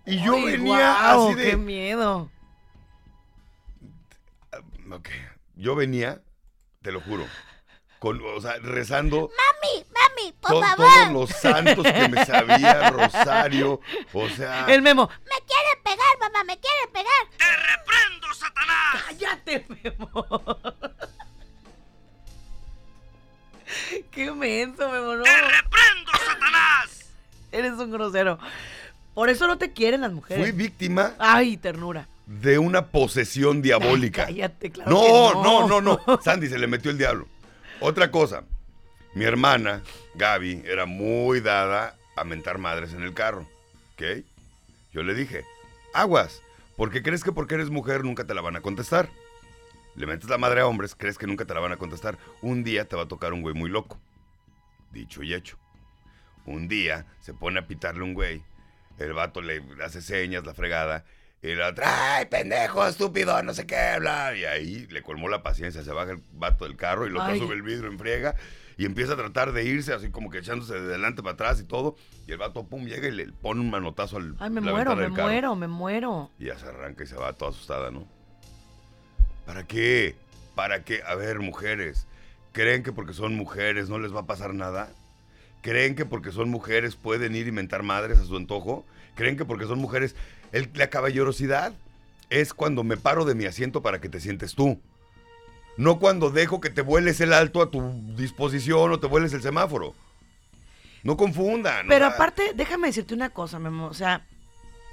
Y 0.08 0.24
yo 0.24 0.36
Ay, 0.36 0.44
venía 0.46 1.12
así 1.12 1.36
de... 1.36 1.50
qué 1.52 1.58
miedo. 1.58 2.32
Ok, 4.90 5.10
yo 5.56 5.76
venía, 5.76 6.22
te 6.82 6.94
lo 6.94 7.02
juro, 7.02 7.28
con, 8.00 8.22
o 8.24 8.40
sea, 8.40 8.54
rezando 8.62 9.30
Mami, 9.30 9.86
mami, 9.92 10.32
por 10.40 10.52
to- 10.52 10.62
favor. 10.62 10.76
todos 10.78 11.12
los 11.12 11.30
santos 11.32 11.84
que 11.86 12.08
me 12.08 12.26
sabía, 12.26 12.90
Rosario, 12.90 13.82
o 14.14 14.30
sea... 14.30 14.66
El 14.70 14.82
Memo, 14.82 15.10
Me 15.10 15.46
quieren 15.46 15.84
pegar, 15.84 16.20
mamá, 16.22 16.44
me 16.46 16.58
quieren 16.58 16.94
pegar. 16.94 17.28
cállate, 19.06 19.66
Memo. 19.84 20.26
Qué 24.12 24.32
menso, 24.32 24.90
Memo, 24.90 25.16
no. 25.16 25.24
reprendo, 25.26 26.12
Satanás! 26.26 27.10
Eres 27.52 27.74
un 27.74 27.92
grosero. 27.92 28.40
Por 29.18 29.32
eso 29.32 29.48
no 29.48 29.58
te 29.58 29.72
quieren 29.74 30.02
las 30.02 30.12
mujeres. 30.12 30.44
Fui 30.44 30.52
víctima 30.52 31.16
Ay, 31.18 31.58
ternura. 31.58 32.08
de 32.28 32.60
una 32.60 32.86
posesión 32.86 33.64
diabólica. 33.64 34.26
Cállate, 34.28 34.70
claro 34.70 34.92
No, 34.92 35.02
que 35.02 35.50
no, 35.50 35.68
no, 35.68 35.82
no. 35.82 36.22
Sandy 36.24 36.48
se 36.48 36.60
le 36.60 36.68
metió 36.68 36.92
el 36.92 37.00
diablo. 37.00 37.28
Otra 37.80 38.12
cosa. 38.12 38.44
Mi 39.16 39.26
hermana, 39.26 39.82
Gaby, 40.14 40.62
era 40.66 40.86
muy 40.86 41.42
dada 41.42 41.96
a 42.16 42.24
mentar 42.26 42.60
madres 42.60 42.94
en 42.94 43.02
el 43.02 43.16
carro. 43.16 43.48
¿Ok? 43.94 44.24
Yo 44.94 45.02
le 45.02 45.16
dije, 45.16 45.44
aguas, 45.96 46.44
porque 46.76 47.02
crees 47.02 47.24
que 47.24 47.32
porque 47.32 47.56
eres 47.56 47.72
mujer 47.72 48.04
nunca 48.04 48.24
te 48.24 48.36
la 48.36 48.42
van 48.42 48.58
a 48.58 48.62
contestar. 48.62 49.10
Le 49.96 50.06
metes 50.06 50.30
la 50.30 50.38
madre 50.38 50.62
a 50.62 50.68
hombres, 50.68 50.94
crees 50.96 51.18
que 51.18 51.26
nunca 51.26 51.44
te 51.44 51.56
la 51.56 51.60
van 51.60 51.72
a 51.72 51.78
contestar. 51.78 52.20
Un 52.44 52.64
día 52.64 52.86
te 52.86 52.96
va 52.96 53.02
a 53.02 53.08
tocar 53.08 53.34
un 53.34 53.42
güey 53.42 53.56
muy 53.56 53.72
loco. 53.72 53.98
Dicho 54.92 55.24
y 55.24 55.34
hecho. 55.34 55.58
Un 56.46 56.68
día 56.68 57.08
se 57.22 57.34
pone 57.34 57.58
a 57.58 57.66
pitarle 57.66 58.04
un 58.04 58.14
güey. 58.14 58.44
El 58.98 59.14
vato 59.14 59.42
le 59.42 59.62
hace 59.84 60.02
señas, 60.02 60.46
la 60.46 60.54
fregada. 60.54 61.06
Y 61.42 61.54
la 61.54 61.68
otra, 61.70 62.16
ay, 62.18 62.26
pendejo, 62.26 62.86
estúpido, 62.88 63.42
no 63.44 63.54
sé 63.54 63.68
qué, 63.68 63.96
bla. 64.00 64.36
Y 64.36 64.44
ahí 64.46 64.88
le 64.90 65.04
colmó 65.04 65.30
la 65.30 65.44
paciencia. 65.44 65.84
Se 65.84 65.92
baja 65.92 66.12
el 66.14 66.24
vato 66.34 66.66
del 66.66 66.76
carro 66.76 67.06
y 67.06 67.12
lo 67.12 67.22
Ay. 67.22 67.40
sube 67.40 67.54
el 67.54 67.62
vidrio 67.62 67.90
en 67.92 68.00
friega. 68.00 68.36
Y 68.76 68.86
empieza 68.86 69.14
a 69.14 69.16
tratar 69.16 69.54
de 69.54 69.64
irse, 69.64 69.94
así 69.94 70.10
como 70.10 70.30
que 70.30 70.40
echándose 70.40 70.74
de 70.76 70.88
delante 70.88 71.22
para 71.22 71.34
atrás 71.34 71.60
y 71.60 71.64
todo. 71.64 71.96
Y 72.28 72.32
el 72.32 72.38
vato, 72.38 72.68
pum, 72.68 72.86
llega 72.86 73.08
y 73.08 73.12
le 73.12 73.32
pone 73.32 73.62
un 73.62 73.70
manotazo 73.70 74.18
al. 74.18 74.36
Ay, 74.40 74.50
me 74.50 74.62
la 74.62 74.72
muero, 74.72 74.96
me 74.96 75.12
carro. 75.12 75.24
muero, 75.24 75.56
me 75.56 75.68
muero. 75.68 76.32
Y 76.40 76.46
ya 76.46 76.58
se 76.58 76.68
arranca 76.68 77.04
y 77.04 77.08
se 77.08 77.16
va 77.16 77.34
toda 77.34 77.52
asustada, 77.52 77.92
¿no? 77.92 78.08
¿Para 79.46 79.66
qué? 79.66 80.16
¿Para 80.56 80.84
qué? 80.84 81.02
A 81.08 81.16
ver, 81.16 81.40
mujeres, 81.40 82.08
¿creen 82.52 82.84
que 82.84 82.92
porque 82.92 83.14
son 83.14 83.36
mujeres 83.36 83.90
no 83.90 84.00
les 84.00 84.14
va 84.14 84.22
a 84.22 84.26
pasar 84.26 84.54
nada? 84.54 84.90
¿Creen 85.68 85.96
que 85.96 86.06
porque 86.06 86.32
son 86.32 86.50
mujeres 86.50 86.96
pueden 86.96 87.36
ir 87.36 87.46
y 87.46 87.52
mentar 87.52 87.84
madres 87.84 88.20
a 88.20 88.24
su 88.26 88.38
antojo? 88.38 88.86
¿Creen 89.16 89.36
que 89.36 89.44
porque 89.44 89.66
son 89.66 89.80
mujeres... 89.80 90.16
el- 90.54 90.70
la 90.76 90.90
caballerosidad 90.90 91.74
es 92.30 92.54
cuando 92.54 92.86
me 92.86 92.96
paro 92.96 93.26
de 93.26 93.36
mi 93.36 93.44
asiento 93.44 93.82
para 93.82 94.00
que 94.00 94.08
te 94.08 94.22
sientes 94.22 94.56
tú. 94.56 94.80
No 95.76 96.00
cuando 96.00 96.30
dejo 96.30 96.62
que 96.62 96.70
te 96.70 96.82
vueles 96.82 97.20
el 97.20 97.34
alto 97.34 97.62
a 97.62 97.70
tu 97.70 97.82
disposición 98.16 98.94
o 98.94 99.00
te 99.02 99.08
vueles 99.08 99.34
el 99.34 99.42
semáforo. 99.42 99.94
No 101.04 101.18
confundan. 101.18 101.86
Pero 101.90 102.06
aparte, 102.06 102.54
déjame 102.56 102.88
decirte 102.88 103.14
una 103.14 103.32
cosa, 103.32 103.60
Memo. 103.60 103.88
O 103.88 103.94
sea, 103.94 104.26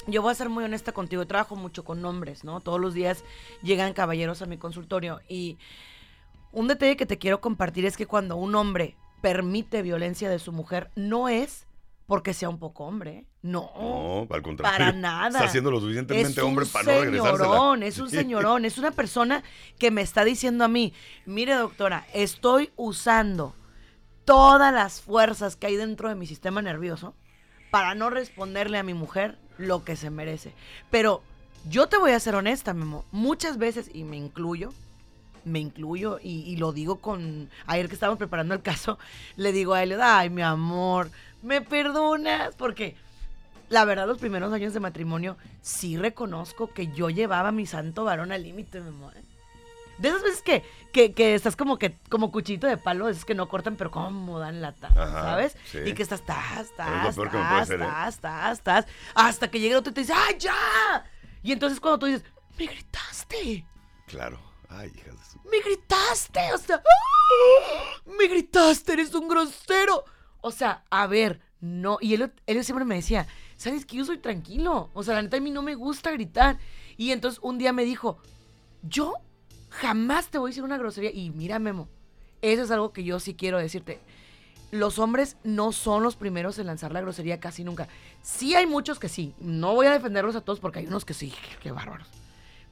yo 0.09 0.23
voy 0.23 0.33
a 0.33 0.35
ser 0.35 0.49
muy 0.49 0.65
honesta 0.65 0.91
contigo. 0.91 1.23
Yo 1.23 1.29
trabajo 1.29 1.55
mucho 1.55 1.85
con 1.85 2.05
hombres, 2.05 2.43
¿no? 2.43 2.59
Todos 2.59 2.81
los 2.81 2.95
días 2.95 3.23
llegan 3.63 3.93
caballeros 3.93 4.43
a 4.43 4.47
mi 4.47 4.59
consultorio. 4.59 5.21
Y 5.29 5.57
un 6.51 6.67
detalle 6.67 6.97
que 6.97 7.07
te 7.07 7.17
quiero 7.17 7.41
compartir 7.41 7.87
es 7.87 7.97
que 7.97 8.07
cuando 8.07 8.35
un 8.35 8.57
hombre 8.57 8.97
permite 9.25 9.81
violencia 9.81 10.29
de 10.29 10.39
su 10.39 10.53
mujer, 10.53 10.91
no 10.97 11.31
es 11.31 11.65
porque 12.07 12.35
sea 12.35 12.51
un 12.51 12.59
poco 12.59 12.85
hombre. 12.85 13.25
No. 13.41 13.71
No, 13.75 14.35
al 14.35 14.43
contrario. 14.43 14.77
Para 14.77 14.93
nada. 14.93 15.39
Está 15.39 15.49
siendo 15.49 15.71
lo 15.71 15.81
suficientemente 15.81 16.33
es 16.33 16.39
hombre 16.39 16.67
para 16.67 16.93
no 16.93 17.01
regresársela. 17.01 17.39
señorón, 17.39 17.83
es 17.83 17.99
un 17.99 18.11
señorón, 18.11 18.65
es 18.67 18.77
una 18.77 18.91
persona 18.91 19.43
que 19.79 19.91
me 19.91 20.03
está 20.03 20.27
diciendo 20.27 20.63
a 20.63 20.69
mí, 20.69 20.93
mire 21.25 21.55
doctora, 21.55 22.07
estoy 22.13 22.71
usando 22.77 23.55
todas 24.27 24.75
las 24.75 25.01
fuerzas 25.01 25.57
que 25.57 25.69
hay 25.69 25.77
dentro 25.77 26.11
de 26.11 26.17
mi 26.17 26.27
sistema 26.27 26.61
nervioso 26.61 27.15
para 27.71 27.95
no 27.95 28.11
responderle 28.11 28.77
a 28.77 28.83
mi 28.83 28.93
mujer 28.93 29.39
lo 29.57 29.85
que 29.85 29.97
se 29.97 30.11
merece. 30.11 30.53
Pero 30.91 31.23
yo 31.71 31.87
te 31.87 31.97
voy 31.97 32.13
a 32.13 32.21
ser 32.21 32.35
honesta, 32.35 32.75
Memo, 32.75 33.07
muchas 33.11 33.57
veces, 33.57 33.91
y 33.95 34.05
me 34.05 34.19
incluyo, 34.19 34.75
me 35.45 35.59
incluyo 35.61 36.19
y, 36.23 36.41
y 36.43 36.57
lo 36.57 36.73
digo 36.73 36.97
con, 36.97 37.51
ayer 37.67 37.89
que 37.89 37.95
estábamos 37.95 38.19
preparando 38.19 38.55
el 38.55 38.63
caso, 38.63 38.99
le 39.37 39.53
digo 39.53 39.75
a 39.75 39.83
él, 39.83 40.01
ay 40.01 40.31
mi 40.31 40.43
amor, 40.43 41.11
¿me 41.43 41.61
perdonas? 41.61 42.55
Porque 42.57 42.97
la 43.69 43.85
verdad, 43.85 44.07
los 44.07 44.19
primeros 44.19 44.53
años 44.53 44.75
de 44.75 44.81
matrimonio, 44.81 45.37
sí 45.63 45.97
reconozco 45.97 46.73
que 46.73 46.89
yo 46.89 47.11
llevaba 47.11 47.49
a 47.49 47.53
mi 47.53 47.67
santo 47.67 48.05
varón 48.05 48.31
al 48.33 48.43
límite, 48.43 48.81
mi 48.81 48.89
amor. 48.89 49.15
De 49.99 50.09
esas 50.09 50.23
veces 50.23 50.43
que, 50.43 50.65
que, 50.93 51.13
que 51.13 51.35
estás 51.35 51.55
como 51.57 51.79
que 51.79 51.97
como 52.11 52.33
cuchito 52.33 52.67
de 52.67 52.77
palo, 52.77 53.09
es 53.09 53.25
que 53.25 53.35
no 53.35 53.49
cortan, 53.49 53.77
pero 53.77 53.91
como 53.91 54.39
dan 54.41 54.61
lata, 54.61 54.89
Ajá, 54.89 55.23
¿sabes? 55.23 55.57
sí. 55.71 55.79
Y 55.87 55.93
que 55.95 56.03
estás, 56.03 56.21
estás, 56.21 56.63
estás, 56.63 57.17
estás, 57.17 57.71
estás, 57.71 58.15
estás, 58.15 58.59
estás, 58.59 58.87
hasta 59.15 59.49
que 59.49 59.61
llega 59.61 59.75
el 59.75 59.79
otro 59.79 59.93
y 59.93 59.95
te 59.95 60.01
dice, 60.01 60.13
¡ay, 60.15 60.37
ya! 60.39 61.05
Y 61.43 61.53
entonces 61.53 61.79
cuando 61.79 62.01
tú 62.01 62.07
dices, 62.07 62.25
me 62.59 62.67
gritaste, 62.67 63.65
Claro. 64.07 64.39
Ay, 64.77 64.93
hijas 64.95 65.19
de 65.19 65.25
su... 65.25 65.49
me 65.49 65.61
gritaste, 65.61 66.53
o 66.53 66.59
sea, 66.59 66.77
¡ah! 66.77 68.03
me 68.19 68.27
gritaste, 68.27 68.93
eres 68.93 69.15
un 69.15 69.29
grosero. 69.29 70.05
O 70.41 70.51
sea, 70.51 70.85
a 70.91 71.07
ver, 71.07 71.41
no, 71.61 71.99
y 72.01 72.15
él, 72.15 72.33
él 72.47 72.65
siempre 72.65 72.85
me 72.85 72.97
decía, 72.97 73.27
¿sabes 73.57 73.87
que 73.87 73.97
yo 73.97 74.05
soy 74.05 74.19
tranquilo? 74.19 74.91
O 74.93 75.03
sea, 75.03 75.15
la 75.15 75.23
neta 75.23 75.37
a 75.37 75.41
mí 75.41 75.51
no 75.51 75.63
me 75.63 75.75
gusta 75.75 76.11
gritar. 76.11 76.59
Y 76.97 77.13
entonces 77.13 77.41
un 77.43 77.59
día 77.59 77.73
me 77.73 77.85
dijo, 77.85 78.19
yo 78.83 79.15
jamás 79.71 80.29
te 80.29 80.39
voy 80.39 80.49
a 80.49 80.51
decir 80.51 80.65
una 80.65 80.79
grosería. 80.79 81.11
Y 81.13 81.31
mira, 81.31 81.59
Memo, 81.59 81.89
eso 82.43 82.63
es 82.63 82.71
algo 82.71 82.93
que 82.93 83.05
yo 83.05 83.21
sí 83.21 83.35
quiero 83.35 83.59
decirte. 83.59 84.01
Los 84.71 84.99
hombres 84.99 85.37
no 85.45 85.73
son 85.73 86.03
los 86.03 86.17
primeros 86.17 86.59
en 86.59 86.67
lanzar 86.67 86.93
la 86.93 87.01
grosería 87.01 87.39
casi 87.39 87.65
nunca. 87.65 87.89
Sí 88.23 88.55
hay 88.55 88.67
muchos 88.67 88.99
que 88.99 89.09
sí. 89.09 89.35
No 89.39 89.75
voy 89.75 89.87
a 89.87 89.93
defenderlos 89.93 90.37
a 90.37 90.41
todos 90.41 90.61
porque 90.61 90.81
hay 90.81 90.87
unos 90.87 91.05
que 91.05 91.15
sí, 91.15 91.33
qué 91.63 91.71
bárbaros. 91.71 92.09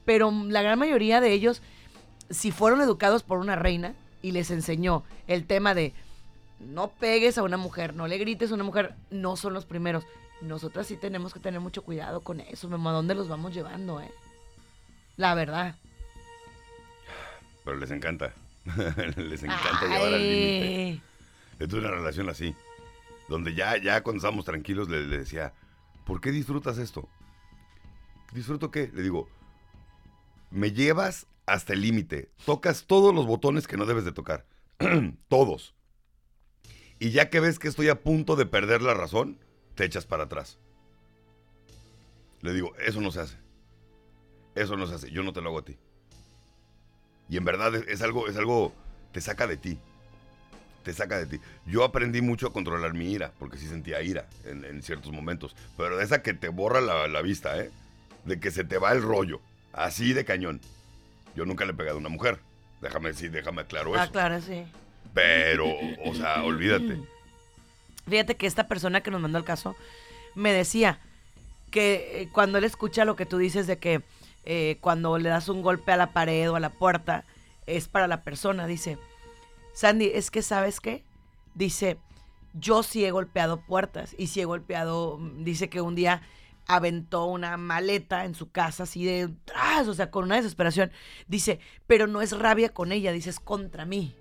Pero 0.05 0.31
la 0.31 0.61
gran 0.61 0.77
mayoría 0.77 1.21
de 1.21 1.31
ellos 1.31 1.61
si 2.29 2.51
fueron 2.51 2.81
educados 2.81 3.23
por 3.23 3.39
una 3.39 3.55
reina 3.55 3.95
y 4.21 4.31
les 4.31 4.51
enseñó 4.51 5.03
el 5.27 5.45
tema 5.45 5.73
de 5.73 5.93
no 6.59 6.89
pegues 6.89 7.37
a 7.37 7.43
una 7.43 7.57
mujer, 7.57 7.93
no 7.93 8.07
le 8.07 8.17
grites 8.17 8.51
a 8.51 8.55
una 8.55 8.63
mujer, 8.63 8.95
no 9.11 9.35
son 9.35 9.53
los 9.53 9.65
primeros. 9.65 10.05
Nosotras 10.41 10.87
sí 10.87 10.97
tenemos 10.97 11.33
que 11.33 11.39
tener 11.39 11.59
mucho 11.59 11.83
cuidado 11.83 12.21
con 12.21 12.39
eso, 12.39 12.67
¿a 12.67 12.91
dónde 12.91 13.15
los 13.15 13.27
vamos 13.27 13.53
llevando, 13.53 14.01
eh? 14.01 14.11
La 15.17 15.35
verdad. 15.35 15.75
Pero 17.63 17.77
les 17.77 17.91
encanta. 17.91 18.33
les 19.17 19.43
encanta 19.43 19.81
llevar 19.81 20.13
al 20.13 20.21
límite. 20.21 21.01
Tuve 21.67 21.79
una 21.79 21.91
relación 21.91 22.29
así. 22.29 22.55
Donde 23.29 23.53
ya, 23.53 23.77
ya 23.77 24.03
cuando 24.03 24.17
estábamos 24.17 24.43
tranquilos 24.45 24.89
le, 24.89 25.05
le 25.07 25.19
decía, 25.19 25.53
¿por 26.05 26.19
qué 26.19 26.31
disfrutas 26.31 26.77
esto? 26.77 27.07
¿Disfruto 28.33 28.69
qué? 28.69 28.91
Le 28.93 29.01
digo, 29.01 29.29
me 30.51 30.71
llevas 30.71 31.27
hasta 31.45 31.73
el 31.73 31.81
límite. 31.81 32.31
Tocas 32.45 32.85
todos 32.85 33.13
los 33.13 33.25
botones 33.25 33.67
que 33.67 33.77
no 33.77 33.85
debes 33.85 34.05
de 34.05 34.11
tocar. 34.11 34.45
todos. 35.27 35.75
Y 36.99 37.11
ya 37.11 37.29
que 37.29 37.39
ves 37.39 37.59
que 37.59 37.67
estoy 37.67 37.89
a 37.89 38.01
punto 38.01 38.35
de 38.35 38.45
perder 38.45 38.81
la 38.81 38.93
razón, 38.93 39.39
te 39.75 39.85
echas 39.85 40.05
para 40.05 40.23
atrás. 40.23 40.59
Le 42.41 42.53
digo, 42.53 42.75
eso 42.77 43.01
no 43.01 43.11
se 43.11 43.21
hace. 43.21 43.37
Eso 44.55 44.77
no 44.77 44.87
se 44.87 44.95
hace. 44.95 45.11
Yo 45.11 45.23
no 45.23 45.33
te 45.33 45.41
lo 45.41 45.49
hago 45.49 45.59
a 45.59 45.65
ti. 45.65 45.77
Y 47.29 47.37
en 47.37 47.45
verdad 47.45 47.73
es, 47.75 48.01
algo, 48.01 48.27
es 48.27 48.37
algo 48.37 48.73
te 49.11 49.21
saca 49.21 49.47
de 49.47 49.57
ti. 49.57 49.77
Te 50.83 50.93
saca 50.93 51.17
de 51.17 51.25
ti. 51.25 51.39
Yo 51.65 51.83
aprendí 51.83 52.21
mucho 52.21 52.47
a 52.47 52.53
controlar 52.53 52.93
mi 52.93 53.11
ira, 53.11 53.31
porque 53.39 53.57
sí 53.57 53.67
sentía 53.67 54.01
ira 54.01 54.27
en, 54.43 54.83
ciertos 54.83 55.11
momentos. 55.11 55.55
Pero 55.77 55.97
de 55.97 56.03
esa 56.03 56.21
que 56.21 56.33
te 56.33 56.49
borra 56.49 56.81
la, 56.81 57.07
la 57.07 57.21
vista, 57.21 57.57
¿eh? 57.57 57.71
De 58.25 58.39
que 58.39 58.51
se 58.51 58.65
te 58.65 58.77
va 58.77 58.91
el 58.91 59.01
rollo. 59.01 59.39
Así 59.71 60.13
de 60.13 60.25
cañón. 60.25 60.59
Yo 61.35 61.45
nunca 61.45 61.65
le 61.65 61.71
he 61.71 61.75
pegado 61.75 61.97
a 61.97 61.99
una 61.99 62.09
mujer. 62.09 62.39
Déjame 62.81 63.09
decir, 63.09 63.31
déjame 63.31 63.61
aclaro 63.61 63.95
Ah, 63.95 64.03
eso. 64.03 64.11
claro, 64.11 64.41
sí. 64.41 64.63
Pero, 65.13 65.65
o 66.05 66.13
sea, 66.13 66.43
olvídate. 66.43 66.99
Fíjate 68.09 68.35
que 68.35 68.47
esta 68.47 68.67
persona 68.67 69.01
que 69.01 69.11
nos 69.11 69.21
mandó 69.21 69.37
el 69.37 69.43
caso 69.45 69.75
me 70.35 70.51
decía 70.51 70.99
que 71.71 72.21
eh, 72.21 72.29
cuando 72.31 72.57
él 72.57 72.63
escucha 72.65 73.05
lo 73.05 73.15
que 73.15 73.25
tú 73.25 73.37
dices 73.37 73.65
de 73.67 73.77
que 73.77 74.01
eh, 74.45 74.77
cuando 74.81 75.17
le 75.17 75.29
das 75.29 75.47
un 75.49 75.61
golpe 75.61 75.91
a 75.91 75.97
la 75.97 76.11
pared 76.11 76.51
o 76.51 76.55
a 76.55 76.59
la 76.59 76.69
puerta 76.69 77.23
es 77.65 77.87
para 77.87 78.07
la 78.07 78.23
persona, 78.23 78.67
dice, 78.67 78.97
Sandy, 79.73 80.11
es 80.13 80.29
que 80.31 80.41
sabes 80.41 80.81
qué? 80.81 81.03
Dice, 81.55 81.97
yo 82.53 82.83
sí 82.83 83.05
he 83.05 83.11
golpeado 83.11 83.61
puertas 83.61 84.13
y 84.17 84.27
sí 84.27 84.41
he 84.41 84.45
golpeado, 84.45 85.17
mm, 85.17 85.43
dice 85.45 85.69
que 85.69 85.79
un 85.81 85.95
día 85.95 86.21
aventó 86.67 87.25
una 87.25 87.57
maleta 87.57 88.25
en 88.25 88.35
su 88.35 88.51
casa 88.51 88.83
así 88.83 89.03
de, 89.05 89.29
¡tras! 89.45 89.87
o 89.87 89.93
sea, 89.93 90.11
con 90.11 90.25
una 90.25 90.35
desesperación. 90.35 90.91
Dice, 91.27 91.59
pero 91.87 92.07
no 92.07 92.21
es 92.21 92.37
rabia 92.37 92.69
con 92.69 92.91
ella, 92.91 93.11
dice, 93.11 93.29
es 93.29 93.39
contra 93.39 93.85
mí. 93.85 94.15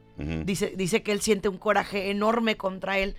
Dice, 0.44 0.74
dice 0.76 1.02
que 1.02 1.10
él 1.10 1.20
siente 1.20 1.48
un 1.48 1.58
coraje 1.58 2.10
enorme 2.10 2.56
contra 2.56 2.98
él 2.98 3.16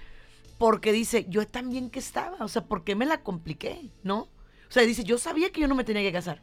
porque 0.58 0.94
dice, 0.94 1.26
yo 1.28 1.46
también 1.46 1.90
que 1.90 2.00
estaba, 2.00 2.38
o 2.40 2.48
sea, 2.48 2.64
¿por 2.66 2.84
qué 2.86 2.96
me 2.96 3.06
la 3.06 3.22
compliqué? 3.22 3.90
¿No? 4.04 4.20
O 4.20 4.30
sea, 4.70 4.84
dice, 4.84 5.04
yo 5.04 5.18
sabía 5.18 5.52
que 5.52 5.60
yo 5.60 5.68
no 5.68 5.76
me 5.76 5.84
tenía 5.84 6.02
que 6.02 6.14
casar. 6.14 6.40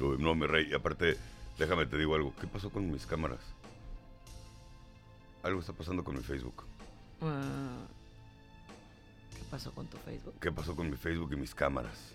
Uy, 0.00 0.16
no, 0.18 0.34
mi 0.34 0.46
rey. 0.46 0.68
Y 0.70 0.74
aparte, 0.74 1.16
déjame 1.58 1.86
te 1.86 1.96
digo 1.96 2.14
algo. 2.14 2.34
¿Qué 2.40 2.46
pasó 2.46 2.68
con 2.68 2.90
mis 2.90 3.06
cámaras? 3.06 3.40
Algo 5.42 5.60
está 5.60 5.72
pasando 5.72 6.04
con 6.04 6.16
mi 6.16 6.22
Facebook. 6.22 6.64
Ah, 7.22 7.86
¿Qué 9.34 9.44
pasó 9.50 9.72
con 9.72 9.86
tu 9.86 9.96
Facebook? 9.98 10.34
¿Qué 10.40 10.52
pasó 10.52 10.76
con 10.76 10.90
mi 10.90 10.96
Facebook 10.96 11.32
y 11.32 11.36
mis 11.36 11.54
cámaras? 11.54 12.14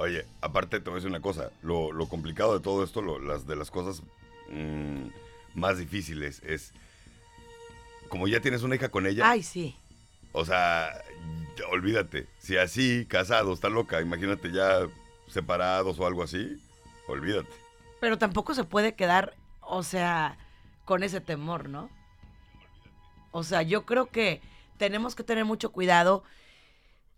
Oye, 0.00 0.24
aparte 0.40 0.80
te 0.80 0.88
voy 0.88 0.94
a 0.94 0.96
decir 0.96 1.10
una 1.10 1.20
cosa. 1.20 1.50
Lo, 1.62 1.92
lo 1.92 2.06
complicado 2.08 2.54
de 2.54 2.60
todo 2.64 2.82
esto, 2.82 3.02
lo- 3.02 3.18
las 3.18 3.46
de 3.46 3.54
las 3.54 3.70
cosas 3.70 4.02
mm, 4.48 5.08
más 5.54 5.76
difíciles 5.76 6.40
es... 6.42 6.72
Como 8.08 8.26
ya 8.26 8.40
tienes 8.40 8.62
una 8.62 8.76
hija 8.76 8.88
con 8.88 9.06
ella, 9.06 9.28
Ay, 9.30 9.42
sí. 9.42 9.76
o 10.32 10.44
sea, 10.46 10.90
olvídate. 11.70 12.26
Si 12.38 12.56
así, 12.56 13.04
casados, 13.06 13.54
está 13.58 13.68
loca, 13.68 14.00
imagínate 14.00 14.50
ya 14.50 14.88
separados 15.28 16.00
o 16.00 16.06
algo 16.06 16.22
así, 16.22 16.58
olvídate. 17.06 17.50
Pero 18.00 18.16
tampoco 18.16 18.54
se 18.54 18.64
puede 18.64 18.94
quedar, 18.94 19.34
o 19.60 19.82
sea, 19.82 20.38
con 20.86 21.02
ese 21.02 21.20
temor, 21.20 21.68
¿no? 21.68 21.90
O 23.32 23.44
sea, 23.44 23.60
yo 23.62 23.84
creo 23.84 24.06
que 24.06 24.40
tenemos 24.78 25.14
que 25.14 25.22
tener 25.24 25.44
mucho 25.44 25.70
cuidado. 25.70 26.24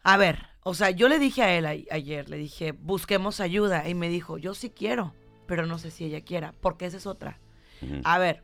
A 0.02 0.16
ver, 0.16 0.46
o 0.64 0.74
sea, 0.74 0.90
yo 0.90 1.08
le 1.08 1.18
dije 1.18 1.42
a 1.42 1.56
él 1.56 1.66
a- 1.66 1.94
ayer, 1.94 2.28
le 2.28 2.36
dije, 2.36 2.72
busquemos 2.72 3.40
ayuda. 3.40 3.88
Y 3.88 3.94
me 3.94 4.08
dijo, 4.08 4.38
yo 4.38 4.54
sí 4.54 4.70
quiero, 4.70 5.12
pero 5.46 5.66
no 5.66 5.78
sé 5.78 5.90
si 5.90 6.04
ella 6.04 6.20
quiera, 6.22 6.54
porque 6.60 6.86
esa 6.86 6.96
es 6.96 7.06
otra. 7.06 7.38
A 8.04 8.18
ver, 8.18 8.42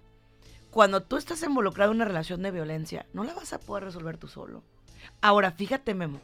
cuando 0.71 1.03
tú 1.03 1.17
estás 1.17 1.43
involucrado 1.43 1.93
en 1.93 1.97
una 1.97 2.05
relación 2.05 2.43
de 2.43 2.51
violencia, 2.51 3.07
no 3.13 3.25
la 3.25 3.35
vas 3.35 3.53
a 3.53 3.59
poder 3.61 3.85
resolver 3.85 4.17
tú 4.19 4.29
solo. 4.29 4.63
Ahora, 5.21 5.53
fíjate, 5.53 5.95
Memo. 5.95 6.21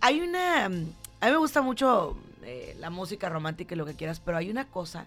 Hay 0.00 0.20
una. 0.20 0.68
mm, 0.68 0.86
A 1.20 1.26
mí 1.26 1.32
me 1.32 1.38
gusta 1.38 1.62
mucho 1.62 2.16
eh, 2.44 2.76
la 2.78 2.90
música 2.90 3.28
romántica 3.28 3.74
y 3.74 3.78
lo 3.78 3.84
que 3.84 3.94
quieras, 3.94 4.20
pero 4.20 4.38
hay 4.38 4.48
una 4.50 4.66
cosa 4.68 5.04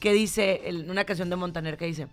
que 0.00 0.12
dice, 0.14 0.62
el- 0.68 0.90
una 0.90 1.04
canción 1.04 1.28
de 1.30 1.36
Montaner 1.36 1.76
que 1.76 1.84
dice. 1.86 2.08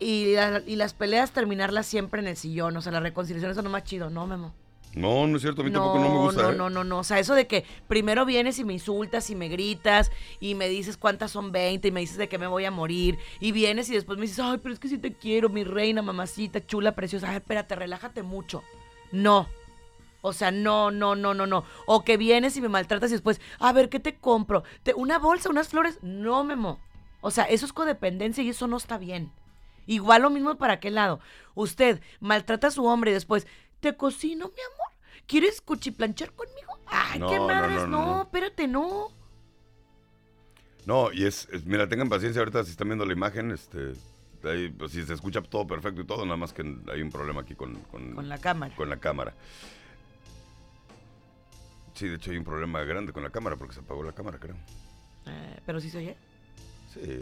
Y, 0.00 0.34
la- 0.34 0.62
y 0.66 0.76
las 0.76 0.92
peleas 0.92 1.30
terminarlas 1.30 1.86
siempre 1.86 2.20
en 2.20 2.26
el 2.28 2.36
sillón, 2.36 2.76
o 2.76 2.82
sea, 2.82 2.92
las 2.92 3.02
reconciliaciones 3.02 3.54
son 3.54 3.64
lo 3.64 3.70
más 3.70 3.84
chido, 3.84 4.10
¿no, 4.10 4.26
Memo? 4.26 4.52
No, 4.94 5.26
no 5.26 5.36
es 5.36 5.42
cierto, 5.42 5.60
a 5.60 5.64
mí 5.64 5.70
tampoco 5.70 5.98
no 5.98 6.08
me 6.08 6.16
gusta. 6.18 6.42
no, 6.44 6.50
¿eh? 6.52 6.56
no, 6.56 6.70
no, 6.70 6.82
no. 6.84 6.98
O 7.00 7.04
sea, 7.04 7.18
eso 7.18 7.34
de 7.34 7.46
que 7.46 7.66
primero 7.86 8.24
vienes 8.24 8.58
y 8.58 8.64
me 8.64 8.72
insultas 8.72 9.28
y 9.28 9.34
me 9.34 9.48
gritas 9.48 10.10
y 10.40 10.54
me 10.54 10.70
dices 10.70 10.96
cuántas 10.96 11.30
son 11.32 11.52
20 11.52 11.88
y 11.88 11.90
me 11.90 12.00
dices 12.00 12.16
de 12.16 12.28
que 12.30 12.38
me 12.38 12.46
voy 12.46 12.64
a 12.64 12.70
morir. 12.70 13.18
Y 13.38 13.52
vienes 13.52 13.90
y 13.90 13.94
después 13.94 14.18
me 14.18 14.22
dices, 14.22 14.40
ay, 14.40 14.58
pero 14.62 14.72
es 14.72 14.80
que 14.80 14.88
sí 14.88 14.96
te 14.96 15.12
quiero, 15.12 15.50
mi 15.50 15.64
reina, 15.64 16.00
mamacita, 16.00 16.64
chula, 16.66 16.94
preciosa. 16.94 17.28
Ay, 17.28 17.36
espérate, 17.36 17.74
relájate 17.76 18.22
mucho. 18.22 18.62
No. 19.12 19.46
O 20.22 20.32
sea, 20.32 20.50
no, 20.50 20.90
no, 20.90 21.14
no, 21.14 21.34
no, 21.34 21.46
no. 21.46 21.64
O 21.86 22.02
que 22.02 22.16
vienes 22.16 22.56
y 22.56 22.62
me 22.62 22.68
maltratas 22.70 23.10
y 23.10 23.14
después, 23.14 23.38
a 23.58 23.72
ver, 23.74 23.90
¿qué 23.90 24.00
te 24.00 24.14
compro? 24.16 24.64
¿Te- 24.82 24.94
¿Una 24.94 25.18
bolsa, 25.18 25.50
unas 25.50 25.68
flores? 25.68 25.98
No, 26.00 26.42
Memo. 26.42 26.78
O 27.20 27.30
sea, 27.30 27.44
eso 27.44 27.66
es 27.66 27.72
codependencia 27.74 28.42
y 28.42 28.48
eso 28.48 28.66
no 28.66 28.78
está 28.78 28.96
bien. 28.96 29.30
Igual 29.86 30.22
lo 30.22 30.30
mismo 30.30 30.56
para 30.56 30.72
aquel 30.74 30.94
lado. 30.96 31.20
Usted 31.54 32.00
maltrata 32.18 32.68
a 32.68 32.70
su 32.72 32.84
hombre 32.86 33.12
y 33.12 33.14
después, 33.14 33.46
te 33.80 33.96
cocino, 33.96 34.46
mi 34.46 34.60
amor. 34.60 34.96
¿Quieres 35.26 35.60
cuchiplanchar 35.60 36.32
conmigo? 36.32 36.78
Ay, 36.86 37.18
No, 37.20 37.28
qué 37.28 37.40
madres, 37.40 37.82
no, 37.82 37.86
no, 37.86 38.06
no, 38.06 38.06
no. 38.16 38.22
espérate, 38.22 38.68
no. 38.68 39.08
No, 40.84 41.12
y 41.12 41.24
es, 41.26 41.48
es- 41.50 41.64
mira, 41.64 41.88
tengan 41.88 42.08
paciencia 42.08 42.40
ahorita 42.40 42.62
si 42.64 42.70
están 42.70 42.88
viendo 42.88 43.04
la 43.04 43.12
imagen, 43.12 43.50
este, 43.50 43.94
ahí, 44.44 44.68
pues, 44.68 44.92
si 44.92 45.02
se 45.04 45.14
escucha 45.14 45.42
todo 45.42 45.66
perfecto 45.66 46.00
y 46.00 46.06
todo, 46.06 46.24
nada 46.24 46.36
más 46.36 46.52
que 46.52 46.62
hay 46.92 47.02
un 47.02 47.10
problema 47.10 47.40
aquí 47.40 47.54
con, 47.56 47.74
con, 47.90 48.14
Con 48.14 48.28
la 48.28 48.38
cámara. 48.38 48.74
con 48.76 48.88
la 48.88 48.96
cámara. 48.98 49.34
Sí, 51.94 52.06
de 52.08 52.16
hecho 52.16 52.30
hay 52.30 52.36
un 52.36 52.44
problema 52.44 52.82
grande 52.82 53.12
con 53.12 53.22
la 53.22 53.30
cámara 53.30 53.56
porque 53.56 53.74
se 53.74 53.80
apagó 53.80 54.02
la 54.04 54.12
cámara, 54.12 54.38
creo. 54.38 54.54
Eh, 55.26 55.60
pero 55.66 55.80
sí 55.80 55.90
se 55.90 55.98
oye. 55.98 56.16
Sí. 56.92 57.20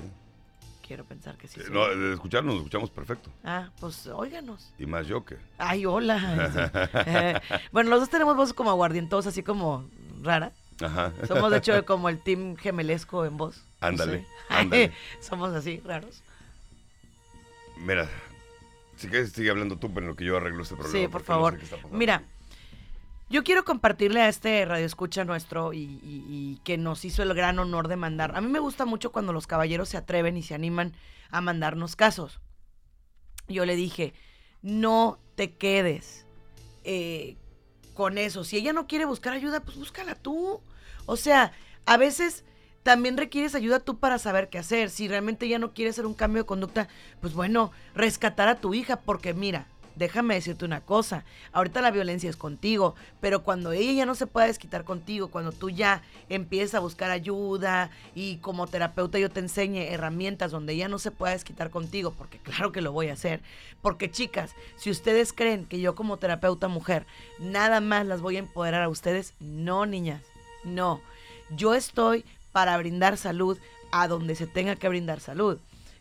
Quiero 0.87 1.05
pensar 1.05 1.37
que 1.39 1.49
sí. 1.49 1.61
Sí, 1.61 1.69
no, 1.71 1.87
de 1.89 2.13
escucharnos, 2.13 2.55
nos 2.55 2.63
escuchamos 2.63 2.91
perfecto. 2.91 3.31
Ah, 3.43 3.71
pues 3.81 4.07
óiganos. 4.07 4.71
Y 4.79 4.85
más 4.85 5.07
yo 5.07 5.25
que. 5.25 5.39
Ay, 5.57 5.87
hola. 5.87 6.71
Eh, 7.07 7.41
bueno, 7.73 7.91
los 7.91 8.01
dos 8.01 8.11
tenemos 8.11 8.37
voz 8.37 8.53
como 8.53 8.71
aguardientosa, 8.71 9.31
así 9.31 9.43
como 9.43 9.89
rara. 10.23 10.53
Ajá. 10.83 11.13
Somos 11.27 11.51
de 11.51 11.59
hecho 11.59 11.85
como 11.87 12.09
el 12.11 12.19
team 12.19 12.57
gemelesco 12.57 13.25
en 13.25 13.37
voz. 13.39 13.65
No 13.81 13.89
Ándale, 13.89 14.27
sé. 14.49 14.93
Somos 15.21 15.55
así, 15.55 15.81
raros. 15.85 16.23
Mira, 17.79 18.09
si 18.97 19.09
quieres 19.09 19.33
sigue 19.33 19.51
hablando 19.51 19.79
tú, 19.79 19.89
pero 19.93 20.05
en 20.05 20.09
lo 20.09 20.17
que 20.17 20.25
yo 20.25 20.37
arreglo 20.37 20.63
este 20.63 20.75
problema. 20.75 20.99
Sí, 20.99 21.09
por 21.09 21.23
porque 21.25 21.63
no 21.63 21.69
sé 21.69 21.77
favor. 21.77 21.93
Mira, 21.97 22.23
yo 23.35 23.43
quiero 23.43 23.65
compartirle 23.65 24.23
a 24.23 24.29
este 24.29 24.65
radio 24.65 24.87
escucha 24.87 25.25
nuestro 25.25 25.73
y, 25.73 26.61
que 26.63 26.79
nos 26.79 27.05
hizo 27.05 27.25
el 27.25 27.35
gran 27.35 27.59
honor 27.59 27.89
de 27.89 27.97
mandar. 27.97 28.37
A 28.37 28.41
mí 28.41 28.47
me 28.47 28.61
gusta 28.61 28.85
mucho 28.85 29.11
cuando 29.11 29.33
los 29.33 29.49
caballeros 29.49 29.89
se 29.89 29.97
atreven 29.97 30.37
y 30.37 30.45
se 30.45 30.55
animan 30.55 30.93
a 31.31 31.41
mandarnos 31.41 31.97
casos. 31.97 32.39
Yo 33.49 33.67
le 33.67 33.75
dije, 33.75 34.15
no 34.63 35.19
te 35.35 35.51
quedes 35.51 36.27
eh, 36.85 37.37
con 37.95 38.19
eso. 38.19 38.45
Si 38.45 38.57
ella 38.57 38.73
no 38.73 38.87
quiere 38.87 39.05
buscar 39.05 39.33
ayuda, 39.33 39.65
pues 39.65 39.77
búscala 39.77 40.15
tú. 40.15 40.61
O 41.07 41.17
sea, 41.17 41.51
a 41.87 41.97
veces 41.97 42.45
también 42.85 43.17
requieres 43.17 43.57
ayuda 43.57 43.81
tú 43.81 43.99
para 43.99 44.21
saber 44.21 44.49
qué 44.49 44.59
hacer. 44.59 44.91
Si 44.91 45.09
realmente 45.09 45.47
ella 45.47 45.59
no 45.59 45.75
quiere 45.75 45.91
hacer 45.91 46.07
un 46.07 46.15
cambio 46.15 46.45
de 46.45 46.47
conducta, 46.47 46.87
pues 47.21 47.35
bueno, 47.35 47.73
rescatar 47.97 48.47
a 48.47 48.61
tu 48.61 48.75
hija, 48.75 49.01
porque 49.01 49.35
mira, 49.35 49.67
déjame 49.97 50.35
decirte 50.35 50.65
una 50.65 50.81
cosa, 50.81 51.25
ahorita 51.53 51.81
la 51.81 51.91
violencia 51.91 52.29
es 52.29 52.37
contigo, 52.37 52.95
pero 53.21 53.43
cuando 53.43 53.73
ella 53.73 53.93
ya 53.93 54.07
no 54.07 54.15
se 54.15 54.27
pueda 54.27 54.47
desquitar 54.47 54.85
contigo, 54.85 55.29
cuando 55.29 55.53
tú 55.53 55.71
ya 55.71 56.03
empiezas 56.29 56.75
a 56.75 56.81
buscar 56.81 57.11
ayuda 57.11 57.91
y 58.15 58.37
como 58.39 58.67
terapeuta 58.67 59.19
yo 59.19 59.31
te 59.31 59.41
enseñe 59.41 59.93
herramientas 59.93 60.51
donde 60.51 60.73
ella 60.73 60.89
no 60.89 60.99
se 60.99 61.11
pueda 61.11 61.33
desquitar 61.33 61.71
contigo, 61.71 62.15
porque 62.17 62.39
claro 62.39 62.73
que 62.73 62.81
lo 62.81 62.93
voy 62.93 63.09
a 63.09 63.15
hacer, 63.15 63.41
porque 63.83 64.11
chicas, 64.11 64.55
si 64.77 64.91
ustedes 64.91 65.33
creen 65.33 65.67
que 65.67 65.81
yo 65.81 65.95
como 65.95 66.17
terapeuta 66.17 66.69
mujer 66.69 67.07
nada 67.39 67.81
más 67.81 68.07
las 68.07 68.21
voy 68.21 68.37
a 68.37 68.41
empoderar 68.41 68.83
a 68.83 68.89
ustedes, 68.89 69.35
no 69.41 69.87
niñas, 69.87 70.23
no, 70.65 71.01
yo 71.57 71.75
estoy 71.75 72.25
para 72.53 72.77
brindar 72.77 73.17
salud 73.17 73.59
a 73.91 74.09
donde 74.09 74.35
se 74.35 74.47
tenga 74.47 74.77
que 74.77 74.89
brindar 74.89 75.21
salud. 75.21 75.59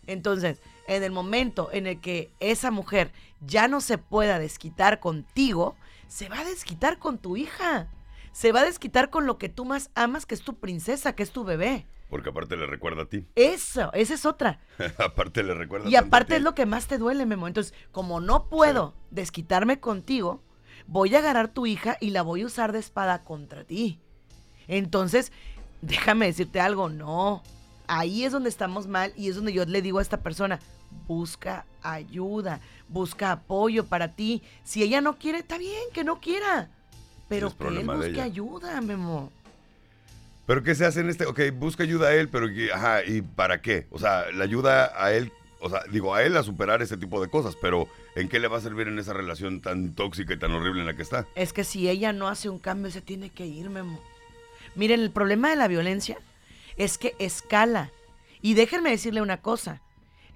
Entonces, 0.07 0.59
en 0.87 1.03
el 1.03 1.11
momento 1.11 1.69
en 1.71 1.87
el 1.87 1.99
que 1.99 2.29
esa 2.39 2.71
mujer 2.71 3.11
ya 3.45 3.67
no 3.67 3.81
se 3.81 3.97
pueda 3.97 4.39
desquitar 4.39 4.99
contigo, 4.99 5.75
se 6.07 6.29
va 6.29 6.39
a 6.39 6.45
desquitar 6.45 6.99
con 6.99 7.17
tu 7.17 7.37
hija. 7.37 7.87
Se 8.31 8.51
va 8.51 8.61
a 8.61 8.65
desquitar 8.65 9.09
con 9.11 9.25
lo 9.27 9.37
que 9.37 9.47
tú 9.49 9.63
más 9.63 9.91
amas, 9.93 10.25
que 10.25 10.33
es 10.33 10.41
tu 10.41 10.55
princesa, 10.59 11.13
que 11.13 11.21
es 11.23 11.31
tu 11.31 11.43
bebé. 11.43 11.85
Porque 12.09 12.29
aparte 12.29 12.57
le 12.57 12.65
recuerda 12.65 13.03
a 13.03 13.05
ti. 13.05 13.25
Eso, 13.35 13.91
esa 13.93 14.13
es 14.15 14.25
otra. 14.25 14.59
aparte 14.97 15.43
le 15.43 15.53
recuerda 15.53 15.87
Y 15.89 15.95
a 15.95 15.99
aparte 16.01 16.33
ti. 16.33 16.37
es 16.37 16.41
lo 16.41 16.55
que 16.55 16.65
más 16.65 16.87
te 16.87 16.97
duele, 16.97 17.25
Memo. 17.27 17.47
Entonces, 17.47 17.73
como 17.91 18.21
no 18.21 18.49
puedo 18.49 18.95
desquitarme 19.11 19.79
contigo, 19.79 20.41
voy 20.87 21.13
a 21.15 21.19
agarrar 21.19 21.47
tu 21.49 21.65
hija 21.67 21.97
y 22.01 22.09
la 22.09 22.21
voy 22.23 22.41
a 22.41 22.45
usar 22.47 22.71
de 22.71 22.79
espada 22.79 23.23
contra 23.23 23.63
ti. 23.65 23.99
Entonces, 24.67 25.31
déjame 25.81 26.25
decirte 26.27 26.59
algo, 26.59 26.89
no. 26.89 27.43
Ahí 27.87 28.23
es 28.23 28.31
donde 28.31 28.49
estamos 28.49 28.87
mal 28.87 29.13
y 29.15 29.29
es 29.29 29.35
donde 29.35 29.53
yo 29.53 29.65
le 29.65 29.81
digo 29.81 29.99
a 29.99 30.03
esta 30.03 30.21
persona, 30.21 30.59
busca 31.07 31.65
ayuda, 31.81 32.59
busca 32.87 33.31
apoyo 33.31 33.85
para 33.85 34.09
ti. 34.15 34.41
Si 34.63 34.83
ella 34.83 35.01
no 35.01 35.17
quiere, 35.17 35.39
está 35.39 35.57
bien, 35.57 35.81
que 35.93 36.03
no 36.03 36.19
quiera. 36.19 36.69
Pero 37.29 37.47
es 37.47 37.53
que 37.55 37.67
él 37.67 37.85
busque 37.85 38.21
ayuda, 38.21 38.79
Memo. 38.81 39.31
Pero 40.45 40.61
¿qué 40.63 40.75
se 40.75 40.85
hace 40.85 40.99
en 40.99 41.09
este? 41.09 41.25
Ok, 41.25 41.39
busca 41.53 41.83
ayuda 41.83 42.09
a 42.09 42.13
él, 42.15 42.27
pero 42.29 42.49
¿y- 42.49 42.69
ajá, 42.69 43.03
¿y 43.05 43.21
para 43.21 43.61
qué? 43.61 43.87
O 43.91 43.99
sea, 43.99 44.29
la 44.33 44.43
ayuda 44.43 44.91
a 45.01 45.13
él, 45.13 45.31
o 45.61 45.69
sea, 45.69 45.81
digo, 45.89 46.13
a 46.13 46.21
él 46.23 46.35
a 46.35 46.43
superar 46.43 46.81
ese 46.81 46.97
tipo 46.97 47.21
de 47.21 47.29
cosas, 47.29 47.55
pero 47.61 47.87
¿en 48.15 48.27
qué 48.27 48.39
le 48.39 48.49
va 48.49 48.57
a 48.57 48.61
servir 48.61 48.89
en 48.89 48.99
esa 48.99 49.13
relación 49.13 49.61
tan 49.61 49.93
tóxica 49.93 50.33
y 50.33 50.37
tan 50.39 50.51
horrible 50.51 50.81
en 50.81 50.87
la 50.87 50.95
que 50.95 51.01
está? 51.01 51.25
Es 51.35 51.53
que 51.53 51.63
si 51.63 51.87
ella 51.89 52.11
no 52.11 52.27
hace 52.27 52.49
un 52.49 52.59
cambio, 52.59 52.91
se 52.91 52.99
tiene 53.01 53.29
que 53.29 53.45
ir, 53.45 53.69
Memo. 53.69 54.01
Miren, 54.75 54.99
el 54.99 55.11
problema 55.11 55.49
de 55.49 55.55
la 55.55 55.69
violencia 55.69 56.17
es 56.75 56.97
que 56.97 57.15
escala. 57.19 57.89
Y 58.41 58.55
déjenme 58.55 58.89
decirle 58.89 59.21
una 59.21 59.37
cosa. 59.37 59.81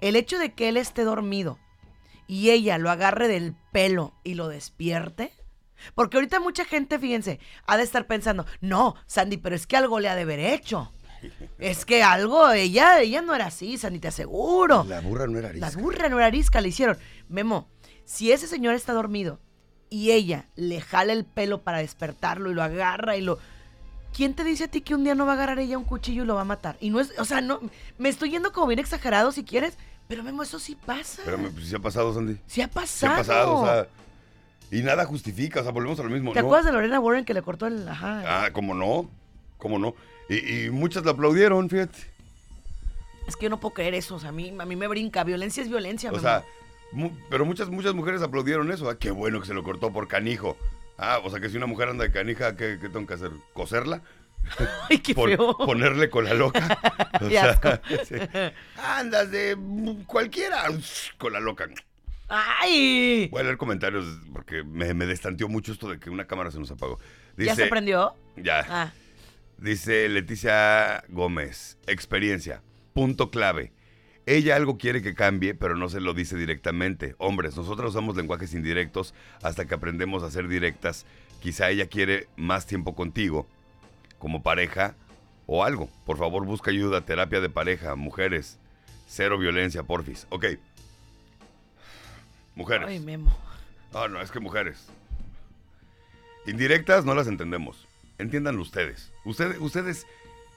El 0.02 0.16
hecho 0.16 0.38
de 0.40 0.54
que 0.54 0.70
él 0.70 0.78
esté 0.78 1.04
dormido 1.04 1.58
y 2.28 2.50
ella 2.52 2.78
lo 2.78 2.90
agarre 2.90 3.28
del 3.28 3.56
pelo 3.72 4.14
y 4.24 4.36
lo 4.36 4.48
despierte. 4.48 5.34
Porque 5.96 6.18
ahorita 6.18 6.40
mucha 6.40 6.66
gente, 6.66 7.00
fíjense, 7.00 7.40
ha 7.66 7.78
de 7.78 7.84
estar 7.84 8.08
pensando, 8.08 8.46
no, 8.62 8.96
Sandy, 9.06 9.38
pero 9.38 9.56
es 9.56 9.68
que 9.68 9.78
algo 9.78 10.00
le 10.00 10.10
ha 10.10 10.16
de 10.16 10.24
haber 10.24 10.40
hecho. 10.40 10.92
Es 11.58 11.86
que 11.86 12.04
algo, 12.04 12.52
ella, 12.52 13.00
ella 13.00 13.22
no 13.22 13.34
era 13.34 13.48
así, 13.48 13.78
Sandy, 13.78 14.00
te 14.00 14.08
aseguro. 14.08 14.86
La 14.88 15.02
burra 15.02 15.28
no 15.28 15.38
era 15.40 15.54
La 15.54 15.68
arisca. 15.68 15.82
burra 15.82 16.10
no 16.10 16.18
era 16.18 16.28
arisca, 16.28 16.62
le 16.62 16.70
hicieron. 16.70 16.98
Memo, 17.28 17.70
si 18.06 18.32
ese 18.32 18.48
señor 18.48 18.76
está 18.76 18.94
dormido 18.94 19.40
y 19.90 20.12
ella 20.12 20.50
le 20.56 20.82
jala 20.82 21.14
el 21.14 21.26
pelo 21.26 21.64
para 21.64 21.80
despertarlo 21.80 22.52
y 22.52 22.54
lo 22.54 22.64
agarra 22.64 23.18
y 23.18 23.22
lo... 23.22 23.38
¿Quién 24.18 24.34
te 24.34 24.44
dice 24.44 24.64
a 24.64 24.68
ti 24.68 24.82
que 24.82 24.96
un 24.96 25.04
día 25.04 25.14
no 25.14 25.26
va 25.28 25.34
a 25.34 25.36
agarrar 25.36 25.60
ella 25.60 25.78
un 25.78 25.84
cuchillo 25.84 26.24
y 26.24 26.26
lo 26.26 26.34
va 26.36 26.42
a 26.42 26.46
matar? 26.46 26.76
Y 26.82 26.90
no 26.90 27.00
es, 27.00 27.14
o 27.20 27.24
sea, 27.26 27.40
no, 27.40 27.62
me 28.00 28.10
estoy 28.10 28.32
yendo 28.32 28.52
como 28.52 28.66
bien 28.68 28.80
exagerado 28.80 29.32
si 29.32 29.44
quieres, 29.44 29.78
pero 30.08 30.24
Memo, 30.24 30.42
eso 30.42 30.58
sí 30.58 30.76
pasa. 30.76 31.22
Pero 31.24 31.38
pues, 31.38 31.68
sí 31.68 31.76
ha 31.76 31.80
pasado, 31.80 32.12
Sandy. 32.16 32.38
sí 32.48 32.62
ha 32.62 32.66
Sí 32.66 32.72
pasado. 32.74 33.14
ha 33.14 33.18
pasado, 33.18 33.56
o 33.60 33.66
sea, 33.66 33.88
y 34.72 34.82
nada 34.82 35.06
justifica, 35.06 35.60
o 35.60 35.64
sea, 35.64 35.72
volvemos 35.72 36.00
a 36.00 36.04
lo 36.04 36.10
mismo. 36.10 36.34
¿Te 36.34 36.42
¿no? 36.42 36.48
acuerdas 36.48 36.66
de 36.66 36.72
Lorena 36.72 37.00
Warren 37.00 37.26
que 37.26 37.36
le 37.36 37.44
cortó 37.44 37.68
el... 37.68 37.88
Ajá. 37.88 38.24
Ah, 38.46 38.50
¿cómo 38.52 38.74
no? 38.74 39.08
¿Cómo 39.60 39.78
no? 39.78 39.94
Y, 40.30 40.66
y 40.66 40.70
muchas 40.72 41.06
la 41.06 41.12
aplaudieron, 41.12 41.70
fíjate. 41.70 42.00
Es 43.28 43.36
que 43.36 43.44
yo 43.44 43.50
no 43.52 43.60
puedo 43.60 43.76
creer 43.76 43.94
eso, 43.94 44.16
o 44.16 44.20
sea, 44.20 44.30
a 44.30 44.32
mí, 44.32 44.52
a 44.58 44.66
mí 44.66 44.76
me 44.76 44.88
brinca. 44.88 45.24
Violencia 45.24 45.62
es 45.62 45.70
violencia, 45.70 46.10
O 46.10 46.14
Memo. 46.14 46.24
sea, 46.24 46.44
mu- 46.92 47.12
pero 47.30 47.46
muchas, 47.46 47.70
muchas 47.70 47.94
mujeres 47.94 48.22
aplaudieron 48.24 48.72
eso. 48.72 48.90
Ah, 48.90 48.98
qué 48.98 49.12
bueno 49.12 49.40
que 49.42 49.46
se 49.48 49.54
lo 49.54 49.64
cortó 49.64 49.92
por 49.94 50.08
canijo. 50.08 50.58
Ah, 50.98 51.20
o 51.24 51.30
sea 51.30 51.40
que 51.40 51.50
si 51.50 51.58
una 51.58 51.66
mujer 51.68 51.90
anda 51.90 52.04
de 52.04 52.12
canija, 52.12 52.56
¿qué, 52.56 52.78
qué 52.82 52.90
tengo 52.90 53.06
que 53.06 53.14
hacer? 53.14 53.32
¿Coserla? 53.54 54.02
Ay, 54.90 55.00
qué 55.00 55.14
Pon- 55.14 55.30
feo. 55.30 55.58
ponerle 55.58 56.10
con 56.10 56.26
la 56.26 56.34
loca. 56.34 56.78
O 57.22 57.30
sea, 57.30 57.82
sí. 58.08 58.16
Andas 58.78 59.32
de 59.32 59.58
cualquiera 60.06 60.66
con 61.18 61.34
la 61.34 61.40
loca. 61.40 61.68
¡Ay! 62.30 63.28
Voy 63.32 63.42
a 63.42 63.44
leer 63.46 63.58
comentarios 63.58 64.06
porque 64.34 64.64
me, 64.64 64.94
me 64.94 65.06
destanteó 65.08 65.48
mucho 65.48 65.72
esto 65.72 65.90
de 65.90 66.00
que 66.00 66.10
una 66.10 66.28
cámara 66.28 66.52
se 66.52 66.60
nos 66.60 66.70
apagó. 66.72 67.00
¿Ya 67.38 67.56
se 67.56 67.68
prendió? 67.68 68.16
Ya. 68.36 68.66
Ah. 68.70 68.92
Dice 69.58 70.08
Leticia 70.10 71.04
Gómez, 71.10 71.78
experiencia, 71.88 72.62
punto 72.94 73.32
clave. 73.32 73.72
Ella 74.28 74.58
algo 74.58 74.78
quiere 74.78 75.02
que 75.02 75.16
cambie, 75.16 75.56
pero 75.56 75.78
no 75.78 75.88
se 75.88 76.02
lo 76.02 76.14
dice 76.14 76.36
directamente. 76.36 77.16
Hombres, 77.18 77.56
nosotros 77.56 77.92
usamos 77.92 78.18
lenguajes 78.18 78.54
indirectos 78.54 79.14
hasta 79.42 79.66
que 79.66 79.74
aprendemos 79.74 80.22
a 80.22 80.30
ser 80.30 80.50
directas. 80.50 81.06
Quizá 81.42 81.70
ella 81.70 81.88
quiere 81.88 82.28
más 82.36 82.66
tiempo 82.66 82.94
contigo, 82.94 83.48
como 84.20 84.44
pareja 84.44 84.96
o 85.46 85.64
algo. 85.64 85.90
Por 86.06 86.18
favor, 86.18 86.46
busca 86.46 86.72
ayuda, 86.72 87.06
terapia 87.06 87.40
de 87.40 87.50
pareja, 87.50 87.96
mujeres. 87.96 88.60
Cero 89.08 89.38
violencia, 89.38 89.84
porfis. 89.84 90.28
Ok. 90.30 90.46
Mujeres. 92.54 92.90
Ay, 92.90 93.00
Memo. 93.00 93.34
No, 93.94 94.10
no, 94.10 94.22
es 94.22 94.30
que 94.30 94.42
mujeres. 94.42 94.88
Indirectas 96.46 97.06
no 97.06 97.16
las 97.16 97.28
entendemos. 97.28 97.88
Entiéndanlo 98.18 98.62
ustedes. 98.62 99.14
Ustedes, 99.24 99.58
ustedes 99.62 100.06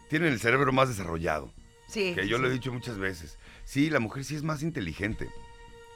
tienen 0.09 0.33
el 0.33 0.41
cerebro 0.41 0.73
más 0.73 0.89
desarrollado. 0.89 1.53
Sí. 1.87 2.15
Que 2.17 2.27
yo 2.27 2.37
sí. 2.37 2.43
lo 2.43 2.49
he 2.49 2.53
dicho 2.53 2.73
muchas 2.73 2.99
veces. 2.99 3.39
Sí, 3.71 3.89
la 3.89 4.01
mujer 4.01 4.25
sí 4.25 4.35
es 4.35 4.43
más 4.43 4.65
inteligente. 4.65 5.31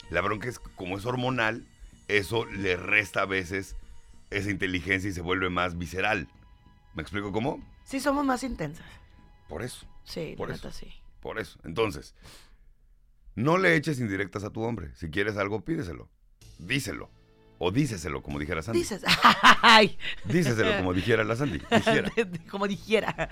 La 0.08 0.20
bronca 0.20 0.48
es 0.48 0.60
como 0.60 0.96
es 0.96 1.06
hormonal, 1.06 1.66
eso 2.06 2.44
le 2.46 2.76
resta 2.76 3.22
a 3.22 3.26
veces 3.26 3.74
esa 4.30 4.48
inteligencia 4.52 5.10
y 5.10 5.12
se 5.12 5.22
vuelve 5.22 5.50
más 5.50 5.76
visceral. 5.76 6.28
¿Me 6.94 7.02
explico 7.02 7.32
cómo? 7.32 7.60
Sí, 7.82 7.98
somos 7.98 8.24
más 8.24 8.44
intensas. 8.44 8.86
Por 9.48 9.64
eso, 9.64 9.88
Sí, 10.04 10.34
Por 10.36 10.52
eso. 10.52 10.70
sí. 10.70 10.86
por 11.18 11.40
eso. 11.40 11.58
Entonces, 11.64 12.14
no 13.34 13.58
le 13.58 13.74
eches 13.74 13.98
indirectas 13.98 14.44
a 14.44 14.50
tu 14.50 14.62
hombre. 14.62 14.94
Si 14.94 15.10
quieres 15.10 15.36
algo, 15.36 15.64
pídeselo. 15.64 16.08
Díselo. 16.60 17.10
O 17.58 17.72
díceselo, 17.72 18.22
como 18.22 18.38
dijera 18.38 18.62
Sandy. 18.62 18.78
Dices. 18.78 19.02
Díceselo, 20.26 20.76
como 20.76 20.92
dijera 20.92 21.24
la 21.24 21.34
Sandy. 21.34 21.58
Dijera. 21.70 22.12
Como 22.48 22.68
dijera. 22.68 23.28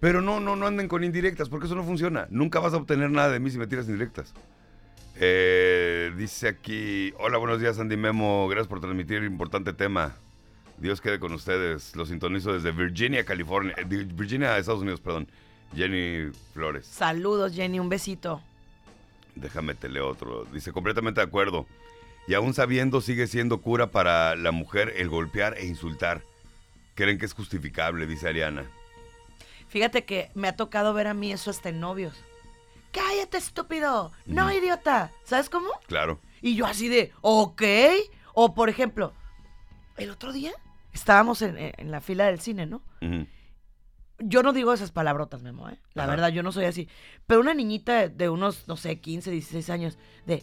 Pero 0.00 0.20
no, 0.20 0.38
no, 0.40 0.54
no 0.54 0.66
anden 0.66 0.86
con 0.88 1.02
indirectas, 1.02 1.48
porque 1.48 1.66
eso 1.66 1.74
no 1.74 1.82
funciona. 1.84 2.26
Nunca 2.30 2.60
vas 2.60 2.72
a 2.72 2.76
obtener 2.76 3.10
nada 3.10 3.30
de 3.30 3.40
mí 3.40 3.50
si 3.50 3.58
me 3.58 3.66
tiras 3.66 3.86
indirectas. 3.86 4.32
Eh, 5.16 6.12
dice 6.16 6.48
aquí, 6.48 7.12
hola, 7.18 7.38
buenos 7.38 7.60
días, 7.60 7.78
Andy 7.80 7.96
Memo. 7.96 8.46
Gracias 8.48 8.68
por 8.68 8.80
transmitir 8.80 9.24
importante 9.24 9.72
tema. 9.72 10.14
Dios 10.76 11.00
quede 11.00 11.18
con 11.18 11.32
ustedes. 11.32 11.96
Lo 11.96 12.06
sintonizo 12.06 12.52
desde 12.52 12.70
Virginia, 12.70 13.24
California. 13.24 13.74
eh, 13.76 13.84
Virginia, 13.84 14.56
Estados 14.56 14.82
Unidos, 14.82 15.00
perdón. 15.00 15.28
Jenny 15.74 16.30
Flores. 16.54 16.86
Saludos, 16.86 17.54
Jenny, 17.54 17.80
un 17.80 17.88
besito. 17.88 18.40
Déjame 19.34 19.74
te 19.74 19.88
leo 19.88 20.08
otro. 20.08 20.44
Dice, 20.52 20.72
completamente 20.72 21.20
de 21.20 21.26
acuerdo. 21.26 21.66
Y 22.28 22.34
aún 22.34 22.54
sabiendo, 22.54 23.00
sigue 23.00 23.26
siendo 23.26 23.60
cura 23.60 23.88
para 23.90 24.36
la 24.36 24.52
mujer 24.52 24.94
el 24.96 25.08
golpear 25.08 25.56
e 25.58 25.66
insultar. 25.66 26.22
Creen 26.94 27.18
que 27.18 27.26
es 27.26 27.32
justificable, 27.32 28.06
dice 28.06 28.28
Ariana. 28.28 28.64
Fíjate 29.68 30.04
que 30.04 30.30
me 30.34 30.48
ha 30.48 30.56
tocado 30.56 30.94
ver 30.94 31.06
a 31.06 31.14
mí 31.14 31.32
eso 31.32 31.50
hasta 31.50 31.68
en 31.68 31.80
novios. 31.80 32.14
Cállate, 32.92 33.36
estúpido. 33.38 34.12
No, 34.26 34.52
idiota. 34.52 35.12
¿Sabes 35.24 35.50
cómo? 35.50 35.68
Claro. 35.86 36.20
Y 36.40 36.54
yo 36.56 36.66
así 36.66 36.88
de, 36.88 37.12
ok. 37.20 37.62
O 38.34 38.54
por 38.54 38.68
ejemplo, 38.68 39.12
el 39.96 40.10
otro 40.10 40.32
día 40.32 40.52
estábamos 40.92 41.42
en, 41.42 41.56
en 41.58 41.90
la 41.90 42.00
fila 42.00 42.26
del 42.26 42.40
cine, 42.40 42.66
¿no? 42.66 42.82
Yo 44.20 44.42
no 44.42 44.52
digo 44.52 44.72
esas 44.72 44.90
palabrotas, 44.90 45.42
Memo, 45.42 45.68
¿eh? 45.68 45.78
La 45.94 46.04
Ajá. 46.04 46.10
verdad, 46.10 46.28
yo 46.30 46.42
no 46.42 46.50
soy 46.50 46.64
así. 46.64 46.88
Pero 47.26 47.40
una 47.40 47.54
niñita 47.54 48.08
de 48.08 48.28
unos, 48.28 48.66
no 48.66 48.76
sé, 48.76 48.98
15, 49.00 49.30
16 49.30 49.70
años, 49.70 49.98
de, 50.26 50.42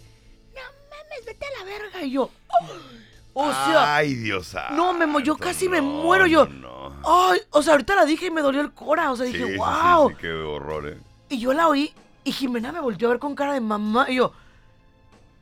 no 0.54 0.62
mames, 0.90 1.26
vete 1.26 1.46
a 1.46 1.60
la 1.60 1.66
verga. 1.66 2.04
Y 2.04 2.12
yo, 2.12 2.30
o 3.34 3.52
sea, 3.52 3.96
Ay, 3.98 4.14
Dios 4.16 4.56
no, 4.72 4.94
Memo, 4.94 5.20
yo 5.20 5.36
casi 5.36 5.68
me 5.68 5.82
muero, 5.82 6.26
yo. 6.26 6.46
No, 6.46 6.54
no. 6.70 6.75
Ay, 7.06 7.40
o 7.52 7.62
sea, 7.62 7.74
ahorita 7.74 7.96
la 7.96 8.06
dije 8.06 8.28
y 8.28 8.32
me 8.32 8.42
dolió 8.42 8.62
el 8.62 8.72
cora. 8.74 9.12
O 9.12 9.16
sea, 9.16 9.26
dije, 9.26 9.46
sí, 9.46 9.58
wow. 9.58 10.10
sí, 10.10 10.16
qué 10.20 10.32
horror, 10.32 10.90
eh. 10.90 10.98
Y 11.30 11.40
yo 11.40 11.54
la 11.54 11.68
oí 11.68 11.94
y 12.24 12.32
Jimena 12.32 12.72
me 12.72 12.80
volteó 12.80 13.08
a 13.08 13.12
ver 13.12 13.20
con 13.20 13.36
cara 13.36 13.54
de 13.54 13.62
mamá. 13.62 14.10
Y 14.10 14.16
yo, 14.16 14.34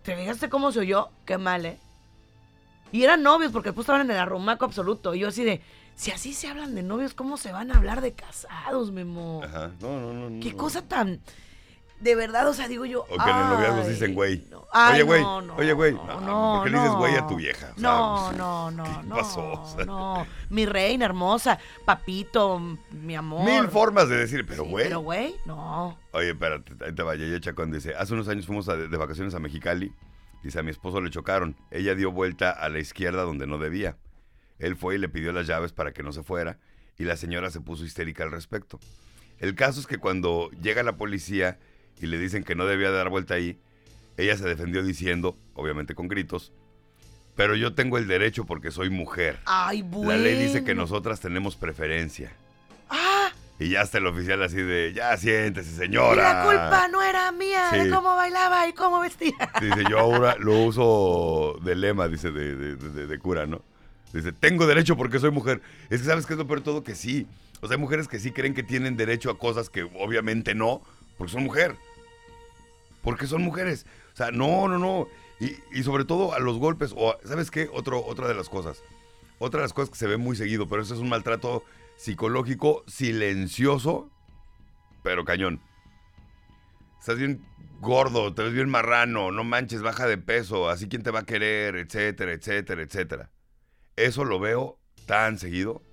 ¿te 0.04 0.16
fijaste 0.16 0.50
cómo 0.50 0.72
se 0.72 0.80
oyó? 0.80 1.10
Qué 1.26 1.38
mal, 1.38 1.66
¿eh? 1.66 1.80
Y 2.92 3.04
eran 3.04 3.24
novios 3.24 3.52
porque 3.52 3.70
después 3.70 3.86
estaban 3.86 4.02
en 4.02 4.12
el 4.12 4.18
arrumaco 4.18 4.66
absoluto. 4.66 5.16
Y 5.16 5.20
yo 5.20 5.30
así 5.30 5.44
de, 5.44 5.62
si 5.96 6.12
así 6.12 6.34
se 6.34 6.48
hablan 6.48 6.76
de 6.76 6.84
novios, 6.84 7.14
¿cómo 7.14 7.38
se 7.38 7.52
van 7.52 7.72
a 7.72 7.78
hablar 7.78 8.02
de 8.02 8.14
casados, 8.14 8.92
Memo? 8.92 9.42
Ajá. 9.44 9.72
No, 9.82 10.00
no, 10.00 10.14
no. 10.14 10.30
no, 10.30 10.44
Qué 10.44 10.52
no. 10.52 10.58
cosa 10.58 10.82
tan... 10.84 11.20
De 12.04 12.16
verdad, 12.16 12.48
o 12.50 12.54
sea, 12.54 12.68
digo 12.68 12.86
yo... 12.86 13.02
O 13.04 13.06
que 13.08 13.30
en 13.30 13.38
el 13.38 13.48
noviazgo 13.48 13.82
se 13.82 13.88
ay, 13.88 13.94
dicen 13.94 14.14
güey. 14.14 14.46
no. 14.52 14.68
Ay, 14.76 14.94
Oye, 14.96 15.04
güey. 15.04 15.22
no, 15.22 15.42
no, 15.42 15.56
Oye, 15.56 15.74
güey. 15.74 15.94
No, 15.94 16.06
No, 16.06 16.22
no, 16.22 16.54
¿por 16.58 16.64
qué 16.66 16.70
le 16.72 16.78
dices 16.80 16.94
güey 16.96 17.16
a 17.16 17.28
tu 17.28 17.36
vieja? 17.36 17.66
O 17.76 17.80
sea, 17.80 17.90
No, 17.90 18.26
pues, 18.28 18.38
no, 18.38 18.72
no, 18.72 18.84
¿qué 18.84 19.08
no. 19.08 19.16
pasó? 19.16 19.52
O 19.62 19.68
sea, 19.68 19.86
No, 19.86 20.28
mi 20.50 20.66
reina 20.66 21.06
hermosa, 21.06 21.60
papito, 21.86 22.60
mi 22.92 23.16
amor. 23.16 23.46
Mil 23.46 23.68
formas 23.70 24.10
de 24.10 24.18
decir, 24.18 24.46
pero 24.48 24.64
Sí, 24.64 24.70
güey. 24.70 24.84
Pero 24.86 25.00
güey, 25.00 25.36
no. 25.46 25.98
Oye, 26.12 26.32
espérate, 26.32 26.74
ahí 26.86 26.92
te 26.94 27.04
vaya. 27.04 27.24
Ella 27.26 27.40
Chacón 27.40 27.72
dice, 27.72 27.96
hace 27.96 28.14
unos 28.14 28.28
años 28.28 28.46
fuimos 28.46 28.68
a- 28.68 28.76
de 28.76 28.98
vacaciones 28.98 29.34
a 29.36 29.40
Mexicali. 29.40 29.94
Dice, 30.44 30.60
a 30.60 30.64
mi 30.64 30.72
esposo 30.72 31.00
le 31.00 31.10
chocaron. 31.10 31.56
Ella 31.72 31.96
dio 31.96 32.12
vuelta 32.12 32.50
a 32.52 32.68
la 32.70 32.80
izquierda 32.80 33.22
donde 33.24 33.48
no 33.48 33.60
debía. 33.60 33.96
Él 34.60 34.76
fue 34.76 34.96
y 34.96 34.98
le 34.98 35.08
pidió 35.08 35.32
las 35.32 35.48
llaves 35.48 35.72
para 35.72 35.94
que 35.94 36.04
no 36.04 36.12
se 36.12 36.24
fuera. 36.24 36.58
Y 36.98 37.06
la 37.06 37.16
señora 37.16 37.50
se 37.50 37.62
puso 37.62 37.86
histérica 37.86 38.24
al 38.24 38.32
respecto. 38.32 38.80
El 39.40 39.56
caso 39.56 39.80
es 39.80 39.88
que 39.88 39.98
cuando 40.00 40.50
llega 40.62 40.84
la 40.84 40.98
policía 40.98 41.60
y 42.02 42.08
le 42.08 42.18
dicen 42.18 42.44
que 42.44 42.56
no 42.56 42.66
debía 42.66 42.92
dar 42.92 43.10
vuelta 43.10 43.36
ahí, 43.36 43.58
ella 44.18 44.38
se 44.38 44.48
defendió 44.48 44.84
diciendo, 44.84 45.36
obviamente 45.56 45.96
con 45.96 46.08
gritos, 46.08 46.52
pero 47.36 47.56
yo 47.56 47.74
tengo 47.74 47.98
el 47.98 48.08
derecho 48.08 48.46
porque 48.46 48.70
soy 48.72 48.90
mujer. 48.90 49.40
Ay, 49.46 49.82
bueno. 49.82 50.12
La 50.12 50.18
ley 50.18 50.38
dice 50.38 50.64
que 50.64 50.76
nosotras 50.76 51.20
tenemos 51.20 51.56
preferencia. 51.56 52.32
Ah, 52.90 53.32
Y 53.60 53.70
ya 53.70 53.82
está 53.82 54.00
el 54.00 54.08
oficial 54.08 54.42
así 54.44 54.58
de, 54.58 54.94
ya 54.94 55.16
siéntese, 55.18 55.72
y 55.72 55.76
señora. 55.76 56.34
la 56.34 56.44
culpa 56.44 56.88
no 56.90 57.02
era 57.02 57.32
mía 57.32 57.70
de 57.72 57.86
Sí. 57.86 57.90
cómo 57.90 58.16
bailaba 58.16 58.68
y 58.68 58.74
cómo 58.74 59.00
vestía. 59.00 59.34
Dice, 59.62 59.84
yo 59.90 60.00
ahora 60.00 60.36
lo 60.40 60.58
uso 60.64 61.60
de 61.64 61.76
lema, 61.76 62.08
dice, 62.08 62.32
de, 62.32 62.56
de- 62.56 62.76
de- 62.76 63.08
de 63.08 63.20
cura, 63.20 63.46
¿no? 63.48 63.62
Dice, 64.12 64.32
tengo 64.32 64.68
derecho 64.68 64.96
porque 64.98 65.18
soy 65.20 65.32
mujer. 65.32 65.62
Es 65.90 66.02
que 66.02 66.08
sabes 66.08 66.26
que 66.26 66.34
es 66.34 66.40
lo 66.40 66.46
peor 66.46 66.60
de 66.60 66.66
todo 66.66 66.84
que 66.84 66.94
sí. 66.94 67.26
O 67.62 67.68
sea, 67.68 67.76
hay 67.78 67.82
mujeres 67.82 68.08
que 68.08 68.20
sí 68.20 68.32
creen 68.32 68.54
que 68.54 68.62
tienen 68.64 68.96
derecho 68.98 69.32
a 69.32 69.40
cosas 69.40 69.70
que 69.70 69.84
obviamente 69.84 70.54
no, 70.54 70.82
porque 71.24 71.32
son 71.32 71.44
mujer. 71.46 71.78
Porque 73.02 73.28
son 73.28 73.44
mujeres. 73.44 73.86
O 74.12 74.16
sea, 74.18 74.32
no, 74.32 74.68
no, 74.68 74.78
no. 74.78 75.08
Y, 75.40 75.56
y 75.72 75.84
sobre 75.84 76.04
todo 76.04 76.34
a 76.34 76.40
los 76.40 76.58
golpes. 76.58 76.94
O, 76.98 77.16
¿sabes 77.24 77.50
qué? 77.50 77.70
Otro, 77.72 78.04
otra 78.04 78.28
de 78.28 78.34
las 78.34 78.50
cosas. 78.50 78.84
Otra 79.40 79.62
de 79.62 79.64
las 79.64 79.72
cosas 79.72 79.90
que 79.90 79.96
se 79.96 80.08
ve 80.08 80.18
muy 80.18 80.36
seguido, 80.36 80.68
pero 80.68 80.82
eso 80.82 80.94
es 80.94 81.00
un 81.00 81.08
maltrato 81.08 81.64
psicológico 81.96 82.84
silencioso, 82.88 84.12
pero 85.02 85.24
cañón. 85.24 85.62
estás 87.00 87.18
bien 87.18 87.42
gordo, 87.80 88.34
te 88.34 88.44
ves 88.44 88.52
bien 88.52 88.70
marrano, 88.70 89.32
no 89.32 89.46
manches, 89.46 89.82
baja 89.82 90.08
de 90.08 90.18
peso, 90.18 90.70
así 90.70 90.90
quién 90.90 91.04
te 91.04 91.12
va 91.12 91.20
a 91.20 91.26
querer, 91.26 91.78
etcétera, 91.78 92.34
etcétera, 92.34 92.82
etcétera. 92.82 93.32
Eso 93.96 94.26
lo 94.26 94.42
veo 94.42 94.78
tan 95.06 95.40
seguido. 95.40 95.84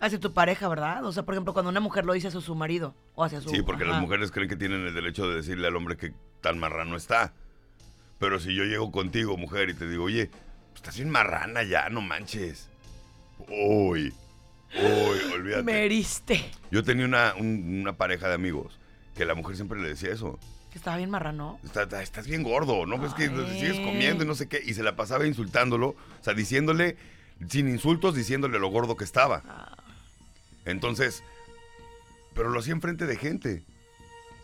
Hacia 0.00 0.20
tu 0.20 0.32
pareja, 0.32 0.68
¿verdad? 0.68 1.04
O 1.04 1.12
sea, 1.12 1.24
por 1.24 1.34
ejemplo, 1.34 1.52
cuando 1.52 1.70
una 1.70 1.80
mujer 1.80 2.04
lo 2.04 2.12
dice 2.12 2.28
hacia 2.28 2.40
su 2.40 2.54
marido 2.54 2.94
o 3.14 3.24
hacia 3.24 3.40
su... 3.40 3.48
Sí, 3.50 3.62
porque 3.62 3.84
las 3.84 4.00
mujeres 4.00 4.30
creen 4.30 4.48
que 4.48 4.56
tienen 4.56 4.86
el 4.86 4.94
derecho 4.94 5.28
de 5.28 5.34
decirle 5.36 5.66
al 5.66 5.74
hombre 5.76 5.96
que 5.96 6.12
tan 6.40 6.58
marrano 6.58 6.96
está. 6.96 7.32
Pero 8.20 8.38
si 8.38 8.54
yo 8.54 8.64
llego 8.64 8.92
contigo, 8.92 9.36
mujer, 9.36 9.70
y 9.70 9.74
te 9.74 9.88
digo, 9.88 10.04
oye, 10.04 10.30
estás 10.74 10.96
bien 10.96 11.10
marrana 11.10 11.62
ya, 11.64 11.88
no 11.88 12.00
manches. 12.00 12.68
Uy, 13.48 14.12
uy, 14.74 15.32
olvídate. 15.34 15.62
Me 15.62 15.84
heriste. 15.84 16.50
Yo 16.70 16.82
tenía 16.84 17.04
una, 17.04 17.34
un- 17.36 17.80
una 17.80 17.96
pareja 17.96 18.28
de 18.28 18.34
amigos 18.34 18.78
que 19.16 19.24
la 19.24 19.34
mujer 19.34 19.56
siempre 19.56 19.80
le 19.80 19.88
decía 19.88 20.12
eso. 20.12 20.38
Que 20.70 20.78
estaba 20.78 20.96
bien 20.96 21.10
marrano. 21.10 21.58
Está- 21.64 21.82
está- 21.84 22.02
estás 22.02 22.26
bien 22.26 22.42
gordo, 22.42 22.86
¿no? 22.86 22.98
Ves 22.98 23.14
que 23.14 23.24
Ay. 23.24 23.58
sigues 23.60 23.80
comiendo 23.80 24.22
y 24.24 24.26
no 24.26 24.34
sé 24.34 24.48
qué. 24.48 24.60
Y 24.64 24.74
se 24.74 24.82
la 24.82 24.94
pasaba 24.96 25.26
insultándolo, 25.26 25.88
o 25.88 25.96
sea, 26.24 26.34
diciéndole, 26.34 26.96
sin 27.48 27.68
insultos, 27.68 28.14
diciéndole 28.14 28.58
lo 28.58 28.68
gordo 28.68 28.96
que 28.96 29.04
estaba. 29.04 29.42
Entonces, 30.70 31.22
pero 32.34 32.48
lo 32.50 32.60
hacía 32.60 32.72
enfrente 32.72 33.06
de 33.06 33.16
gente. 33.16 33.64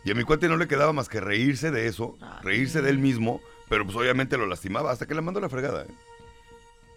Y 0.03 0.11
a 0.11 0.15
mi 0.15 0.23
cuate 0.23 0.47
no 0.47 0.57
le 0.57 0.67
quedaba 0.67 0.93
más 0.93 1.09
que 1.09 1.19
reírse 1.19 1.71
de 1.71 1.87
eso, 1.87 2.17
Ay. 2.21 2.39
reírse 2.43 2.81
de 2.81 2.89
él 2.91 2.99
mismo, 2.99 3.41
pero 3.69 3.85
pues 3.85 3.97
obviamente 3.97 4.37
lo 4.37 4.45
lastimaba 4.45 4.91
hasta 4.91 5.05
que 5.07 5.15
la 5.15 5.21
mandó 5.21 5.39
a 5.39 5.41
la 5.41 5.49
fregada. 5.49 5.83
¿eh? 5.83 5.87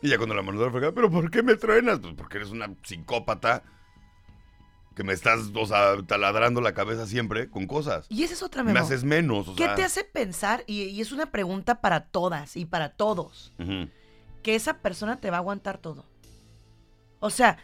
Y 0.03 0.09
ya 0.11 0.17
cuando 0.19 0.35
la 0.35 0.43
mandó 0.43 0.63
a 0.63 0.67
la 0.67 0.73
fregada, 0.73 0.93
¿pero 0.93 1.11
por 1.11 1.31
qué 1.31 1.43
me 1.43 1.57
truenas? 1.57 2.01
Pues 2.01 2.15
porque 2.15 2.37
eres 2.39 2.51
una 2.51 2.69
psicópata 2.85 3.63
que 4.95 5.05
me 5.05 5.13
estás, 5.13 5.41
o 5.55 5.67
sea, 5.67 5.97
taladrando 6.07 6.61
la 6.61 6.75
cabeza 6.75 7.07
siempre 7.07 7.49
con 7.49 7.67
cosas. 7.67 8.07
Y 8.11 8.25
esa 8.25 8.35
es 8.35 8.43
otra, 8.43 8.65
Me 8.65 8.73
Memo. 8.73 8.85
haces 8.85 9.05
menos, 9.05 9.47
o 9.49 9.55
¿Qué 9.55 9.65
sea. 9.65 9.75
te 9.77 9.85
hace 9.85 10.03
pensar, 10.05 10.65
y, 10.67 10.83
y 10.83 11.01
es 11.01 11.13
una 11.13 11.31
pregunta 11.31 11.81
para 11.81 12.07
todas 12.07 12.57
y 12.57 12.65
para 12.67 12.91
todos, 12.91 13.53
que 14.43 14.55
esa 14.57 14.79
persona 14.79 15.21
te 15.21 15.31
va 15.31 15.37
a 15.37 15.41
aguantar 15.41 15.79
todo? 15.79 16.05
O 17.21 17.31
sea, 17.31 17.59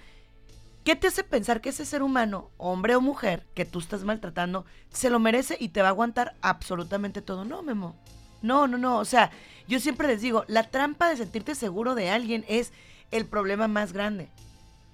¿qué 0.84 0.96
te 0.96 1.06
hace 1.08 1.24
pensar 1.24 1.60
que 1.60 1.70
ese 1.70 1.84
ser 1.84 2.02
humano, 2.02 2.50
hombre 2.58 2.94
o 2.96 3.00
mujer, 3.00 3.46
que 3.54 3.64
tú 3.64 3.78
estás 3.78 4.04
maltratando, 4.04 4.64
se 4.90 5.10
lo 5.10 5.18
merece 5.18 5.56
y 5.58 5.68
te 5.70 5.80
va 5.82 5.88
a 5.88 5.90
aguantar 5.90 6.34
absolutamente 6.42 7.22
todo? 7.22 7.44
No, 7.44 7.62
Memo. 7.62 7.96
No, 8.42 8.66
no, 8.68 8.76
no. 8.78 8.98
O 8.98 9.04
sea, 9.04 9.30
yo 9.66 9.80
siempre 9.80 10.06
les 10.06 10.20
digo, 10.20 10.44
la 10.48 10.64
trampa 10.70 11.08
de 11.08 11.16
sentirte 11.16 11.54
seguro 11.54 11.94
de 11.94 12.10
alguien 12.10 12.44
es 12.48 12.72
el 13.10 13.24
problema 13.26 13.68
más 13.68 13.92
grande. 13.92 14.28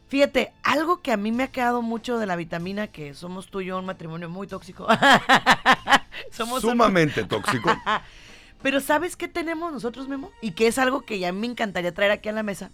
Fíjate, 0.08 0.52
algo 0.62 1.02
que 1.02 1.12
a 1.12 1.16
mí 1.16 1.30
me 1.32 1.44
ha 1.44 1.48
quedado 1.52 1.82
mucho 1.82 2.18
de 2.18 2.26
la 2.26 2.36
vitamina, 2.36 2.86
que 2.88 3.14
somos 3.14 3.48
tú 3.48 3.60
y 3.60 3.66
yo 3.66 3.78
un 3.78 3.86
matrimonio 3.86 4.28
muy 4.28 4.46
tóxico. 4.48 4.86
somos 6.32 6.64
un- 6.64 6.70
Sumamente 6.72 7.24
tóxico. 7.24 7.70
pero 8.62 8.80
¿sabes 8.80 9.16
qué 9.16 9.28
tenemos 9.28 9.72
nosotros, 9.72 10.08
Memo? 10.08 10.30
Y 10.40 10.52
que 10.52 10.66
es 10.66 10.78
algo 10.78 11.02
que 11.02 11.18
ya 11.18 11.32
me 11.32 11.46
encantaría 11.46 11.94
traer 11.94 12.10
aquí 12.12 12.28
a 12.28 12.32
la 12.32 12.42
mesa. 12.42 12.70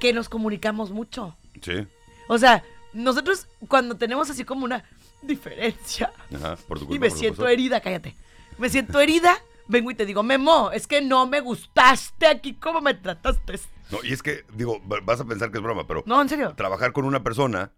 Que 0.00 0.12
nos 0.12 0.28
comunicamos 0.28 0.90
mucho. 0.90 1.36
Sí. 1.62 1.86
O 2.28 2.38
sea, 2.38 2.62
nosotros 2.92 3.46
cuando 3.68 3.96
tenemos 3.96 4.30
así 4.30 4.44
como 4.44 4.64
una 4.64 4.84
diferencia 5.22 6.12
Ajá, 6.34 6.56
por 6.68 6.78
tu 6.78 6.86
y 6.94 6.98
me 6.98 7.08
por 7.08 7.18
siento 7.18 7.36
supuesto. 7.36 7.48
herida, 7.52 7.80
cállate. 7.80 8.16
Me 8.58 8.68
siento 8.68 9.00
herida, 9.00 9.36
vengo 9.68 9.90
y 9.90 9.94
te 9.94 10.06
digo, 10.06 10.22
Memo, 10.22 10.70
es 10.72 10.86
que 10.86 11.00
no 11.00 11.26
me 11.26 11.40
gustaste 11.40 12.26
aquí 12.26 12.54
como 12.54 12.80
me 12.80 12.94
trataste. 12.94 13.60
No, 13.90 13.98
y 14.04 14.12
es 14.12 14.22
que, 14.22 14.44
digo, 14.54 14.80
va- 14.88 15.00
vas 15.02 15.20
a 15.20 15.24
pensar 15.24 15.50
que 15.50 15.58
es 15.58 15.62
broma, 15.62 15.86
pero 15.86 16.02
No, 16.06 16.20
en 16.22 16.28
serio. 16.28 16.54
trabajar 16.56 16.92
con 16.92 17.04
una 17.04 17.22
persona, 17.22 17.72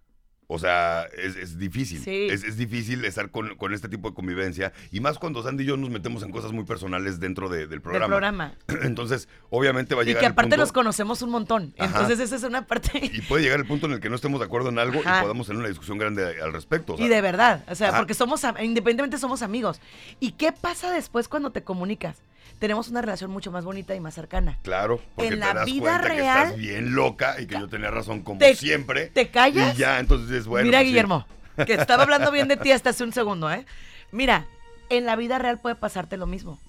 o 0.53 0.59
sea, 0.59 1.05
es, 1.17 1.37
es 1.37 1.59
difícil. 1.59 2.01
Sí. 2.01 2.29
Es, 2.31 2.45
es 2.45 2.57
difícil 2.57 3.05
estar 3.05 3.31
con, 3.31 3.57
con 3.57 3.73
este 3.75 3.89
tipo 3.89 4.09
de 4.11 4.15
convivencia. 4.15 4.73
Y 4.91 5.01
más 5.01 5.19
cuando 5.19 5.43
Sandy 5.43 5.65
y 5.65 5.67
yo 5.67 5.77
nos 5.77 5.91
metemos 5.91 6.23
en 6.23 6.31
cosas 6.31 6.53
muy 6.53 6.65
personales 6.65 7.21
dentro 7.21 7.49
de- 7.49 7.61
del 7.67 7.69
Del 7.71 7.81
programa. 7.81 8.07
programa. 8.09 8.55
Entonces, 8.83 9.29
obviamente 9.51 9.95
va 9.95 10.03
a 10.03 10.05
Y 10.05 10.09
llegar 10.09 10.21
que 10.21 10.27
el 10.27 10.33
aparte 10.33 10.51
punto- 10.51 10.63
nos 10.63 10.73
conocemos 10.73 11.23
un 11.23 11.31
montón. 11.31 11.75
Ajá. 11.79 11.87
Entonces 12.01 12.21
esa 12.21 12.37
es 12.37 12.43
una 12.43 12.67
parte... 12.67 12.91
Y 13.03 13.21
puede 13.23 13.43
llegar 13.43 13.59
el 13.61 13.67
punto 13.67 13.87
en 13.87 13.93
el 13.93 14.01
que 14.01 14.09
no 14.11 14.17
estemos 14.17 14.41
de 14.41 14.47
acuerdo 14.47 14.69
en 14.69 14.79
algo 14.79 15.01
Ajá. 15.01 15.19
y 15.19 15.23
podamos 15.23 15.47
tener 15.47 15.59
una 15.61 15.69
discusión 15.69 15.99
grande 15.99 16.41
al 16.43 16.53
respecto. 16.53 16.95
o 16.95 16.97
sea, 16.97 17.07
Y 17.07 17.09
de 17.09 17.21
verdad, 17.21 17.65
o 17.69 17.75
sea, 17.75 17.89
Ajá. 17.89 17.99
porque 17.99 18.15
somos, 18.15 18.43
independientemente 18.63 19.19
somos 19.19 19.43
amigos. 19.43 19.81
¿Y 20.21 20.33
qué 20.33 20.53
pasa 20.53 20.91
después 20.93 21.29
cuando 21.29 21.51
te 21.51 21.63
comunicas? 21.63 22.19
Tenemos 22.63 22.87
una 22.91 23.01
relación 23.01 23.33
mucho 23.33 23.51
más 23.51 23.65
bonita 23.65 23.93
y 23.93 23.99
más 23.99 24.15
cercana. 24.15 24.57
Claro, 24.63 25.01
porque 25.17 25.35
En 25.35 25.41
te 25.41 25.47
la 25.47 25.53
das 25.53 25.65
vida 25.67 25.81
cuenta 25.81 26.03
que 26.03 26.09
real- 26.09 26.43
estás 26.45 26.57
bien 26.61 26.95
loca 26.95 27.41
y 27.41 27.47
que 27.49 27.57
yo 27.59 27.69
tenía 27.69 27.91
razón 27.91 28.23
como 28.23 28.39
Te- 28.39 28.55
siempre. 28.55 29.07
¿Te 29.07 29.31
callas? 29.33 29.75
Y 29.75 29.79
ya, 29.79 29.99
entonces 29.99 30.31
es 30.31 30.47
bueno. 30.47 30.67
Mira, 30.67 30.79
pues 30.79 30.85
sí. 30.87 30.91
Guillermo, 30.93 31.27
que 31.67 31.75
estaba 31.75 32.05
hablando 32.05 32.31
bien 32.31 32.47
de 32.47 32.57
ti 32.57 32.71
hasta 32.71 32.91
hace 32.91 33.03
un 33.03 33.13
segundo, 33.13 33.51
¿eh? 33.51 33.67
Mira, 34.13 34.47
en 34.91 35.07
la 35.07 35.17
vida 35.17 35.41
real 35.41 35.59
puede 35.61 35.75
pasarte 35.75 36.17
lo 36.17 36.29
mismo. 36.29 36.61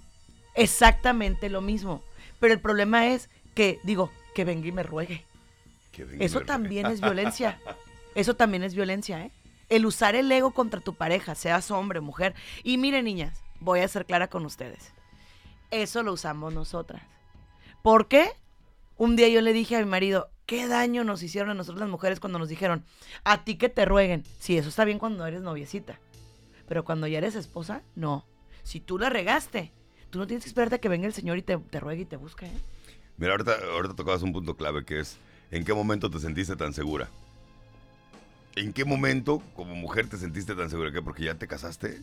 Exactamente 0.56 1.48
lo 1.50 1.62
mismo. 1.62 2.04
Pero 2.40 2.56
el 2.56 2.60
problema 2.60 3.06
es 3.10 3.30
que, 3.54 3.80
digo, 3.84 4.12
que 4.34 4.46
venga 4.46 4.68
y 4.68 4.72
me 4.72 4.82
ruegue. 4.82 5.24
Que 5.92 6.06
venga 6.06 6.26
Eso 6.26 6.40
me- 6.40 6.46
también 6.46 6.88
es 6.88 7.02
violencia. 7.02 7.60
Eso 8.16 8.36
también 8.36 8.64
es 8.64 8.74
violencia, 8.74 9.24
¿eh? 9.26 9.32
El 9.70 9.86
usar 9.86 10.16
el 10.16 10.32
ego 10.32 10.50
contra 10.52 10.82
tu 10.82 10.96
pareja, 10.96 11.36
seas 11.36 11.70
hombre 11.70 12.00
mujer. 12.02 12.34
Y 12.64 12.80
miren, 12.80 13.06
niñas, 13.06 13.44
voy 13.60 13.82
a 13.82 13.88
ser 13.88 14.08
clara 14.08 14.28
con 14.28 14.44
ustedes. 14.46 14.92
Eso 15.74 16.04
lo 16.04 16.14
usamos 16.14 16.54
nosotras. 16.54 17.02
¿Por 17.82 18.08
qué? 18.08 18.30
Un 18.96 19.16
día 19.16 19.28
yo 19.30 19.42
le 19.42 19.54
dije 19.54 19.76
a 19.76 19.80
mi 19.80 19.86
marido, 19.86 20.30
¿qué 20.46 20.68
daño 20.68 21.04
nos 21.04 21.24
hicieron 21.24 21.50
a 21.50 21.54
nosotros 21.56 21.80
las 21.80 21.90
mujeres 21.90 22.20
cuando 22.20 22.38
nos 22.38 22.48
dijeron, 22.48 22.86
a 23.24 23.44
ti 23.44 23.56
que 23.58 23.70
te 23.70 23.84
rueguen? 23.84 24.24
Sí, 24.40 24.56
eso 24.56 24.70
está 24.70 24.86
bien 24.86 25.00
cuando 25.00 25.26
eres 25.26 25.42
noviecita. 25.42 26.00
Pero 26.68 26.86
cuando 26.86 27.08
ya 27.08 27.18
eres 27.18 27.34
esposa, 27.34 27.82
no. 27.96 28.24
Si 28.62 28.82
tú 28.82 29.00
la 29.00 29.10
regaste, 29.10 29.72
tú 30.12 30.20
no 30.20 30.28
tienes 30.28 30.44
que 30.44 30.50
esperarte 30.50 30.76
a 30.76 30.78
que 30.78 30.90
venga 30.90 31.08
el 31.08 31.14
Señor 31.14 31.40
y 31.40 31.42
te, 31.42 31.58
ruegue 31.80 32.04
y 32.04 32.06
te 32.06 32.18
busque, 32.18 32.46
¿eh? 32.46 32.62
Mira, 33.18 33.32
ahorita, 33.32 33.58
ahorita 33.74 33.96
tocabas 33.96 34.22
un 34.22 34.32
punto 34.32 34.56
clave 34.56 34.86
que 34.86 35.00
es 35.00 35.18
¿en 35.50 35.66
qué 35.66 35.74
momento 35.74 36.12
te 36.12 36.20
sentiste 36.20 36.56
tan 36.56 36.74
segura? 36.74 37.10
¿En 38.56 38.74
qué 38.74 38.86
momento 38.86 39.42
como 39.56 39.74
mujer 39.74 40.08
te 40.08 40.18
sentiste 40.18 40.54
tan 40.54 40.70
segura? 40.70 40.92
¿Qué? 40.92 41.02
¿Porque 41.02 41.24
ya 41.24 41.34
te 41.34 41.48
casaste? 41.48 42.00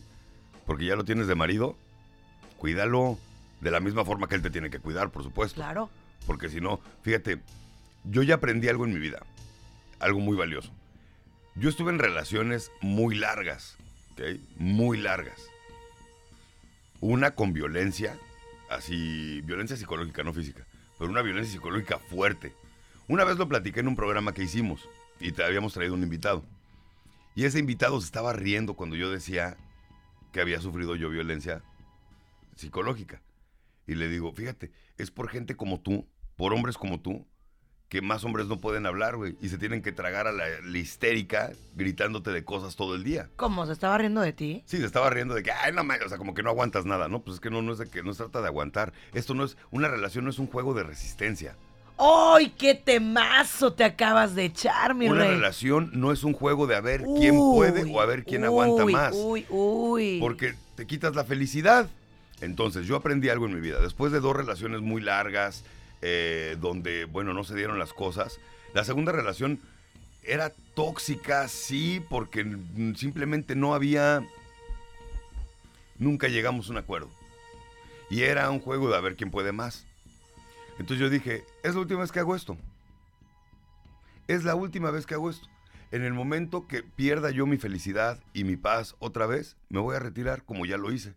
¿Porque 0.65 0.85
ya 0.85 0.97
lo 0.97 1.05
tienes 1.05 1.27
de 1.27 1.35
marido? 1.35 1.77
Cuídalo 2.57 3.17
de 3.61 3.71
la 3.71 3.79
misma 3.79 4.03
forma 4.03 4.27
que 4.27 4.35
él 4.35 4.41
te 4.41 4.49
tiene 4.49 4.69
que 4.69 4.79
cuidar, 4.79 5.11
por 5.11 5.23
supuesto. 5.23 5.55
Claro. 5.55 5.89
Porque 6.25 6.49
si 6.49 6.59
no, 6.59 6.79
fíjate, 7.03 7.41
yo 8.03 8.23
ya 8.23 8.35
aprendí 8.35 8.67
algo 8.67 8.85
en 8.85 8.93
mi 8.93 8.99
vida, 8.99 9.23
algo 9.99 10.19
muy 10.19 10.35
valioso. 10.35 10.71
Yo 11.55 11.69
estuve 11.69 11.91
en 11.91 11.99
relaciones 11.99 12.71
muy 12.81 13.15
largas, 13.15 13.77
¿ok? 14.13 14.21
Muy 14.57 14.97
largas. 14.97 15.47
Una 16.99 17.31
con 17.31 17.53
violencia, 17.53 18.17
así, 18.69 19.41
violencia 19.41 19.75
psicológica, 19.77 20.23
no 20.23 20.33
física, 20.33 20.65
pero 20.97 21.09
una 21.09 21.21
violencia 21.21 21.53
psicológica 21.53 21.99
fuerte. 21.99 22.53
Una 23.07 23.25
vez 23.25 23.37
lo 23.37 23.47
platiqué 23.47 23.81
en 23.81 23.87
un 23.87 23.95
programa 23.95 24.33
que 24.33 24.43
hicimos 24.43 24.87
y 25.19 25.31
te 25.31 25.43
habíamos 25.43 25.73
traído 25.73 25.93
un 25.93 26.03
invitado. 26.03 26.43
Y 27.35 27.45
ese 27.45 27.59
invitado 27.59 27.99
se 27.99 28.05
estaba 28.05 28.33
riendo 28.33 28.75
cuando 28.75 28.95
yo 28.95 29.11
decía 29.11 29.57
que 30.31 30.41
había 30.41 30.61
sufrido 30.61 30.95
yo 30.95 31.09
violencia 31.09 31.61
psicológica. 32.55 33.21
Y 33.91 33.95
le 33.95 34.07
digo, 34.07 34.31
fíjate, 34.31 34.71
es 34.97 35.11
por 35.11 35.27
gente 35.27 35.57
como 35.57 35.81
tú, 35.81 36.07
por 36.37 36.53
hombres 36.53 36.77
como 36.77 37.01
tú, 37.01 37.27
que 37.89 38.01
más 38.01 38.23
hombres 38.23 38.47
no 38.47 38.61
pueden 38.61 38.85
hablar, 38.85 39.17
güey. 39.17 39.35
Y 39.41 39.49
se 39.49 39.57
tienen 39.57 39.81
que 39.81 39.91
tragar 39.91 40.27
a 40.27 40.31
la, 40.31 40.45
la 40.63 40.77
histérica 40.77 41.51
gritándote 41.75 42.31
de 42.31 42.45
cosas 42.45 42.77
todo 42.77 42.95
el 42.95 43.03
día. 43.03 43.29
¿Cómo? 43.35 43.65
¿Se 43.65 43.73
estaba 43.73 43.97
riendo 43.97 44.21
de 44.21 44.31
ti? 44.31 44.63
Sí, 44.65 44.77
se 44.77 44.85
estaba 44.85 45.09
riendo 45.09 45.35
de 45.35 45.43
que, 45.43 45.51
ay, 45.51 45.73
no, 45.73 45.83
ma-", 45.83 45.97
o 46.05 46.07
sea, 46.07 46.17
como 46.17 46.33
que 46.33 46.41
no 46.41 46.51
aguantas 46.51 46.85
nada, 46.85 47.09
¿no? 47.09 47.21
Pues 47.21 47.33
es 47.35 47.41
que 47.41 47.49
no, 47.49 47.61
no 47.61 47.73
es 47.73 47.79
de 47.79 47.89
que 47.89 48.01
no 48.01 48.13
se 48.13 48.19
trata 48.19 48.39
de 48.39 48.47
aguantar. 48.47 48.93
Esto 49.13 49.33
no 49.33 49.43
es, 49.43 49.57
una 49.71 49.89
relación 49.89 50.23
no 50.23 50.29
es 50.29 50.39
un 50.39 50.47
juego 50.47 50.73
de 50.73 50.83
resistencia. 50.83 51.57
¡Ay, 51.97 52.53
qué 52.57 52.75
temazo 52.75 53.73
te 53.73 53.83
acabas 53.83 54.35
de 54.35 54.45
echar, 54.45 54.95
mi 54.95 55.09
Una 55.09 55.25
rey! 55.25 55.31
relación 55.31 55.91
no 55.93 56.13
es 56.13 56.23
un 56.23 56.31
juego 56.31 56.65
de 56.65 56.77
a 56.77 56.81
ver 56.81 57.03
quién 57.17 57.35
puede 57.35 57.83
Uy, 57.83 57.91
o 57.93 57.99
a 57.99 58.05
ver 58.05 58.23
quién 58.23 58.45
aguanta 58.45 58.85
uy, 58.85 58.93
más. 58.93 59.13
Uy, 59.17 59.45
uy. 59.49 60.17
Porque 60.21 60.55
te 60.75 60.87
quitas 60.87 61.13
la 61.13 61.25
felicidad. 61.25 61.89
Entonces, 62.41 62.87
yo 62.87 62.95
aprendí 62.95 63.29
algo 63.29 63.45
en 63.45 63.53
mi 63.53 63.61
vida. 63.61 63.79
Después 63.79 64.11
de 64.11 64.19
dos 64.19 64.35
relaciones 64.35 64.81
muy 64.81 65.01
largas, 65.01 65.63
eh, 66.01 66.57
donde, 66.59 67.05
bueno, 67.05 67.33
no 67.33 67.43
se 67.43 67.55
dieron 67.55 67.79
las 67.79 67.93
cosas, 67.93 68.39
la 68.73 68.83
segunda 68.83 69.11
relación 69.11 69.59
era 70.23 70.51
tóxica, 70.75 71.47
sí, 71.47 72.03
porque 72.09 72.45
simplemente 72.95 73.55
no 73.55 73.73
había... 73.73 74.25
Nunca 75.97 76.27
llegamos 76.27 76.67
a 76.67 76.71
un 76.71 76.77
acuerdo. 76.77 77.09
Y 78.09 78.23
era 78.23 78.49
un 78.49 78.59
juego 78.59 78.89
de 78.89 78.97
a 78.97 79.01
ver 79.01 79.15
quién 79.15 79.29
puede 79.29 79.51
más. 79.51 79.85
Entonces 80.79 80.99
yo 80.99 81.09
dije, 81.09 81.43
es 81.63 81.75
la 81.75 81.81
última 81.81 82.01
vez 82.01 82.11
que 82.11 82.19
hago 82.19 82.35
esto. 82.35 82.57
Es 84.27 84.43
la 84.43 84.55
última 84.55 84.89
vez 84.89 85.05
que 85.05 85.13
hago 85.13 85.29
esto. 85.29 85.47
En 85.91 86.03
el 86.03 86.13
momento 86.13 86.67
que 86.67 86.83
pierda 86.83 87.31
yo 87.31 87.45
mi 87.45 87.57
felicidad 87.57 88.19
y 88.33 88.45
mi 88.45 88.55
paz 88.55 88.95
otra 88.99 89.25
vez, 89.27 89.57
me 89.69 89.79
voy 89.79 89.95
a 89.95 89.99
retirar 89.99 90.43
como 90.43 90.65
ya 90.65 90.77
lo 90.77 90.91
hice. 90.91 91.13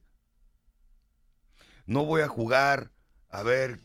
No 1.86 2.04
voy 2.04 2.22
a 2.22 2.28
jugar 2.28 2.90
a 3.30 3.42
ver 3.42 3.80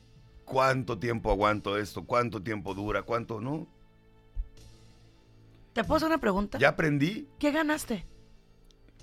cuánto 0.46 1.00
tiempo 1.00 1.32
aguanto 1.32 1.78
esto, 1.78 2.06
cuánto 2.06 2.42
tiempo 2.42 2.74
dura, 2.74 3.04
cuánto 3.04 3.42
no. 3.42 3.68
¿Te 5.74 5.84
puedo 5.84 5.98
hacer 5.98 6.08
una 6.08 6.18
pregunta? 6.18 6.58
Ya 6.58 6.70
aprendí 6.70 7.28
¿Qué 7.38 7.52
ganaste? 7.52 8.06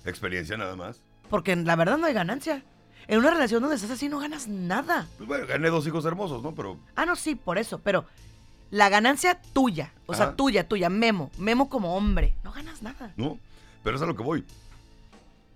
experiencia 0.05 0.55
nada 0.57 0.75
más. 0.75 1.01
Porque 1.29 1.55
la 1.55 1.75
verdad 1.75 1.97
no 1.97 2.05
hay 2.05 2.13
ganancia. 2.13 2.63
En 3.07 3.19
una 3.19 3.31
relación 3.31 3.61
donde 3.61 3.75
estás 3.75 3.91
así 3.91 4.07
no 4.09 4.19
ganas 4.19 4.47
nada. 4.47 5.07
Pues 5.17 5.27
bueno, 5.27 5.45
gané 5.47 5.69
dos 5.69 5.85
hijos 5.87 6.05
hermosos, 6.05 6.43
¿no? 6.43 6.55
Pero 6.55 6.77
Ah, 6.95 7.05
no, 7.05 7.15
sí, 7.15 7.35
por 7.35 7.57
eso. 7.57 7.79
Pero 7.79 8.05
la 8.69 8.89
ganancia 8.89 9.41
tuya, 9.53 9.93
o 10.05 10.13
sea, 10.13 10.35
tuya, 10.35 10.67
tuya, 10.67 10.89
Memo, 10.89 11.31
Memo 11.37 11.69
como 11.69 11.95
hombre, 11.95 12.35
no 12.43 12.51
ganas 12.51 12.81
nada. 12.81 13.13
¿no? 13.17 13.37
Pero 13.83 13.95
es 13.95 14.01
a 14.01 14.05
lo 14.05 14.15
que 14.15 14.23
voy. 14.23 14.45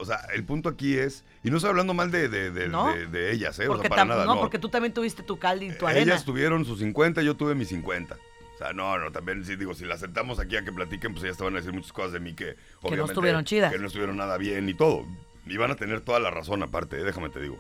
O 0.02 0.06
sea, 0.06 0.26
el 0.34 0.44
punto 0.44 0.68
aquí 0.70 0.98
es, 0.98 1.24
y 1.44 1.50
no 1.52 1.58
estoy 1.58 1.70
hablando 1.70 1.94
mal 1.94 2.10
de, 2.12 2.28
de- 2.28 2.52
de- 2.52 2.68
No. 2.68 2.94
de- 2.94 3.06
de 3.08 3.32
ellas, 3.32 3.58
¿eh? 3.60 3.66
O 3.68 3.74
Porque 3.74 3.84
sea, 3.84 3.90
para 3.90 4.06
nada, 4.06 4.26
no, 4.26 4.36
no. 4.36 4.42
porque 4.42 4.58
tú 4.60 4.68
también 4.70 4.94
tuviste 4.94 5.22
tu 5.24 5.38
caldo 5.38 5.64
y 5.66 5.72
tu 5.78 5.86
arena. 5.88 6.02
Ellas 6.14 6.26
tuvieron 6.26 6.66
sus 6.66 6.80
50, 6.80 7.22
yo 7.22 7.36
tuve 7.38 7.54
mis 7.56 7.68
50. 7.70 8.16
O 8.16 8.58
sea, 8.58 8.74
no, 8.74 8.98
no, 8.98 9.12
también 9.12 9.44
sí 9.46 9.56
digo, 9.56 9.74
si 9.74 9.86
las 9.86 10.00
sentamos 10.02 10.40
aquí 10.40 10.56
a 10.56 10.64
que 10.64 10.72
platiquen, 10.72 11.14
pues 11.14 11.24
ellas 11.24 11.38
te 11.38 11.44
van 11.44 11.54
a 11.54 11.58
decir 11.58 11.72
muchas 11.74 11.94
cosas 11.94 12.12
de 12.14 12.20
mí 12.20 12.34
que 12.34 12.56
obviamente, 12.82 13.12
estuvieron 13.12 13.44
chidas. 13.46 13.72
Que 13.72 13.80
no 13.80 13.88
estuvieron 13.88 14.18
nada 14.18 14.38
bien 14.38 14.68
y 14.70 14.74
todo. 14.74 15.06
Y 15.46 15.58
van 15.58 15.72
a 15.72 15.76
tener 15.76 16.02
toda 16.02 16.20
la 16.20 16.30
razón 16.32 16.62
aparte, 16.64 17.00
eh, 17.00 17.04
déjame 17.04 17.30
te 17.30 17.40
digo. 17.42 17.58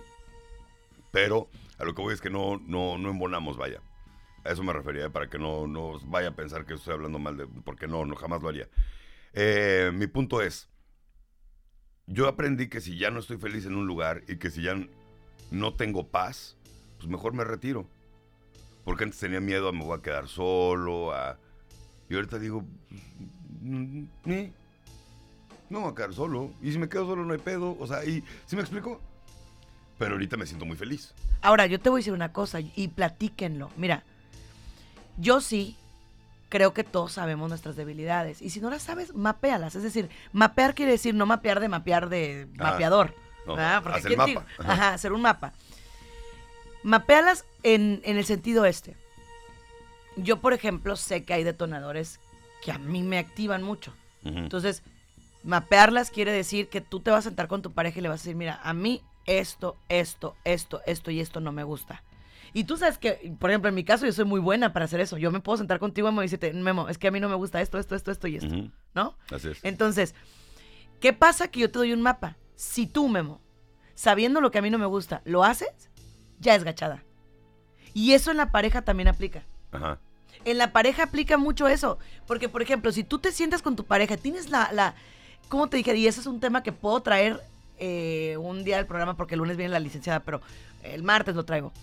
Pero 1.11 1.49
a 1.77 1.83
lo 1.85 1.93
que 1.95 2.01
voy 2.01 2.13
es 2.13 2.21
que 2.21 2.29
no, 2.29 2.61
no, 2.65 2.97
no 2.97 3.09
embonamos, 3.09 3.57
vaya. 3.57 3.81
A 4.43 4.51
eso 4.51 4.63
me 4.63 4.73
refería, 4.73 5.05
eh, 5.05 5.09
para 5.09 5.29
que 5.29 5.37
no, 5.37 5.67
no 5.67 5.99
vaya 6.05 6.29
a 6.29 6.35
pensar 6.35 6.65
que 6.65 6.73
estoy 6.73 6.93
hablando 6.93 7.19
mal 7.19 7.37
de... 7.37 7.47
Porque 7.63 7.87
no, 7.87 8.05
no 8.05 8.15
jamás 8.15 8.41
lo 8.41 8.49
haría. 8.49 8.67
Eh, 9.33 9.91
mi 9.93 10.07
punto 10.07 10.41
es, 10.41 10.67
yo 12.11 12.27
aprendí 12.27 12.67
que 12.67 12.81
si 12.81 12.97
ya 12.97 13.09
no 13.09 13.19
estoy 13.19 13.37
feliz 13.37 13.65
en 13.65 13.75
un 13.75 13.87
lugar 13.87 14.23
y 14.27 14.37
que 14.37 14.51
si 14.51 14.61
ya 14.61 14.75
no 15.49 15.73
tengo 15.73 16.07
paz, 16.07 16.57
pues 16.97 17.09
mejor 17.09 17.33
me 17.33 17.43
retiro. 17.43 17.87
Porque 18.83 19.03
antes 19.03 19.19
tenía 19.19 19.39
miedo 19.39 19.69
a 19.69 19.71
me 19.71 19.83
voy 19.83 19.97
a 19.97 20.01
quedar 20.01 20.27
solo, 20.27 21.13
a... 21.13 21.37
Y 22.09 22.15
ahorita 22.15 22.39
digo, 22.39 22.65
eh, 24.25 24.51
no 25.69 25.79
me 25.79 25.85
voy 25.85 25.91
a 25.91 25.95
quedar 25.95 26.13
solo. 26.13 26.51
Y 26.61 26.71
si 26.71 26.79
me 26.79 26.89
quedo 26.89 27.05
solo 27.05 27.23
no 27.23 27.33
hay 27.33 27.39
pedo. 27.39 27.77
O 27.79 27.87
sea, 27.87 28.03
y 28.03 28.23
¿sí 28.45 28.55
me 28.55 28.61
explico? 28.61 28.99
Pero 29.97 30.13
ahorita 30.13 30.35
me 30.35 30.45
siento 30.45 30.65
muy 30.65 30.75
feliz. 30.75 31.13
Ahora, 31.41 31.67
yo 31.67 31.79
te 31.79 31.89
voy 31.89 31.99
a 31.99 32.01
decir 32.01 32.13
una 32.13 32.33
cosa 32.33 32.59
y 32.59 32.87
platíquenlo. 32.89 33.71
Mira, 33.77 34.03
yo 35.17 35.39
sí 35.39 35.77
creo 36.51 36.73
que 36.75 36.83
todos 36.83 37.13
sabemos 37.13 37.49
nuestras 37.49 37.75
debilidades. 37.75 38.41
Y 38.43 38.51
si 38.51 38.59
no 38.61 38.69
las 38.69 38.83
sabes, 38.83 39.15
mapéalas. 39.15 39.73
Es 39.75 39.81
decir, 39.81 40.09
mapear 40.33 40.75
quiere 40.75 40.91
decir 40.91 41.15
no 41.15 41.25
mapear 41.25 41.59
de 41.61 41.67
mapear 41.69 42.09
de 42.09 42.47
Ah, 42.59 42.71
mapeador. 42.71 43.15
no, 43.47 43.55
¿verdad? 43.55 43.81
Porque 43.81 43.97
haz 43.99 44.05
el 44.05 44.15
¿quién 44.15 44.25
te- 44.25 44.33
mapa. 44.35 44.47
Ajá. 44.59 44.73
Ajá, 44.73 44.93
hacer 44.93 45.13
un 45.13 45.21
mapa. 45.23 45.53
Mapéalas 46.83 47.45
en, 47.63 48.01
en 48.03 48.17
el 48.17 48.25
sentido 48.25 48.65
este. 48.65 48.95
Yo, 50.17 50.39
por 50.41 50.53
ejemplo, 50.53 50.95
sé 50.95 51.23
que 51.23 51.33
hay 51.33 51.43
detonadores 51.43 52.19
que 52.63 52.71
a 52.71 52.77
mí 52.77 53.01
me 53.01 53.17
activan 53.17 53.63
mucho. 53.63 53.93
Entonces, 54.23 54.83
mapearlas 55.43 56.11
quiere 56.11 56.31
decir 56.31 56.67
que 56.69 56.81
tú 56.81 56.99
te 56.99 57.09
vas 57.11 57.25
a 57.25 57.29
sentar 57.29 57.47
con 57.47 57.61
tu 57.63 57.71
pareja 57.71 57.97
y 57.97 58.01
le 58.03 58.09
vas 58.09 58.19
a 58.19 58.23
decir, 58.23 58.35
mira, 58.35 58.59
a 58.63 58.73
mí 58.73 59.01
esto, 59.25 59.77
esto, 59.89 60.35
esto, 60.43 60.81
esto 60.85 61.09
y 61.11 61.21
esto 61.21 61.39
no 61.39 61.51
me 61.51 61.63
gusta. 61.63 62.03
Y 62.53 62.65
tú 62.65 62.77
sabes 62.77 62.97
que, 62.97 63.33
por 63.39 63.49
ejemplo, 63.49 63.69
en 63.69 63.75
mi 63.75 63.83
caso 63.83 64.05
yo 64.05 64.11
soy 64.11 64.25
muy 64.25 64.39
buena 64.39 64.73
para 64.73 64.85
hacer 64.85 64.99
eso. 64.99 65.17
Yo 65.17 65.31
me 65.31 65.39
puedo 65.39 65.57
sentar 65.57 65.79
contigo 65.79 66.11
y 66.11 66.21
decirte, 66.21 66.51
Memo, 66.53 66.89
es 66.89 66.97
que 66.97 67.07
a 67.07 67.11
mí 67.11 67.19
no 67.19 67.29
me 67.29 67.35
gusta 67.35 67.61
esto, 67.61 67.77
esto, 67.77 67.95
esto, 67.95 68.11
esto 68.11 68.27
y 68.27 68.35
esto. 68.35 68.53
¿no? 68.93 69.15
Así 69.31 69.49
es. 69.49 69.59
Entonces, 69.63 70.15
¿qué 70.99 71.13
pasa 71.13 71.47
que 71.47 71.61
yo 71.61 71.71
te 71.71 71.79
doy 71.79 71.93
un 71.93 72.01
mapa? 72.01 72.37
Si 72.55 72.87
tú, 72.87 73.07
Memo, 73.07 73.41
sabiendo 73.95 74.41
lo 74.41 74.51
que 74.51 74.57
a 74.57 74.61
mí 74.61 74.69
no 74.69 74.77
me 74.77 74.85
gusta, 74.85 75.21
lo 75.23 75.43
haces, 75.43 75.89
ya 76.39 76.55
es 76.55 76.63
gachada. 76.63 77.03
Y 77.93 78.13
eso 78.13 78.31
en 78.31 78.37
la 78.37 78.51
pareja 78.51 78.81
también 78.81 79.07
aplica. 79.07 79.43
Ajá. 79.71 79.99
En 80.43 80.57
la 80.57 80.73
pareja 80.73 81.03
aplica 81.03 81.37
mucho 81.37 81.67
eso. 81.67 81.99
Porque, 82.27 82.49
por 82.49 82.61
ejemplo, 82.61 82.91
si 82.91 83.03
tú 83.03 83.19
te 83.19 83.31
sientas 83.31 83.61
con 83.61 83.75
tu 83.75 83.85
pareja, 83.85 84.17
tienes 84.17 84.49
la. 84.49 84.71
la 84.73 84.95
¿Cómo 85.49 85.67
te 85.67 85.77
dije? 85.77 85.95
Y 85.95 86.07
ese 86.07 86.21
es 86.21 86.27
un 86.27 86.39
tema 86.39 86.63
que 86.63 86.71
puedo 86.71 87.01
traer 87.01 87.41
eh, 87.77 88.37
un 88.37 88.63
día 88.63 88.77
del 88.77 88.85
programa 88.85 89.17
porque 89.17 89.35
el 89.35 89.39
lunes 89.39 89.57
viene 89.57 89.73
la 89.73 89.79
licenciada, 89.79 90.21
pero 90.21 90.41
el 90.83 91.03
martes 91.03 91.35
lo 91.35 91.45
traigo. 91.45 91.73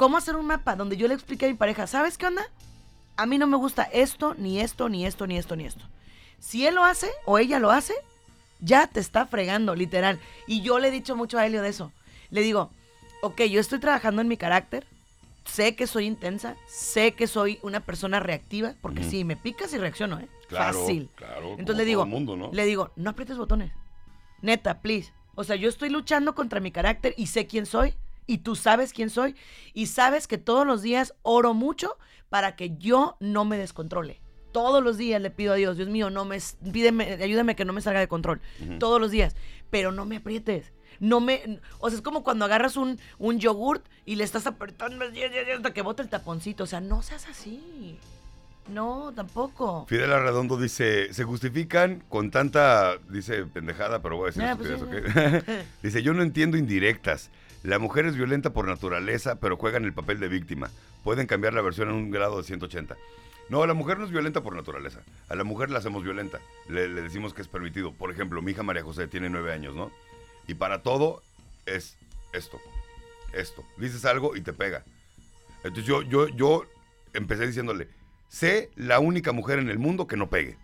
¿Cómo 0.00 0.16
hacer 0.16 0.34
un 0.34 0.46
mapa 0.46 0.76
donde 0.76 0.96
yo 0.96 1.08
le 1.08 1.12
explique 1.12 1.44
a 1.44 1.48
mi 1.50 1.56
pareja, 1.56 1.86
¿sabes 1.86 2.16
qué 2.16 2.24
onda? 2.24 2.48
A 3.18 3.26
mí 3.26 3.36
no 3.36 3.46
me 3.46 3.58
gusta 3.58 3.82
esto, 3.82 4.34
ni 4.38 4.58
esto, 4.58 4.88
ni 4.88 5.04
esto, 5.04 5.26
ni 5.26 5.36
esto, 5.36 5.56
ni 5.56 5.66
esto. 5.66 5.84
Si 6.38 6.66
él 6.66 6.76
lo 6.76 6.84
hace 6.84 7.10
o 7.26 7.38
ella 7.38 7.58
lo 7.58 7.70
hace, 7.70 7.92
ya 8.60 8.86
te 8.86 8.98
está 8.98 9.26
fregando, 9.26 9.74
literal. 9.74 10.18
Y 10.46 10.62
yo 10.62 10.78
le 10.78 10.88
he 10.88 10.90
dicho 10.90 11.16
mucho 11.16 11.36
a 11.38 11.44
Helio 11.44 11.60
de 11.60 11.68
eso. 11.68 11.92
Le 12.30 12.40
digo, 12.40 12.70
ok, 13.20 13.42
yo 13.42 13.60
estoy 13.60 13.78
trabajando 13.78 14.22
en 14.22 14.28
mi 14.28 14.38
carácter, 14.38 14.86
sé 15.44 15.76
que 15.76 15.86
soy 15.86 16.06
intensa, 16.06 16.56
sé 16.66 17.12
que 17.12 17.26
soy 17.26 17.58
una 17.60 17.80
persona 17.80 18.20
reactiva, 18.20 18.76
porque 18.80 19.04
sí, 19.04 19.24
me 19.24 19.36
picas 19.36 19.74
y 19.74 19.76
reacciono, 19.76 20.18
¿eh? 20.18 20.28
Claro, 20.48 20.80
Fácil. 20.80 21.10
claro, 21.14 21.56
Entonces 21.58 21.76
le 21.76 21.84
digo, 21.84 22.06
mundo, 22.06 22.38
¿no? 22.38 22.48
le 22.54 22.64
digo, 22.64 22.90
no 22.96 23.10
aprietes 23.10 23.36
botones. 23.36 23.70
Neta, 24.40 24.80
please. 24.80 25.12
O 25.34 25.44
sea, 25.44 25.56
yo 25.56 25.68
estoy 25.68 25.90
luchando 25.90 26.34
contra 26.34 26.58
mi 26.58 26.70
carácter 26.70 27.12
y 27.18 27.26
sé 27.26 27.46
quién 27.46 27.66
soy. 27.66 27.92
Y 28.30 28.38
tú 28.38 28.54
sabes 28.54 28.92
quién 28.92 29.10
soy. 29.10 29.34
Y 29.74 29.86
sabes 29.86 30.28
que 30.28 30.38
todos 30.38 30.64
los 30.64 30.82
días 30.82 31.14
oro 31.22 31.52
mucho 31.52 31.98
para 32.28 32.54
que 32.54 32.76
yo 32.76 33.16
no 33.18 33.44
me 33.44 33.58
descontrole. 33.58 34.20
Todos 34.52 34.84
los 34.84 34.96
días 34.96 35.20
le 35.20 35.32
pido 35.32 35.52
a 35.52 35.56
Dios, 35.56 35.76
Dios 35.76 35.88
mío, 35.88 36.10
no 36.10 36.24
me, 36.24 36.38
pídeme, 36.72 37.18
ayúdame 37.20 37.56
que 37.56 37.64
no 37.64 37.72
me 37.72 37.80
salga 37.80 37.98
de 37.98 38.06
control. 38.06 38.40
Todos 38.78 39.00
los 39.00 39.10
días. 39.10 39.34
Pero 39.68 39.90
no 39.90 40.04
me 40.04 40.18
aprietes. 40.18 40.72
No 41.00 41.18
me, 41.18 41.58
o 41.80 41.90
sea, 41.90 41.96
es 41.96 42.02
como 42.02 42.22
cuando 42.22 42.44
agarras 42.44 42.76
un, 42.76 43.00
un 43.18 43.40
yogurt 43.40 43.84
y 44.06 44.14
le 44.14 44.22
estás 44.22 44.46
apretando 44.46 45.04
hasta 45.04 45.74
que 45.74 45.82
bota 45.82 46.00
el 46.04 46.08
taponcito. 46.08 46.62
O 46.62 46.66
sea, 46.68 46.80
no 46.80 47.02
seas 47.02 47.26
así. 47.26 47.98
No, 48.68 49.12
tampoco. 49.12 49.86
Fidel 49.88 50.12
Arredondo 50.12 50.56
dice, 50.56 51.12
se 51.12 51.24
justifican 51.24 52.04
con 52.08 52.30
tanta, 52.30 52.96
dice 53.08 53.44
pendejada, 53.46 54.00
pero 54.02 54.18
voy 54.18 54.24
a 54.24 54.26
decir 54.26 54.42
Ah, 54.44 54.56
pues 54.56 55.64
dice, 55.82 56.04
yo 56.04 56.14
no 56.14 56.22
entiendo 56.22 56.56
indirectas. 56.56 57.30
La 57.62 57.78
mujer 57.78 58.06
es 58.06 58.16
violenta 58.16 58.54
por 58.54 58.66
naturaleza, 58.66 59.38
pero 59.38 59.58
juegan 59.58 59.84
el 59.84 59.92
papel 59.92 60.18
de 60.18 60.28
víctima. 60.28 60.70
Pueden 61.04 61.26
cambiar 61.26 61.52
la 61.52 61.60
versión 61.60 61.90
en 61.90 61.94
un 61.94 62.10
grado 62.10 62.38
de 62.38 62.44
180. 62.44 62.96
No, 63.50 63.66
la 63.66 63.74
mujer 63.74 63.98
no 63.98 64.06
es 64.06 64.10
violenta 64.10 64.42
por 64.42 64.56
naturaleza. 64.56 65.00
A 65.28 65.34
la 65.34 65.44
mujer 65.44 65.70
la 65.70 65.78
hacemos 65.78 66.02
violenta. 66.02 66.40
Le, 66.68 66.88
le 66.88 67.02
decimos 67.02 67.34
que 67.34 67.42
es 67.42 67.48
permitido. 67.48 67.92
Por 67.92 68.10
ejemplo, 68.10 68.40
mi 68.40 68.52
hija 68.52 68.62
María 68.62 68.82
José 68.82 69.08
tiene 69.08 69.28
nueve 69.28 69.52
años, 69.52 69.74
¿no? 69.74 69.90
Y 70.46 70.54
para 70.54 70.82
todo 70.82 71.22
es 71.66 71.98
esto, 72.32 72.58
esto. 73.32 73.64
Dices 73.76 74.04
algo 74.06 74.36
y 74.36 74.40
te 74.40 74.52
pega. 74.54 74.84
Entonces 75.58 75.84
yo, 75.84 76.00
yo, 76.02 76.28
yo 76.28 76.64
empecé 77.12 77.46
diciéndole, 77.46 77.88
sé 78.28 78.70
la 78.74 79.00
única 79.00 79.32
mujer 79.32 79.58
en 79.58 79.68
el 79.68 79.78
mundo 79.78 80.06
que 80.06 80.16
no 80.16 80.30
pegue. 80.30 80.56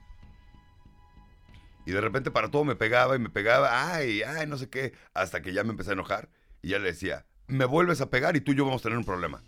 Y 1.85 1.93
de 1.93 2.01
repente 2.01 2.31
para 2.31 2.51
todo 2.51 2.65
me 2.65 2.75
pegaba 2.75 3.17
y 3.17 3.19
me 3.19 3.29
pegaba, 3.29 3.93
ay, 3.93 4.23
ay, 4.23 4.47
no 4.47 4.57
sé 4.57 4.71
qué, 4.71 4.95
hasta 5.13 5.43
que 5.43 5.53
ya 5.53 5.63
me 5.63 5.71
empecé 5.71 5.91
a 5.91 5.93
enojar 5.93 6.29
y 6.67 6.71
ya 6.71 6.81
le 6.81 6.89
decía, 6.89 7.25
me 7.47 7.65
vuelves 7.65 8.01
a 8.01 8.11
pegar 8.11 8.35
y 8.35 8.41
tú 8.41 8.51
y 8.51 8.57
yo 8.57 8.65
vamos 8.65 8.81
a 8.81 8.83
tener 8.83 8.99
un 8.99 9.05
problema. 9.05 9.41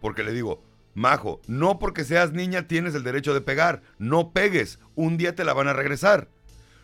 Porque 0.00 0.22
le 0.22 0.32
digo, 0.32 0.64
Majo, 0.94 1.42
no 1.46 1.78
porque 1.78 2.04
seas 2.04 2.32
niña 2.32 2.66
tienes 2.66 2.94
el 2.94 3.02
derecho 3.02 3.34
de 3.34 3.42
pegar, 3.42 3.82
no 3.98 4.30
pegues, 4.32 4.78
un 4.94 5.18
día 5.18 5.34
te 5.34 5.44
la 5.44 5.52
van 5.52 5.68
a 5.68 5.74
regresar. 5.74 6.28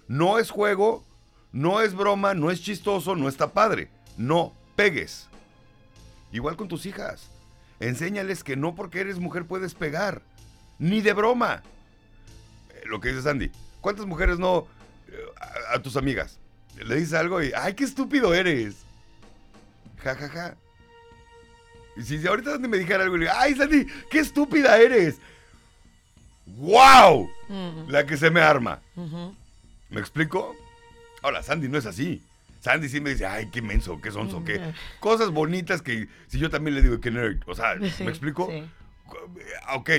No 0.08 0.38
es 0.38 0.50
juego, 0.50 1.06
no 1.52 1.80
es 1.80 1.94
broma, 1.94 2.34
no 2.34 2.50
es 2.50 2.60
chistoso, 2.60 3.16
no 3.16 3.30
está 3.30 3.54
padre, 3.54 3.88
no 4.18 4.52
pegues. 4.76 5.30
Igual 6.30 6.56
con 6.56 6.68
tus 6.68 6.84
hijas. 6.84 7.30
Enséñales 7.80 8.44
que 8.44 8.56
no 8.56 8.74
porque 8.74 9.00
eres 9.00 9.18
mujer 9.18 9.46
puedes 9.46 9.72
pegar. 9.72 10.20
Ni 10.78 11.00
de 11.00 11.14
broma. 11.14 11.62
Eh, 12.74 12.82
Lo 12.84 13.00
que 13.00 13.08
dice 13.08 13.22
Sandy. 13.22 13.50
¿Cuántas 13.80 14.04
mujeres 14.04 14.38
no 14.38 14.66
eh, 15.08 15.16
a, 15.70 15.76
a 15.76 15.82
tus 15.82 15.96
amigas? 15.96 16.38
Le 16.76 16.96
dices 16.96 17.14
algo 17.14 17.42
y, 17.42 17.52
ay, 17.56 17.72
qué 17.72 17.84
estúpido 17.84 18.34
eres. 18.34 18.84
Ja, 20.04 20.14
ja, 20.14 20.28
ja. 20.28 20.54
Y 21.96 22.02
si 22.02 22.26
ahorita 22.26 22.52
Sandy 22.52 22.68
me 22.68 22.78
dijera 22.78 23.02
algo 23.04 23.16
le 23.16 23.24
digo, 23.26 23.36
ay, 23.36 23.54
Sandy, 23.54 23.86
qué 24.10 24.20
estúpida 24.20 24.78
eres. 24.78 25.16
¡Wow! 26.46 27.30
Ujú, 27.48 27.86
La 27.90 28.06
que 28.06 28.16
se 28.16 28.30
me 28.30 28.40
arma. 28.40 28.80
¿Me 29.90 30.00
explico? 30.00 30.56
Ahora, 31.22 31.42
Sandy 31.42 31.68
no 31.68 31.78
es 31.78 31.86
así. 31.86 32.22
Sandy 32.60 32.88
sí 32.88 33.00
me 33.00 33.10
dice, 33.10 33.26
ay, 33.26 33.48
qué 33.50 33.62
menso, 33.62 34.00
qué 34.00 34.10
sonso, 34.10 34.44
qué. 34.44 34.60
Cosas 35.00 35.30
bonitas 35.30 35.82
que 35.82 36.08
si 36.28 36.38
yo 36.38 36.50
también 36.50 36.74
le 36.74 36.82
digo 36.82 37.00
que 37.00 37.10
nerd. 37.10 37.38
O 37.46 37.54
sea, 37.54 37.74
Sí, 37.80 38.04
¿me 38.04 38.10
explico? 38.10 38.48
sí. 38.50 38.64
Ah, 39.66 39.76
Ok. 39.76 39.90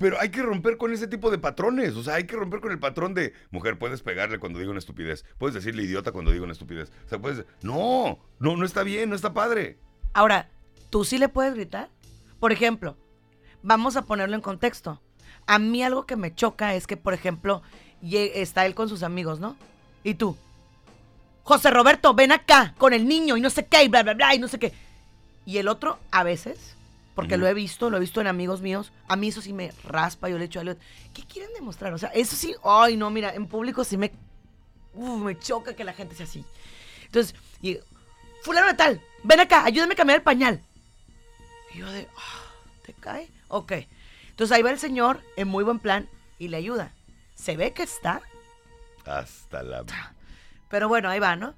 Pero 0.00 0.18
hay 0.18 0.30
que 0.30 0.40
romper 0.40 0.78
con 0.78 0.94
ese 0.94 1.06
tipo 1.06 1.30
de 1.30 1.36
patrones. 1.36 1.94
O 1.94 2.02
sea, 2.02 2.14
hay 2.14 2.24
que 2.24 2.34
romper 2.34 2.60
con 2.60 2.72
el 2.72 2.78
patrón 2.78 3.12
de 3.12 3.34
mujer, 3.50 3.78
puedes 3.78 4.00
pegarle 4.00 4.38
cuando 4.38 4.58
diga 4.58 4.70
una 4.70 4.78
estupidez. 4.78 5.26
Puedes 5.36 5.54
decirle 5.54 5.82
idiota 5.82 6.10
cuando 6.10 6.30
diga 6.30 6.44
una 6.44 6.54
estupidez. 6.54 6.90
O 7.04 7.08
sea, 7.10 7.18
puedes. 7.18 7.44
No, 7.60 8.18
no, 8.38 8.56
no 8.56 8.64
está 8.64 8.82
bien, 8.82 9.10
no 9.10 9.14
está 9.14 9.34
padre. 9.34 9.78
Ahora, 10.14 10.48
¿tú 10.88 11.04
sí 11.04 11.18
le 11.18 11.28
puedes 11.28 11.52
gritar? 11.52 11.90
Por 12.38 12.50
ejemplo, 12.50 12.96
vamos 13.62 13.96
a 13.96 14.06
ponerlo 14.06 14.36
en 14.36 14.40
contexto. 14.40 15.02
A 15.46 15.58
mí 15.58 15.82
algo 15.82 16.06
que 16.06 16.16
me 16.16 16.34
choca 16.34 16.74
es 16.74 16.86
que, 16.86 16.96
por 16.96 17.12
ejemplo, 17.12 17.60
está 18.00 18.64
él 18.64 18.74
con 18.74 18.88
sus 18.88 19.02
amigos, 19.02 19.38
¿no? 19.38 19.54
Y 20.02 20.14
tú, 20.14 20.34
José 21.42 21.70
Roberto, 21.70 22.14
ven 22.14 22.32
acá 22.32 22.74
con 22.78 22.94
el 22.94 23.06
niño 23.06 23.36
y 23.36 23.42
no 23.42 23.50
sé 23.50 23.66
qué, 23.66 23.84
y 23.84 23.88
bla, 23.88 24.02
bla, 24.02 24.14
bla, 24.14 24.34
y 24.34 24.38
no 24.38 24.48
sé 24.48 24.58
qué. 24.58 24.72
Y 25.44 25.58
el 25.58 25.68
otro, 25.68 25.98
a 26.10 26.22
veces, 26.22 26.74
porque 27.14 27.36
lo 27.36 27.46
he 27.46 27.54
visto, 27.54 27.90
lo 27.90 27.96
he 27.96 28.00
visto 28.00 28.20
en 28.20 28.26
amigos 28.26 28.60
míos, 28.62 28.92
a 29.08 29.16
mí 29.16 29.28
eso 29.28 29.42
sí 29.42 29.52
me 29.52 29.72
raspa, 29.84 30.28
yo 30.28 30.38
le 30.38 30.44
echo 30.46 30.58
a 30.58 30.62
Elliot, 30.62 30.78
¿qué 31.12 31.22
quieren 31.24 31.52
demostrar? 31.54 31.92
O 31.92 31.98
sea, 31.98 32.10
eso 32.10 32.36
sí, 32.36 32.54
ay, 32.64 32.96
no, 32.96 33.10
mira, 33.10 33.34
en 33.34 33.46
público 33.46 33.84
sí 33.84 33.96
me 33.96 34.12
uf, 34.94 35.20
me 35.22 35.38
choca 35.38 35.74
que 35.74 35.84
la 35.84 35.92
gente 35.92 36.14
sea 36.14 36.26
así. 36.26 36.44
Entonces, 37.06 37.34
y, 37.62 37.78
fulano 38.42 38.68
de 38.68 38.74
tal, 38.74 39.00
ven 39.24 39.40
acá, 39.40 39.64
ayúdame 39.64 39.94
a 39.94 39.96
cambiar 39.96 40.18
el 40.18 40.22
pañal. 40.24 40.62
Y 41.74 41.78
yo 41.78 41.90
de, 41.90 42.08
"Ah, 42.16 42.52
¿te 42.84 42.92
cae? 42.94 43.28
Ok. 43.48 43.72
Entonces 44.30 44.56
ahí 44.56 44.62
va 44.62 44.70
el 44.70 44.78
señor 44.78 45.20
en 45.36 45.48
muy 45.48 45.64
buen 45.64 45.78
plan 45.78 46.08
y 46.38 46.48
le 46.48 46.56
ayuda. 46.56 46.92
Se 47.34 47.56
ve 47.56 47.72
que 47.72 47.82
está, 47.82 48.22
Hasta 49.04 49.62
la... 49.62 49.84
pero 50.68 50.88
bueno, 50.88 51.08
ahí 51.08 51.18
va, 51.20 51.36
¿no? 51.36 51.54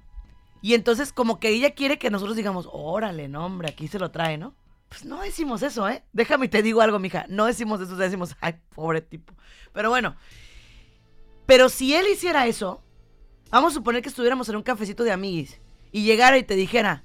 Y 0.61 0.73
entonces 0.75 1.11
como 1.11 1.39
que 1.39 1.49
ella 1.49 1.71
quiere 1.71 1.99
que 1.99 2.09
nosotros 2.09 2.35
digamos, 2.37 2.67
órale, 2.71 3.27
no, 3.27 3.45
hombre, 3.45 3.69
aquí 3.69 3.87
se 3.87 3.99
lo 3.99 4.11
trae, 4.11 4.37
¿no? 4.37 4.53
Pues 4.93 5.05
no 5.05 5.21
decimos 5.21 5.63
eso, 5.63 5.89
¿eh? 5.89 6.03
Déjame 6.13 6.45
y 6.45 6.49
te 6.49 6.61
digo 6.61 6.79
algo, 6.79 6.99
mija. 6.99 7.25
No 7.27 7.45
decimos 7.45 7.81
eso, 7.81 7.95
decimos, 7.95 8.35
ay, 8.41 8.59
pobre 8.75 9.01
tipo. 9.01 9.33
Pero 9.73 9.89
bueno. 9.89 10.15
Pero 11.47 11.67
si 11.67 11.95
él 11.95 12.05
hiciera 12.13 12.45
eso, 12.45 12.83
vamos 13.49 13.73
a 13.73 13.73
suponer 13.73 14.03
que 14.03 14.09
estuviéramos 14.09 14.47
en 14.49 14.55
un 14.55 14.61
cafecito 14.61 15.03
de 15.03 15.11
amiguis 15.11 15.59
y 15.91 16.03
llegara 16.03 16.37
y 16.37 16.43
te 16.43 16.53
dijera, 16.53 17.03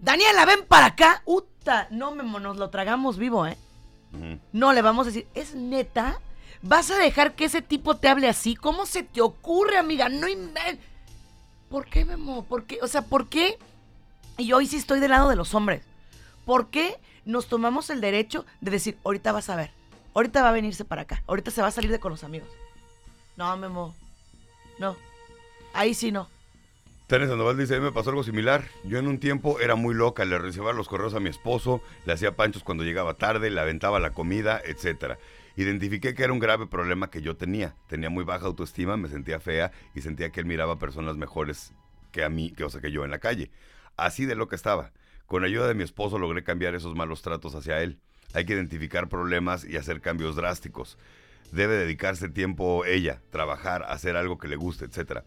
Daniela, 0.00 0.44
ven 0.44 0.66
para 0.68 0.84
acá. 0.84 1.22
Uta, 1.24 1.88
no 1.90 2.14
me 2.14 2.22
nos 2.24 2.58
lo 2.58 2.68
tragamos 2.68 3.16
vivo, 3.16 3.46
¿eh? 3.46 3.56
No, 4.52 4.74
le 4.74 4.82
vamos 4.82 5.06
a 5.06 5.10
decir, 5.10 5.26
¿es 5.32 5.54
neta? 5.54 6.20
¿Vas 6.60 6.90
a 6.90 6.98
dejar 6.98 7.36
que 7.36 7.46
ese 7.46 7.62
tipo 7.62 7.96
te 7.96 8.08
hable 8.08 8.28
así? 8.28 8.54
¿Cómo 8.54 8.84
se 8.84 9.02
te 9.02 9.22
ocurre, 9.22 9.78
amiga? 9.78 10.10
No 10.10 10.28
inventes. 10.28 10.84
¿Por 11.70 11.86
qué, 11.86 12.04
Memo? 12.04 12.44
¿Por 12.44 12.66
qué? 12.66 12.80
O 12.82 12.86
sea, 12.86 13.00
¿por 13.00 13.30
qué? 13.30 13.58
Y 14.36 14.48
yo 14.48 14.58
hoy 14.58 14.66
sí 14.66 14.76
estoy 14.76 15.00
del 15.00 15.12
lado 15.12 15.30
de 15.30 15.36
los 15.36 15.54
hombres. 15.54 15.82
¿Por 16.46 16.70
qué 16.70 16.96
nos 17.24 17.48
tomamos 17.48 17.90
el 17.90 18.00
derecho 18.00 18.46
de 18.60 18.70
decir, 18.70 18.96
ahorita 19.04 19.32
vas 19.32 19.50
a 19.50 19.56
ver, 19.56 19.72
ahorita 20.14 20.42
va 20.42 20.50
a 20.50 20.52
venirse 20.52 20.84
para 20.84 21.02
acá, 21.02 21.24
ahorita 21.26 21.50
se 21.50 21.60
va 21.60 21.66
a 21.68 21.72
salir 21.72 21.90
de 21.90 21.98
con 21.98 22.12
los 22.12 22.22
amigos? 22.22 22.48
No, 23.36 23.54
Memo. 23.56 23.94
No. 24.78 24.96
Ahí 25.74 25.92
sí 25.92 26.12
no. 26.12 26.30
Tania 27.08 27.26
Sandoval 27.26 27.58
dice, 27.58 27.74
a 27.74 27.78
mí 27.78 27.84
me 27.84 27.92
pasó 27.92 28.10
algo 28.10 28.22
similar. 28.22 28.64
Yo 28.84 28.98
en 28.98 29.08
un 29.08 29.18
tiempo 29.18 29.58
era 29.58 29.74
muy 29.74 29.92
loca, 29.92 30.24
le 30.24 30.38
recibía 30.38 30.72
los 30.72 30.88
correos 30.88 31.14
a 31.14 31.20
mi 31.20 31.28
esposo, 31.28 31.80
le 32.04 32.12
hacía 32.12 32.36
panchos 32.36 32.62
cuando 32.62 32.84
llegaba 32.84 33.14
tarde, 33.14 33.50
le 33.50 33.60
aventaba 33.60 33.98
la 33.98 34.10
comida, 34.10 34.60
etcétera. 34.64 35.18
Identifiqué 35.56 36.14
que 36.14 36.22
era 36.22 36.32
un 36.32 36.38
grave 36.38 36.68
problema 36.68 37.10
que 37.10 37.22
yo 37.22 37.36
tenía. 37.36 37.74
Tenía 37.88 38.08
muy 38.08 38.22
baja 38.22 38.46
autoestima, 38.46 38.96
me 38.96 39.08
sentía 39.08 39.40
fea 39.40 39.72
y 39.96 40.02
sentía 40.02 40.30
que 40.30 40.38
él 40.38 40.46
miraba 40.46 40.74
a 40.74 40.78
personas 40.78 41.16
mejores 41.16 41.72
que 42.12 42.22
a 42.22 42.28
mí, 42.28 42.52
que, 42.52 42.62
o 42.62 42.70
sea, 42.70 42.80
que 42.80 42.92
yo 42.92 43.04
en 43.04 43.10
la 43.10 43.18
calle. 43.18 43.50
Así 43.96 44.26
de 44.26 44.36
lo 44.36 44.46
que 44.48 44.54
estaba. 44.54 44.92
Con 45.26 45.44
ayuda 45.44 45.66
de 45.68 45.74
mi 45.74 45.82
esposo 45.82 46.18
logré 46.18 46.44
cambiar 46.44 46.74
esos 46.74 46.94
malos 46.94 47.22
tratos 47.22 47.54
hacia 47.54 47.82
él. 47.82 47.98
Hay 48.34 48.44
que 48.44 48.54
identificar 48.54 49.08
problemas 49.08 49.64
y 49.64 49.76
hacer 49.76 50.00
cambios 50.00 50.36
drásticos. 50.36 50.98
Debe 51.52 51.74
dedicarse 51.74 52.28
tiempo 52.28 52.84
ella, 52.84 53.20
trabajar, 53.30 53.84
hacer 53.88 54.16
algo 54.16 54.38
que 54.38 54.48
le 54.48 54.56
guste, 54.56 54.84
etcétera. 54.84 55.24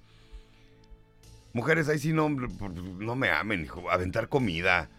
Mujeres, 1.54 1.90
ahí 1.90 2.00
sí 2.00 2.14
no, 2.14 2.30
no 2.30 3.16
me 3.16 3.30
amen, 3.30 3.64
hijo. 3.64 3.90
Aventar 3.90 4.30
comida. 4.30 4.90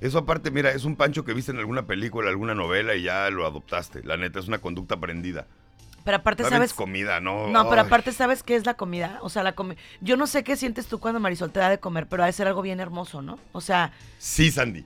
Eso 0.00 0.18
aparte, 0.18 0.50
mira, 0.50 0.72
es 0.72 0.84
un 0.84 0.96
pancho 0.96 1.24
que 1.24 1.34
viste 1.34 1.52
en 1.52 1.58
alguna 1.58 1.86
película, 1.86 2.28
alguna 2.28 2.54
novela 2.54 2.94
y 2.94 3.02
ya 3.02 3.30
lo 3.30 3.46
adoptaste. 3.46 4.02
La 4.04 4.16
neta, 4.16 4.38
es 4.38 4.48
una 4.48 4.58
conducta 4.58 4.96
aprendida. 4.96 5.46
Pero 6.04 6.16
aparte, 6.16 6.42
¿sabes? 6.44 6.72
comida, 6.74 7.20
no. 7.20 7.48
No, 7.48 7.68
pero 7.68 7.82
Ay. 7.82 7.86
aparte, 7.86 8.12
¿sabes 8.12 8.42
qué 8.42 8.56
es 8.56 8.66
la 8.66 8.74
comida? 8.74 9.18
O 9.22 9.28
sea, 9.30 9.42
la 9.42 9.52
comida. 9.52 9.80
Yo 10.00 10.16
no 10.16 10.26
sé 10.26 10.42
qué 10.42 10.56
sientes 10.56 10.86
tú 10.86 10.98
cuando 10.98 11.20
Marisol 11.20 11.50
te 11.52 11.60
da 11.60 11.68
de 11.70 11.78
comer, 11.78 12.08
pero 12.08 12.22
ha 12.22 12.26
de 12.26 12.32
ser 12.32 12.46
algo 12.48 12.60
bien 12.62 12.80
hermoso, 12.80 13.22
¿no? 13.22 13.38
O 13.52 13.60
sea, 13.60 13.92
Sí, 14.18 14.50
Sandy. 14.50 14.84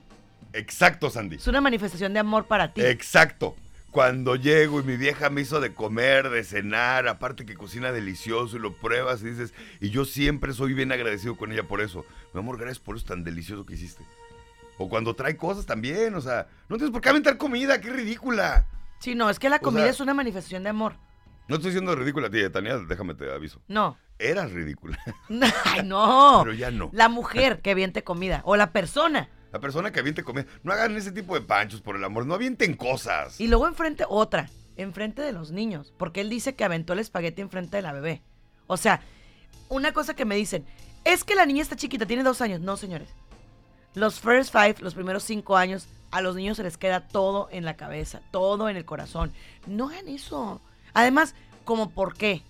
Exacto, 0.53 1.09
Sandy. 1.09 1.35
es 1.37 1.47
una 1.47 1.61
manifestación 1.61 2.13
de 2.13 2.19
amor 2.19 2.45
para 2.45 2.73
ti. 2.73 2.81
Exacto. 2.81 3.55
Cuando 3.91 4.35
llego 4.35 4.79
y 4.79 4.83
mi 4.83 4.95
vieja 4.97 5.29
me 5.29 5.41
hizo 5.41 5.59
de 5.59 5.73
comer, 5.73 6.29
de 6.29 6.43
cenar, 6.43 7.07
aparte 7.07 7.45
que 7.45 7.55
cocina 7.55 7.91
delicioso 7.91 8.57
y 8.57 8.59
lo 8.59 8.73
pruebas 8.75 9.21
y 9.23 9.29
dices, 9.31 9.53
y 9.79 9.89
yo 9.89 10.05
siempre 10.05 10.53
soy 10.53 10.73
bien 10.73 10.91
agradecido 10.91 11.35
con 11.35 11.51
ella 11.51 11.63
por 11.63 11.81
eso. 11.81 12.05
Mi 12.33 12.39
amor, 12.41 12.57
gracias 12.57 12.79
por 12.79 12.95
eso 12.95 13.05
tan 13.05 13.23
delicioso 13.23 13.65
que 13.65 13.73
hiciste. 13.73 14.03
O 14.77 14.87
cuando 14.89 15.15
trae 15.15 15.35
cosas 15.35 15.65
también, 15.65 16.13
o 16.13 16.21
sea, 16.21 16.47
no 16.69 16.77
tienes 16.77 16.91
por 16.91 17.01
qué 17.01 17.09
aventar 17.09 17.37
comida, 17.37 17.81
qué 17.81 17.89
ridícula. 17.89 18.65
Sí, 18.99 19.15
no, 19.15 19.29
es 19.29 19.39
que 19.39 19.49
la 19.49 19.55
O 19.57 19.61
comida 19.61 19.83
sea- 19.83 19.91
es 19.91 19.99
una 19.99 20.13
manifestación 20.13 20.63
de 20.63 20.69
amor. 20.69 20.93
No 21.47 21.55
estoy 21.55 21.71
siendo 21.71 21.95
ridícula 21.95 22.27
a 22.27 22.29
ti, 22.29 22.47
Tania, 22.49 22.77
déjame 22.77 23.13
te 23.15 23.31
aviso. 23.31 23.61
No. 23.67 23.97
Eras 24.19 24.51
ridícula, 24.51 24.97
Ay, 25.65 25.83
no. 25.83 26.41
pero 26.43 26.55
ya 26.55 26.71
no. 26.71 26.89
La 26.91 27.07
mujer 27.07 27.61
que 27.61 27.71
aviente 27.71 28.03
comida. 28.03 28.41
O 28.45 28.55
la 28.55 28.71
persona. 28.71 29.29
La 29.51 29.59
persona 29.59 29.91
que 29.91 29.99
aviente 29.99 30.23
comida, 30.23 30.45
no 30.63 30.73
hagan 30.73 30.95
ese 30.97 31.11
tipo 31.11 31.35
de 31.35 31.41
panchos, 31.41 31.81
por 31.81 31.95
el 31.95 32.03
amor, 32.03 32.25
no 32.25 32.33
avienten 32.33 32.75
cosas. 32.75 33.39
Y 33.39 33.47
luego 33.47 33.67
enfrente, 33.67 34.05
otra. 34.09 34.49
Enfrente 34.75 35.21
de 35.21 35.31
los 35.31 35.51
niños. 35.51 35.93
Porque 35.97 36.21
él 36.21 36.29
dice 36.29 36.55
que 36.55 36.63
aventó 36.63 36.93
el 36.93 36.99
espagueti 36.99 37.41
enfrente 37.41 37.77
de 37.77 37.83
la 37.83 37.93
bebé. 37.93 38.21
O 38.67 38.75
sea, 38.77 39.01
una 39.69 39.93
cosa 39.93 40.15
que 40.15 40.25
me 40.25 40.35
dicen. 40.35 40.65
Es 41.05 41.23
que 41.23 41.35
la 41.35 41.45
niña 41.45 41.61
está 41.61 41.75
chiquita, 41.75 42.05
tiene 42.05 42.23
dos 42.23 42.41
años. 42.41 42.59
No, 42.59 42.75
señores. 42.75 43.09
Los 43.93 44.19
first 44.19 44.51
five, 44.51 44.75
los 44.81 44.93
primeros 44.93 45.23
cinco 45.23 45.55
años, 45.57 45.87
a 46.11 46.21
los 46.21 46.35
niños 46.35 46.57
se 46.57 46.63
les 46.63 46.77
queda 46.77 47.07
todo 47.07 47.47
en 47.51 47.65
la 47.65 47.75
cabeza, 47.77 48.21
todo 48.31 48.67
en 48.69 48.75
el 48.77 48.85
corazón. 48.85 49.31
No 49.65 49.89
hagan 49.89 50.07
eso. 50.09 50.61
Además, 50.97 51.35
¿como 51.63 51.91
por 51.91 52.15
qué? 52.17 52.41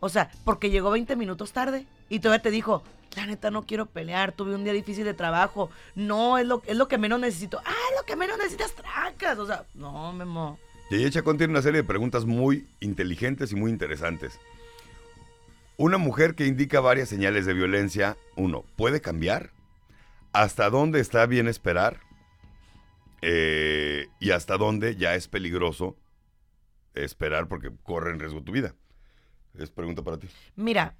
O 0.00 0.10
sea, 0.10 0.30
porque 0.44 0.68
llegó 0.68 0.90
20 0.90 1.16
minutos 1.16 1.52
tarde 1.52 1.86
y 2.10 2.20
todavía 2.20 2.42
te 2.42 2.50
dijo, 2.50 2.82
la 3.16 3.24
neta 3.24 3.50
no 3.50 3.64
quiero 3.64 3.86
pelear, 3.86 4.32
tuve 4.32 4.54
un 4.54 4.62
día 4.62 4.74
difícil 4.74 5.06
de 5.06 5.14
trabajo. 5.14 5.70
No, 5.94 6.36
es 6.36 6.46
lo, 6.46 6.62
es 6.66 6.76
lo 6.76 6.86
que 6.86 6.98
menos 6.98 7.18
necesito. 7.18 7.62
Ah, 7.64 7.72
es 7.90 7.96
lo 7.98 8.04
que 8.04 8.14
menos 8.14 8.36
necesitas, 8.36 8.74
tracas. 8.74 9.38
O 9.38 9.46
sea, 9.46 9.64
no, 9.72 10.12
Memo. 10.12 10.58
Yeye 10.90 11.10
Chacón 11.10 11.38
tiene 11.38 11.52
una 11.52 11.62
serie 11.62 11.80
de 11.80 11.88
preguntas 11.88 12.26
muy 12.26 12.68
inteligentes 12.80 13.52
y 13.52 13.56
muy 13.56 13.70
interesantes. 13.70 14.38
Una 15.78 15.96
mujer 15.96 16.34
que 16.34 16.46
indica 16.46 16.80
varias 16.80 17.08
señales 17.08 17.46
de 17.46 17.54
violencia, 17.54 18.18
uno, 18.36 18.66
¿puede 18.76 19.00
cambiar? 19.00 19.52
¿Hasta 20.34 20.68
dónde 20.68 21.00
está 21.00 21.24
bien 21.24 21.48
esperar? 21.48 22.00
Eh, 23.22 24.08
y 24.20 24.32
hasta 24.32 24.58
dónde 24.58 24.96
ya 24.96 25.14
es 25.14 25.26
peligroso 25.26 25.96
esperar 27.04 27.48
porque 27.48 27.70
corre 27.82 28.12
en 28.12 28.20
riesgo 28.20 28.42
tu 28.42 28.52
vida. 28.52 28.74
Es 29.58 29.70
pregunta 29.70 30.02
para 30.02 30.18
ti. 30.18 30.28
Mira, 30.56 30.94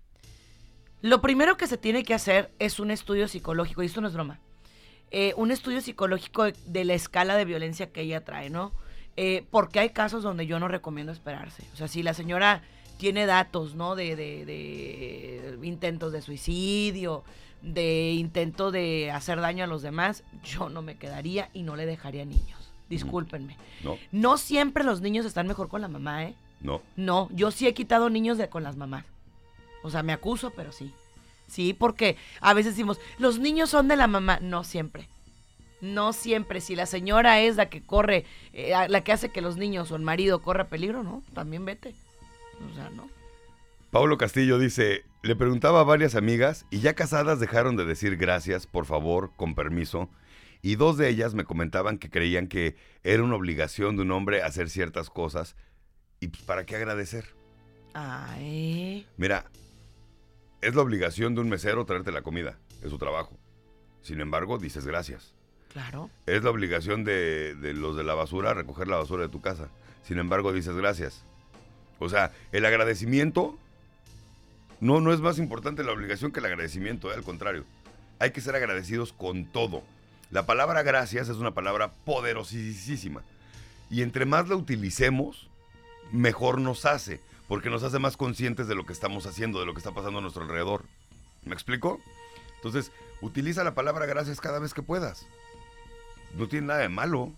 lo 1.00 1.20
primero 1.20 1.56
que 1.56 1.66
se 1.66 1.78
tiene 1.78 2.02
que 2.02 2.14
hacer 2.14 2.50
es 2.58 2.80
un 2.80 2.90
estudio 2.90 3.28
psicológico, 3.28 3.82
y 3.82 3.86
esto 3.86 4.00
no 4.00 4.08
es 4.08 4.14
broma. 4.14 4.40
Eh, 5.10 5.32
un 5.36 5.50
estudio 5.50 5.80
psicológico 5.80 6.44
de, 6.66 6.84
la 6.84 6.94
escala 6.94 7.36
de 7.36 7.44
violencia 7.44 7.92
que 7.92 8.02
ella 8.02 8.24
trae, 8.24 8.50
¿no? 8.50 8.72
Eh, 9.16 9.46
porque 9.50 9.80
hay 9.80 9.90
casos 9.90 10.22
donde 10.22 10.46
yo 10.46 10.58
no 10.60 10.68
recomiendo 10.68 11.12
esperarse. 11.12 11.62
O 11.72 11.76
sea, 11.76 11.88
si 11.88 12.02
la 12.02 12.14
señora 12.14 12.62
tiene 12.98 13.26
datos, 13.26 13.74
¿no? 13.74 13.94
De, 13.96 14.16
de- 14.16 14.44
de 14.44 15.66
intentos 15.66 16.12
de 16.12 16.20
suicidio, 16.20 17.24
de 17.62 18.10
intento 18.12 18.70
de 18.70 19.10
hacer 19.10 19.40
daño 19.40 19.64
a 19.64 19.66
los 19.66 19.82
demás, 19.82 20.24
yo 20.44 20.68
no 20.68 20.82
me 20.82 20.96
quedaría 20.98 21.48
y 21.52 21.62
no 21.62 21.74
le 21.76 21.86
dejaría 21.86 22.24
niños. 22.24 22.67
Discúlpenme. 22.88 23.56
No, 23.82 23.98
No 24.12 24.38
siempre 24.38 24.84
los 24.84 25.00
niños 25.00 25.26
están 25.26 25.46
mejor 25.46 25.68
con 25.68 25.80
la 25.80 25.88
mamá, 25.88 26.24
¿eh? 26.24 26.34
no. 26.60 26.82
No, 26.96 27.28
yo 27.32 27.50
sí 27.50 27.66
he 27.66 27.74
quitado 27.74 28.10
niños 28.10 28.38
de 28.38 28.48
con 28.48 28.62
las 28.62 28.76
mamás. 28.76 29.04
O 29.82 29.90
sea, 29.90 30.02
me 30.02 30.12
acuso, 30.12 30.50
pero 30.50 30.72
sí. 30.72 30.92
Sí, 31.46 31.72
porque 31.72 32.16
a 32.40 32.52
veces 32.54 32.72
decimos, 32.74 33.00
los 33.18 33.38
niños 33.38 33.70
son 33.70 33.88
de 33.88 33.96
la 33.96 34.06
mamá. 34.06 34.38
No 34.40 34.64
siempre. 34.64 35.08
No 35.80 36.12
siempre. 36.12 36.60
Si 36.60 36.76
la 36.76 36.86
señora 36.86 37.40
es 37.40 37.56
la 37.56 37.70
que 37.70 37.82
corre, 37.82 38.24
eh, 38.52 38.72
la 38.88 39.00
que 39.02 39.12
hace 39.12 39.30
que 39.30 39.40
los 39.40 39.56
niños 39.56 39.90
o 39.90 39.96
el 39.96 40.02
marido 40.02 40.42
corra 40.42 40.68
peligro, 40.68 41.02
no, 41.02 41.22
también 41.34 41.64
vete. 41.64 41.94
O 42.70 42.74
sea, 42.74 42.90
no. 42.90 43.08
Pablo 43.90 44.18
Castillo 44.18 44.58
dice, 44.58 45.04
le 45.22 45.34
preguntaba 45.36 45.80
a 45.80 45.84
varias 45.84 46.14
amigas 46.14 46.66
y 46.70 46.80
ya 46.80 46.94
casadas 46.94 47.40
dejaron 47.40 47.76
de 47.76 47.86
decir 47.86 48.16
gracias, 48.16 48.66
por 48.66 48.84
favor, 48.84 49.30
con 49.36 49.54
permiso. 49.54 50.10
Y 50.62 50.76
dos 50.76 50.96
de 50.96 51.08
ellas 51.08 51.34
me 51.34 51.44
comentaban 51.44 51.98
que 51.98 52.10
creían 52.10 52.48
que 52.48 52.76
era 53.02 53.22
una 53.22 53.36
obligación 53.36 53.96
de 53.96 54.02
un 54.02 54.10
hombre 54.10 54.42
hacer 54.42 54.70
ciertas 54.70 55.10
cosas. 55.10 55.56
¿Y 56.20 56.28
pues, 56.28 56.42
para 56.42 56.66
qué 56.66 56.76
agradecer? 56.76 57.34
Ay. 57.94 59.06
Mira, 59.16 59.44
es 60.60 60.74
la 60.74 60.82
obligación 60.82 61.34
de 61.34 61.40
un 61.40 61.48
mesero 61.48 61.84
traerte 61.84 62.12
la 62.12 62.22
comida, 62.22 62.58
es 62.82 62.90
su 62.90 62.98
trabajo. 62.98 63.38
Sin 64.02 64.20
embargo, 64.20 64.58
dices 64.58 64.86
gracias. 64.86 65.34
Claro. 65.72 66.10
Es 66.26 66.42
la 66.42 66.50
obligación 66.50 67.04
de, 67.04 67.54
de 67.54 67.74
los 67.74 67.96
de 67.96 68.04
la 68.04 68.14
basura 68.14 68.54
recoger 68.54 68.88
la 68.88 68.96
basura 68.96 69.22
de 69.22 69.28
tu 69.28 69.40
casa. 69.40 69.68
Sin 70.02 70.18
embargo, 70.18 70.52
dices 70.52 70.74
gracias. 70.74 71.22
O 71.98 72.08
sea, 72.08 72.32
el 72.52 72.64
agradecimiento 72.64 73.58
no, 74.80 75.00
no 75.00 75.12
es 75.12 75.20
más 75.20 75.38
importante 75.38 75.82
la 75.82 75.92
obligación 75.92 76.30
que 76.30 76.40
el 76.40 76.46
agradecimiento, 76.46 77.10
eh, 77.10 77.14
al 77.16 77.24
contrario. 77.24 77.64
Hay 78.20 78.30
que 78.30 78.40
ser 78.40 78.54
agradecidos 78.54 79.12
con 79.12 79.44
todo. 79.46 79.82
La 80.30 80.44
palabra 80.44 80.82
gracias 80.82 81.30
es 81.30 81.36
una 81.36 81.54
palabra 81.54 81.92
poderosísima. 82.04 83.22
Y 83.90 84.02
entre 84.02 84.26
más 84.26 84.48
la 84.48 84.56
utilicemos, 84.56 85.48
mejor 86.12 86.60
nos 86.60 86.84
hace, 86.84 87.22
porque 87.48 87.70
nos 87.70 87.82
hace 87.82 87.98
más 87.98 88.18
conscientes 88.18 88.68
de 88.68 88.74
lo 88.74 88.84
que 88.84 88.92
estamos 88.92 89.26
haciendo, 89.26 89.58
de 89.58 89.64
lo 89.64 89.72
que 89.72 89.78
está 89.78 89.92
pasando 89.92 90.18
a 90.18 90.22
nuestro 90.22 90.42
alrededor. 90.42 90.84
¿Me 91.44 91.54
explico? 91.54 91.98
Entonces, 92.56 92.92
utiliza 93.22 93.64
la 93.64 93.74
palabra 93.74 94.04
gracias 94.04 94.40
cada 94.40 94.58
vez 94.58 94.74
que 94.74 94.82
puedas. 94.82 95.26
No 96.34 96.46
tiene 96.46 96.66
nada 96.66 96.80
de 96.80 96.90
malo. 96.90 97.32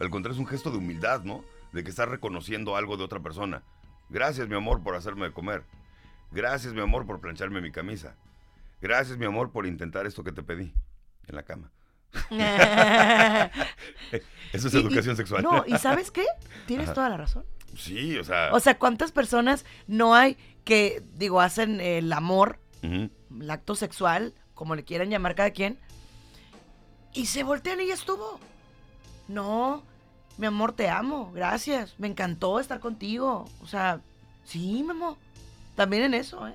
Al 0.00 0.10
contrario, 0.10 0.34
es 0.34 0.40
un 0.40 0.48
gesto 0.48 0.72
de 0.72 0.78
humildad, 0.78 1.22
¿no? 1.22 1.44
De 1.72 1.84
que 1.84 1.90
estás 1.90 2.08
reconociendo 2.08 2.74
algo 2.74 2.96
de 2.96 3.04
otra 3.04 3.20
persona. 3.20 3.62
Gracias, 4.08 4.48
mi 4.48 4.56
amor, 4.56 4.82
por 4.82 4.96
hacerme 4.96 5.32
comer. 5.32 5.62
Gracias, 6.32 6.74
mi 6.74 6.80
amor, 6.80 7.06
por 7.06 7.20
plancharme 7.20 7.60
mi 7.60 7.70
camisa. 7.70 8.16
Gracias, 8.82 9.16
mi 9.16 9.26
amor, 9.26 9.52
por 9.52 9.64
intentar 9.64 10.06
esto 10.06 10.24
que 10.24 10.32
te 10.32 10.42
pedí 10.42 10.72
en 11.28 11.34
la 11.36 11.44
cama. 11.44 11.70
Eso 14.52 14.68
es 14.68 14.74
Y- 14.74 14.76
y- 14.76 14.80
educación 14.80 15.16
sexual. 15.16 15.42
No, 15.42 15.64
¿y 15.66 15.76
sabes 15.78 16.10
qué? 16.10 16.24
Tienes 16.66 16.86
Ajá. 16.88 16.94
toda 16.94 17.08
la 17.10 17.16
razón. 17.16 17.44
Sí, 17.76 18.16
o 18.18 18.24
sea. 18.24 18.50
O 18.52 18.60
sea, 18.60 18.78
¿cuántas 18.78 19.12
personas 19.12 19.64
no 19.86 20.14
hay 20.14 20.36
que, 20.64 21.02
digo, 21.14 21.40
hacen 21.40 21.80
el 21.80 22.12
amor, 22.12 22.58
el 22.82 23.50
acto 23.50 23.74
sexual, 23.74 24.34
como 24.54 24.74
le 24.74 24.84
quieran 24.84 25.10
llamar 25.10 25.34
cada 25.34 25.50
quien, 25.50 25.78
y 27.12 27.26
se 27.26 27.42
voltean 27.44 27.80
y 27.80 27.88
ya 27.88 27.94
estuvo? 27.94 28.40
No, 29.28 29.82
mi 30.38 30.46
amor, 30.46 30.72
te 30.72 30.88
amo, 30.88 31.32
gracias, 31.34 31.94
me 31.98 32.06
encantó 32.06 32.60
estar 32.60 32.80
contigo. 32.80 33.48
O 33.62 33.66
sea, 33.66 34.00
sí, 34.44 34.82
Memo, 34.82 35.18
también 35.74 36.04
en 36.04 36.14
eso, 36.14 36.46
¿eh? 36.48 36.54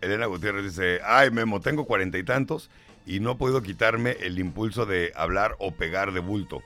Elena 0.00 0.24
Gutiérrez 0.26 0.64
dice, 0.64 1.00
ay 1.04 1.30
Memo, 1.30 1.60
tengo 1.60 1.84
cuarenta 1.84 2.16
y 2.16 2.24
tantos 2.24 2.70
y 3.06 3.20
no 3.20 3.36
puedo 3.38 3.62
quitarme 3.62 4.12
el 4.20 4.38
impulso 4.38 4.86
de 4.86 5.12
hablar 5.14 5.56
o 5.58 5.72
pegar 5.72 6.12
de 6.12 6.20
bulto. 6.20 6.62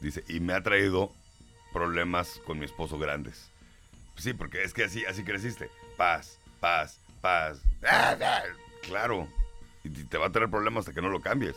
Dice, 0.00 0.24
y 0.28 0.40
me 0.40 0.52
ha 0.52 0.62
traído 0.62 1.12
problemas 1.72 2.40
con 2.46 2.58
mi 2.58 2.64
esposo 2.64 2.98
grandes. 2.98 3.50
Sí, 4.16 4.32
porque 4.32 4.62
es 4.62 4.72
que 4.72 4.84
así, 4.84 5.04
así 5.04 5.24
creciste. 5.24 5.70
Paz, 5.96 6.38
paz, 6.60 7.00
paz. 7.20 7.60
Ah, 7.86 8.16
ah. 8.20 8.42
Claro. 8.82 9.28
Y 9.82 9.90
te 9.90 10.18
va 10.18 10.26
a 10.26 10.32
traer 10.32 10.50
problemas 10.50 10.82
hasta 10.82 10.92
que 10.92 11.02
no 11.02 11.10
lo 11.10 11.20
cambies. 11.20 11.56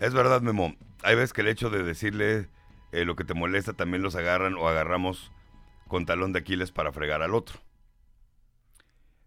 Es 0.00 0.12
verdad, 0.12 0.42
Memo. 0.42 0.74
Hay 1.02 1.14
veces 1.14 1.32
que 1.32 1.42
el 1.42 1.48
hecho 1.48 1.70
de 1.70 1.82
decirle 1.82 2.48
eh, 2.92 3.04
lo 3.04 3.16
que 3.16 3.24
te 3.24 3.34
molesta 3.34 3.72
también 3.72 4.02
los 4.02 4.16
agarran 4.16 4.54
o 4.54 4.68
agarramos 4.68 5.30
con 5.88 6.06
talón 6.06 6.32
de 6.32 6.40
Aquiles 6.40 6.72
para 6.72 6.92
fregar 6.92 7.22
al 7.22 7.34
otro. 7.34 7.58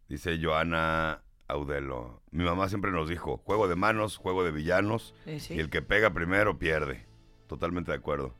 Dice 0.10 0.39
Joana 0.41 1.22
Audelo. 1.48 2.22
Mi 2.32 2.43
mamá 2.43 2.68
siempre 2.70 2.91
nos 2.91 3.08
dijo, 3.10 3.38
juego 3.38 3.68
de 3.68 3.76
manos, 3.76 4.18
juego 4.18 4.43
de 4.43 4.52
villanos, 4.52 5.14
Sí, 5.26 5.39
sí. 5.39 5.54
y 5.56 5.60
el 5.60 5.70
que 5.70 5.82
pega 5.82 6.12
primero 6.14 6.58
pierde. 6.60 7.06
Totalmente 7.48 7.91
de 7.91 7.98
acuerdo. 7.98 8.34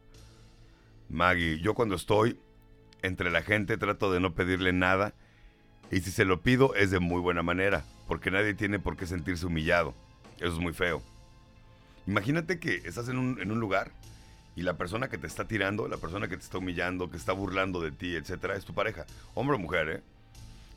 Maggie, 1.10 1.60
yo 1.62 1.74
cuando 1.74 1.96
estoy 1.96 2.40
entre 3.02 3.32
la 3.32 3.42
gente 3.42 3.78
trato 3.78 4.12
de 4.12 4.20
no 4.20 4.34
pedirle 4.36 4.74
nada, 4.74 5.14
y 5.92 6.02
si 6.02 6.12
se 6.12 6.26
lo 6.26 6.42
pido 6.42 6.76
es 6.76 6.92
de 6.92 7.00
muy 7.00 7.22
buena 7.22 7.44
manera, 7.44 7.86
porque 8.08 8.30
nadie 8.32 8.54
tiene 8.54 8.80
por 8.80 8.98
qué 8.98 9.06
sentirse 9.06 9.46
humillado. 9.46 9.94
Eso 10.38 10.48
es 10.54 10.60
muy 10.60 10.74
feo. 10.74 11.02
Imagínate 12.06 12.60
que 12.60 12.76
estás 12.86 13.08
en 13.10 13.18
un, 13.18 13.40
en 13.40 13.52
un 13.52 13.60
lugar 13.60 13.92
y 14.56 14.64
la 14.64 14.78
persona 14.78 15.08
que 15.10 15.18
te 15.18 15.28
está 15.28 15.48
tirando, 15.48 15.88
la 15.88 15.98
persona 15.98 16.28
que 16.28 16.36
te 16.38 16.44
está 16.44 16.58
humillando, 16.58 17.10
que 17.10 17.18
está 17.18 17.32
burlando 17.32 17.80
de 17.80 17.92
ti, 17.92 18.16
etcétera, 18.16 18.56
es 18.56 18.66
tu 18.66 18.74
pareja. 18.74 19.06
Hombre 19.34 19.56
o 19.56 19.60
mujer, 19.60 19.90
¿eh? 19.90 20.02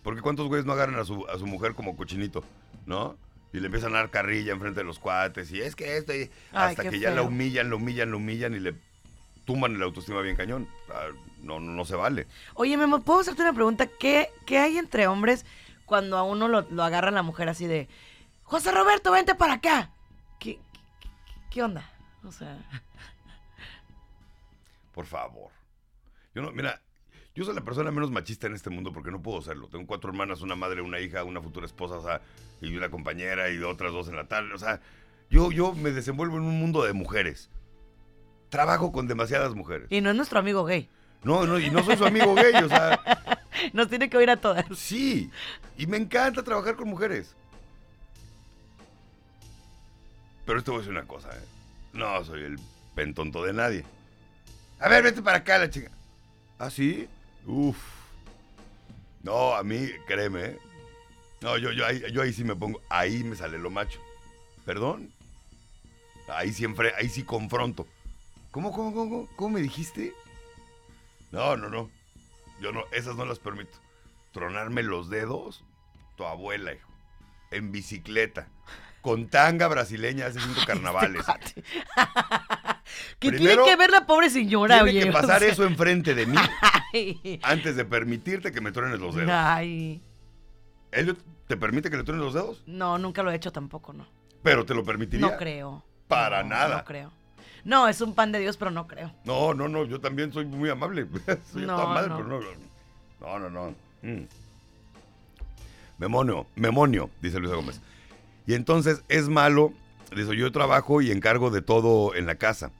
Porque 0.02 0.22
cuántos 0.22 0.48
güeyes 0.48 0.66
no 0.66 0.72
agarran 0.72 0.98
a 0.98 1.04
su, 1.04 1.26
a 1.28 1.38
su 1.38 1.46
mujer 1.46 1.74
como 1.74 1.96
cochinito, 1.96 2.42
¿no? 2.86 3.16
Y 3.52 3.60
le 3.60 3.66
empiezan 3.66 3.94
a 3.94 3.98
dar 3.98 4.10
carrilla 4.10 4.52
enfrente 4.52 4.80
de 4.80 4.84
los 4.84 4.98
cuates. 4.98 5.50
Y 5.52 5.60
es 5.60 5.74
que 5.76 5.96
esto. 5.96 6.14
y- 6.14 6.30
Ay, 6.52 6.70
hasta 6.70 6.88
que 6.88 6.98
ya 7.00 7.10
la 7.10 7.22
humillan, 7.22 7.68
la 7.70 7.76
humillan, 7.76 8.10
la 8.10 8.16
humillan 8.16 8.54
y 8.54 8.60
le 8.60 8.74
tumban 9.44 9.74
el 9.74 9.82
autoestima 9.82 10.20
bien 10.22 10.36
cañón. 10.36 10.68
Ah, 10.88 11.08
No, 11.42 11.58
no, 11.58 11.72
no 11.72 11.84
se 11.84 11.96
vale. 11.96 12.26
Oye, 12.54 12.76
Memo, 12.76 13.00
¿puedo 13.00 13.20
hacerte 13.20 13.42
una 13.42 13.52
pregunta? 13.52 13.86
¿Qué, 13.98 14.28
qué 14.46 14.58
hay 14.58 14.78
entre 14.78 15.06
hombres 15.06 15.44
cuando 15.86 16.16
a 16.16 16.22
uno 16.22 16.46
lo, 16.48 16.62
lo 16.70 16.82
agarra 16.84 17.10
la 17.10 17.22
mujer 17.22 17.48
así 17.48 17.66
de, 17.66 17.88
José 18.44 18.70
Roberto, 18.72 19.10
vente 19.12 19.34
para 19.34 19.54
acá? 19.54 19.90
¿Qué, 20.38 20.58
qué, 21.00 21.08
qué 21.50 21.62
onda? 21.62 21.90
O 22.24 22.30
sea, 22.32 22.56
Por 24.94 25.06
favor. 25.06 25.50
Yo 26.34 26.42
no, 26.42 26.52
mira, 26.52 26.80
yo 27.34 27.44
soy 27.44 27.54
la 27.54 27.60
persona 27.60 27.90
menos 27.90 28.10
machista 28.10 28.46
en 28.46 28.54
este 28.54 28.70
mundo 28.70 28.92
porque 28.92 29.10
no 29.10 29.22
puedo 29.22 29.40
serlo. 29.42 29.68
Tengo 29.68 29.86
cuatro 29.86 30.10
hermanas, 30.10 30.40
una 30.42 30.56
madre, 30.56 30.82
una 30.82 31.00
hija, 31.00 31.24
una 31.24 31.40
futura 31.40 31.66
esposa, 31.66 31.96
o 31.96 32.02
sea, 32.02 32.20
y 32.60 32.74
una 32.76 32.90
compañera 32.90 33.50
y 33.50 33.58
otras 33.62 33.92
dos 33.92 34.08
en 34.08 34.16
la 34.16 34.24
tal. 34.26 34.52
O 34.52 34.58
sea, 34.58 34.80
yo, 35.30 35.50
yo 35.52 35.72
me 35.74 35.90
desenvuelvo 35.92 36.36
en 36.36 36.42
un 36.42 36.58
mundo 36.58 36.82
de 36.84 36.92
mujeres. 36.92 37.48
Trabajo 38.48 38.90
con 38.90 39.06
demasiadas 39.06 39.54
mujeres. 39.54 39.86
y 39.90 40.00
no 40.00 40.10
es 40.10 40.16
nuestro 40.16 40.38
amigo 40.40 40.64
gay. 40.64 40.88
No, 41.22 41.46
no, 41.46 41.58
y 41.58 41.70
no 41.70 41.84
soy 41.84 41.96
su 41.96 42.04
amigo 42.06 42.34
gay, 42.34 42.54
o 42.64 42.68
sea, 42.68 42.98
Nos 43.72 43.88
tiene 43.88 44.08
que 44.08 44.16
oír 44.16 44.30
a 44.30 44.36
todas. 44.36 44.64
sí. 44.76 45.30
Y 45.76 45.86
me 45.86 45.96
encanta 45.98 46.42
trabajar 46.42 46.76
con 46.76 46.88
mujeres. 46.88 47.34
Pero 50.46 50.58
esto 50.58 50.72
voy 50.72 50.78
a 50.78 50.82
decir 50.82 50.96
una 50.98 51.06
cosa, 51.06 51.28
¿eh? 51.30 51.44
No 51.92 52.24
soy 52.24 52.42
el 52.42 52.58
pentonto 52.94 53.44
de 53.44 53.52
nadie. 53.52 53.84
A 54.78 54.88
ver, 54.88 55.02
vete 55.02 55.22
para 55.22 55.38
acá, 55.38 55.58
la 55.58 55.70
chica. 55.70 55.90
¿Ah, 56.58 56.70
sí? 56.70 57.08
Uf. 57.46 57.76
No, 59.22 59.54
a 59.54 59.62
mí, 59.62 59.88
créeme, 60.06 60.44
¿eh? 60.44 60.58
No, 61.40 61.56
yo, 61.56 61.72
yo, 61.72 61.86
ahí, 61.86 62.02
yo 62.12 62.22
ahí 62.22 62.32
sí 62.32 62.44
me 62.44 62.54
pongo, 62.54 62.80
ahí 62.88 63.24
me 63.24 63.36
sale 63.36 63.58
lo 63.58 63.70
macho. 63.70 64.00
¿Perdón? 64.64 65.12
Ahí 66.28 66.52
siempre, 66.52 66.92
ahí 66.96 67.08
sí 67.08 67.22
confronto. 67.22 67.86
¿Cómo, 68.50 68.72
cómo, 68.72 68.92
cómo, 68.92 69.28
cómo, 69.36 69.50
me 69.50 69.60
dijiste? 69.60 70.12
No, 71.32 71.56
no, 71.56 71.68
no. 71.68 71.90
Yo 72.60 72.72
no, 72.72 72.84
esas 72.92 73.16
no 73.16 73.24
las 73.24 73.38
permito. 73.38 73.78
Tronarme 74.32 74.82
los 74.82 75.08
dedos, 75.08 75.64
tu 76.16 76.24
abuela, 76.24 76.74
hijo. 76.74 76.88
En 77.50 77.72
bicicleta. 77.72 78.48
Con 79.00 79.28
tanga 79.28 79.66
brasileña 79.66 80.26
hace 80.26 80.40
cinco 80.40 80.60
carnavales. 80.66 81.24
Cuate. 81.24 81.54
¿Qué 83.18 83.28
Primero, 83.30 83.64
tiene 83.64 83.64
que 83.64 83.76
ver 83.76 83.90
la 83.90 84.06
pobre 84.06 84.30
señora, 84.30 84.82
Tiene 84.82 84.90
oye? 84.90 85.02
que 85.04 85.10
O 85.10 85.12
pasar 85.12 85.40
sea, 85.40 85.48
eso 85.48 85.64
enfrente 85.64 86.14
de 86.14 86.26
mí 86.26 86.36
Ay. 86.92 87.40
antes 87.42 87.76
de 87.76 87.84
permitirte 87.84 88.52
que 88.52 88.60
me 88.60 88.72
truenes 88.72 89.00
los 89.00 89.14
dedos. 89.14 89.30
Ay. 89.32 90.00
¿Elliot 90.92 91.18
te 91.46 91.56
permite 91.56 91.90
que 91.90 91.96
le 91.96 92.04
truenes 92.04 92.24
los 92.24 92.34
dedos? 92.34 92.62
No, 92.66 92.98
nunca 92.98 93.22
lo 93.22 93.30
he 93.30 93.34
hecho 93.36 93.52
tampoco, 93.52 93.92
no. 93.92 94.06
Pero 94.42 94.64
te 94.64 94.74
lo 94.74 94.84
permitiría. 94.84 95.26
No 95.26 95.36
creo. 95.36 95.84
Para 96.08 96.42
No, 96.42 96.48
nada. 96.50 96.78
No 96.78 96.84
creo. 96.84 97.12
No, 97.64 97.88
es 97.88 98.00
un 98.00 98.14
pan 98.14 98.32
de 98.32 98.38
Dios, 98.38 98.56
pero 98.56 98.70
no 98.70 98.86
creo. 98.86 99.12
No, 99.24 99.52
no, 99.54 99.68
no, 99.68 99.84
yo 99.84 100.00
también 100.00 100.32
soy 100.32 100.46
muy 100.46 100.70
amable. 100.70 101.06
soy 101.52 101.66
No, 101.66 101.86
madre, 101.86 102.08
no. 102.08 102.16
pero 102.16 102.28
no. 102.28 102.40
No, 103.20 103.38
no, 103.38 103.50
no. 103.50 103.74
Mm. 104.02 104.24
Memonio, 105.98 106.46
memonio, 106.56 107.10
dice 107.20 107.38
Luisa 107.38 107.56
Gómez. 107.56 107.80
Y 108.46 108.54
entonces 108.54 109.04
es 109.08 109.28
malo, 109.28 109.72
dice, 110.16 110.34
yo 110.36 110.50
trabajo 110.50 111.02
y 111.02 111.10
encargo 111.10 111.50
de 111.50 111.60
todo 111.62 112.14
en 112.14 112.26
la 112.26 112.36
casa. 112.36 112.70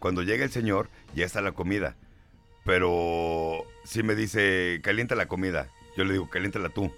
Cuando 0.00 0.22
llega 0.22 0.44
el 0.44 0.50
señor, 0.50 0.88
ya 1.14 1.24
está 1.24 1.40
la 1.40 1.52
comida. 1.52 1.94
Pero 2.66 3.64
si 3.84 4.02
me 4.02 4.14
dice, 4.16 4.80
calienta 4.82 5.14
la 5.14 5.28
comida, 5.28 5.68
yo 5.96 6.04
le 6.04 6.12
digo, 6.12 6.28
caliéntala 6.28 6.68
tú. 6.68 6.92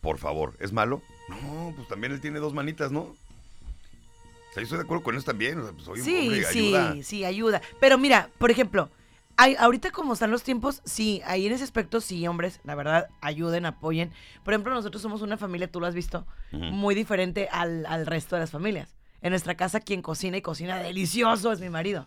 Por 0.00 0.18
favor, 0.18 0.54
¿es 0.60 0.72
malo? 0.72 1.02
No, 1.28 1.72
pues 1.76 1.88
también 1.88 2.12
él 2.12 2.20
tiene 2.20 2.38
dos 2.38 2.54
manitas, 2.54 2.92
¿no? 2.92 3.00
O 3.00 3.16
sea, 4.54 4.58
yo 4.58 4.62
estoy 4.62 4.78
de 4.78 4.84
acuerdo 4.84 5.02
con 5.02 5.16
eso 5.16 5.24
también. 5.26 5.58
O 5.58 5.64
sea, 5.64 5.72
pues, 5.72 5.84
soy 5.84 5.98
un 5.98 6.04
Sí, 6.06 6.18
hombre, 6.28 6.44
sí, 6.44 6.58
ayuda. 6.76 7.02
sí, 7.02 7.24
ayuda. 7.24 7.60
Pero 7.80 7.98
mira, 7.98 8.30
por 8.38 8.52
ejemplo, 8.52 8.88
hay, 9.36 9.56
ahorita 9.58 9.90
como 9.90 10.12
están 10.14 10.30
los 10.30 10.44
tiempos, 10.44 10.80
sí, 10.84 11.20
ahí 11.26 11.46
en 11.48 11.52
ese 11.52 11.64
aspecto, 11.64 12.00
sí, 12.00 12.26
hombres, 12.28 12.60
la 12.62 12.76
verdad, 12.76 13.08
ayuden, 13.20 13.66
apoyen. 13.66 14.12
Por 14.44 14.54
ejemplo, 14.54 14.72
nosotros 14.72 15.02
somos 15.02 15.20
una 15.22 15.36
familia, 15.36 15.70
tú 15.70 15.80
lo 15.80 15.86
has 15.86 15.94
visto, 15.94 16.24
muy 16.52 16.94
diferente 16.94 17.48
al, 17.50 17.84
al 17.86 18.06
resto 18.06 18.36
de 18.36 18.40
las 18.40 18.52
familias. 18.52 18.94
En 19.20 19.30
nuestra 19.30 19.56
casa, 19.56 19.80
quien 19.80 20.00
cocina 20.02 20.36
y 20.36 20.42
cocina 20.42 20.78
delicioso 20.78 21.50
es 21.52 21.60
mi 21.60 21.68
marido. 21.68 22.06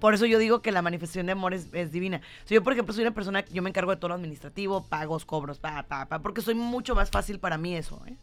Por 0.00 0.12
eso 0.12 0.26
yo 0.26 0.38
digo 0.38 0.60
que 0.60 0.70
la 0.70 0.82
manifestación 0.82 1.24
de 1.26 1.32
amor 1.32 1.54
es, 1.54 1.68
es 1.72 1.90
divina. 1.90 2.18
O 2.44 2.48
sea, 2.48 2.56
yo, 2.56 2.62
por 2.62 2.74
ejemplo, 2.74 2.92
soy 2.92 3.04
una 3.04 3.14
persona, 3.14 3.42
yo 3.46 3.62
me 3.62 3.70
encargo 3.70 3.90
de 3.90 3.96
todo 3.96 4.08
lo 4.08 4.14
administrativo, 4.14 4.84
pagos, 4.84 5.24
cobros, 5.24 5.58
pa, 5.58 5.82
pa, 5.84 6.06
pa, 6.06 6.18
porque 6.18 6.42
soy 6.42 6.54
mucho 6.54 6.94
más 6.94 7.10
fácil 7.10 7.38
para 7.38 7.56
mí 7.56 7.74
eso, 7.74 8.02
¿eh? 8.06 8.14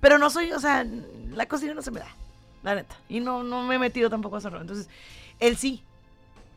Pero 0.00 0.18
no 0.18 0.30
soy, 0.30 0.52
o 0.52 0.60
sea, 0.60 0.86
la 1.30 1.46
cocina 1.46 1.74
no 1.74 1.82
se 1.82 1.90
me 1.90 2.00
da, 2.00 2.14
la 2.62 2.74
neta. 2.74 2.94
Y 3.08 3.20
no, 3.20 3.42
no 3.42 3.62
me 3.64 3.76
he 3.76 3.78
metido 3.78 4.10
tampoco 4.10 4.36
a 4.36 4.38
hacerlo. 4.38 4.60
Entonces, 4.60 4.88
él 5.40 5.56
sí. 5.56 5.82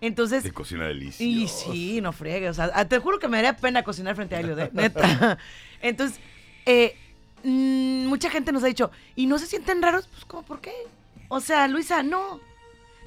Entonces, 0.02 0.44
De 0.44 0.52
cocina 0.52 0.86
deliciosa. 0.86 1.24
y 1.24 1.48
sí, 1.48 2.02
no 2.02 2.12
friegue. 2.12 2.50
O 2.50 2.54
sea, 2.54 2.70
ah, 2.74 2.86
te 2.86 3.00
juro 3.00 3.18
que 3.18 3.28
me 3.28 3.38
daría 3.38 3.56
pena 3.56 3.84
cocinar 3.84 4.16
frente 4.16 4.36
a 4.36 4.42
Elliot, 4.42 4.60
¿eh? 4.60 4.70
neta. 4.74 5.38
Entonces, 5.82 6.20
eh, 6.66 6.96
mm, 7.44 8.06
mucha 8.08 8.30
gente 8.30 8.52
nos 8.52 8.64
ha 8.64 8.68
dicho, 8.68 8.92
¿y 9.16 9.26
no 9.26 9.40
se 9.40 9.48
sienten 9.48 9.82
raros? 9.82 10.08
Pues, 10.08 10.26
¿cómo? 10.26 10.44
¿Por 10.44 10.62
qué? 10.62 10.74
O 11.30 11.40
sea, 11.40 11.68
Luisa, 11.68 12.04
no. 12.04 12.40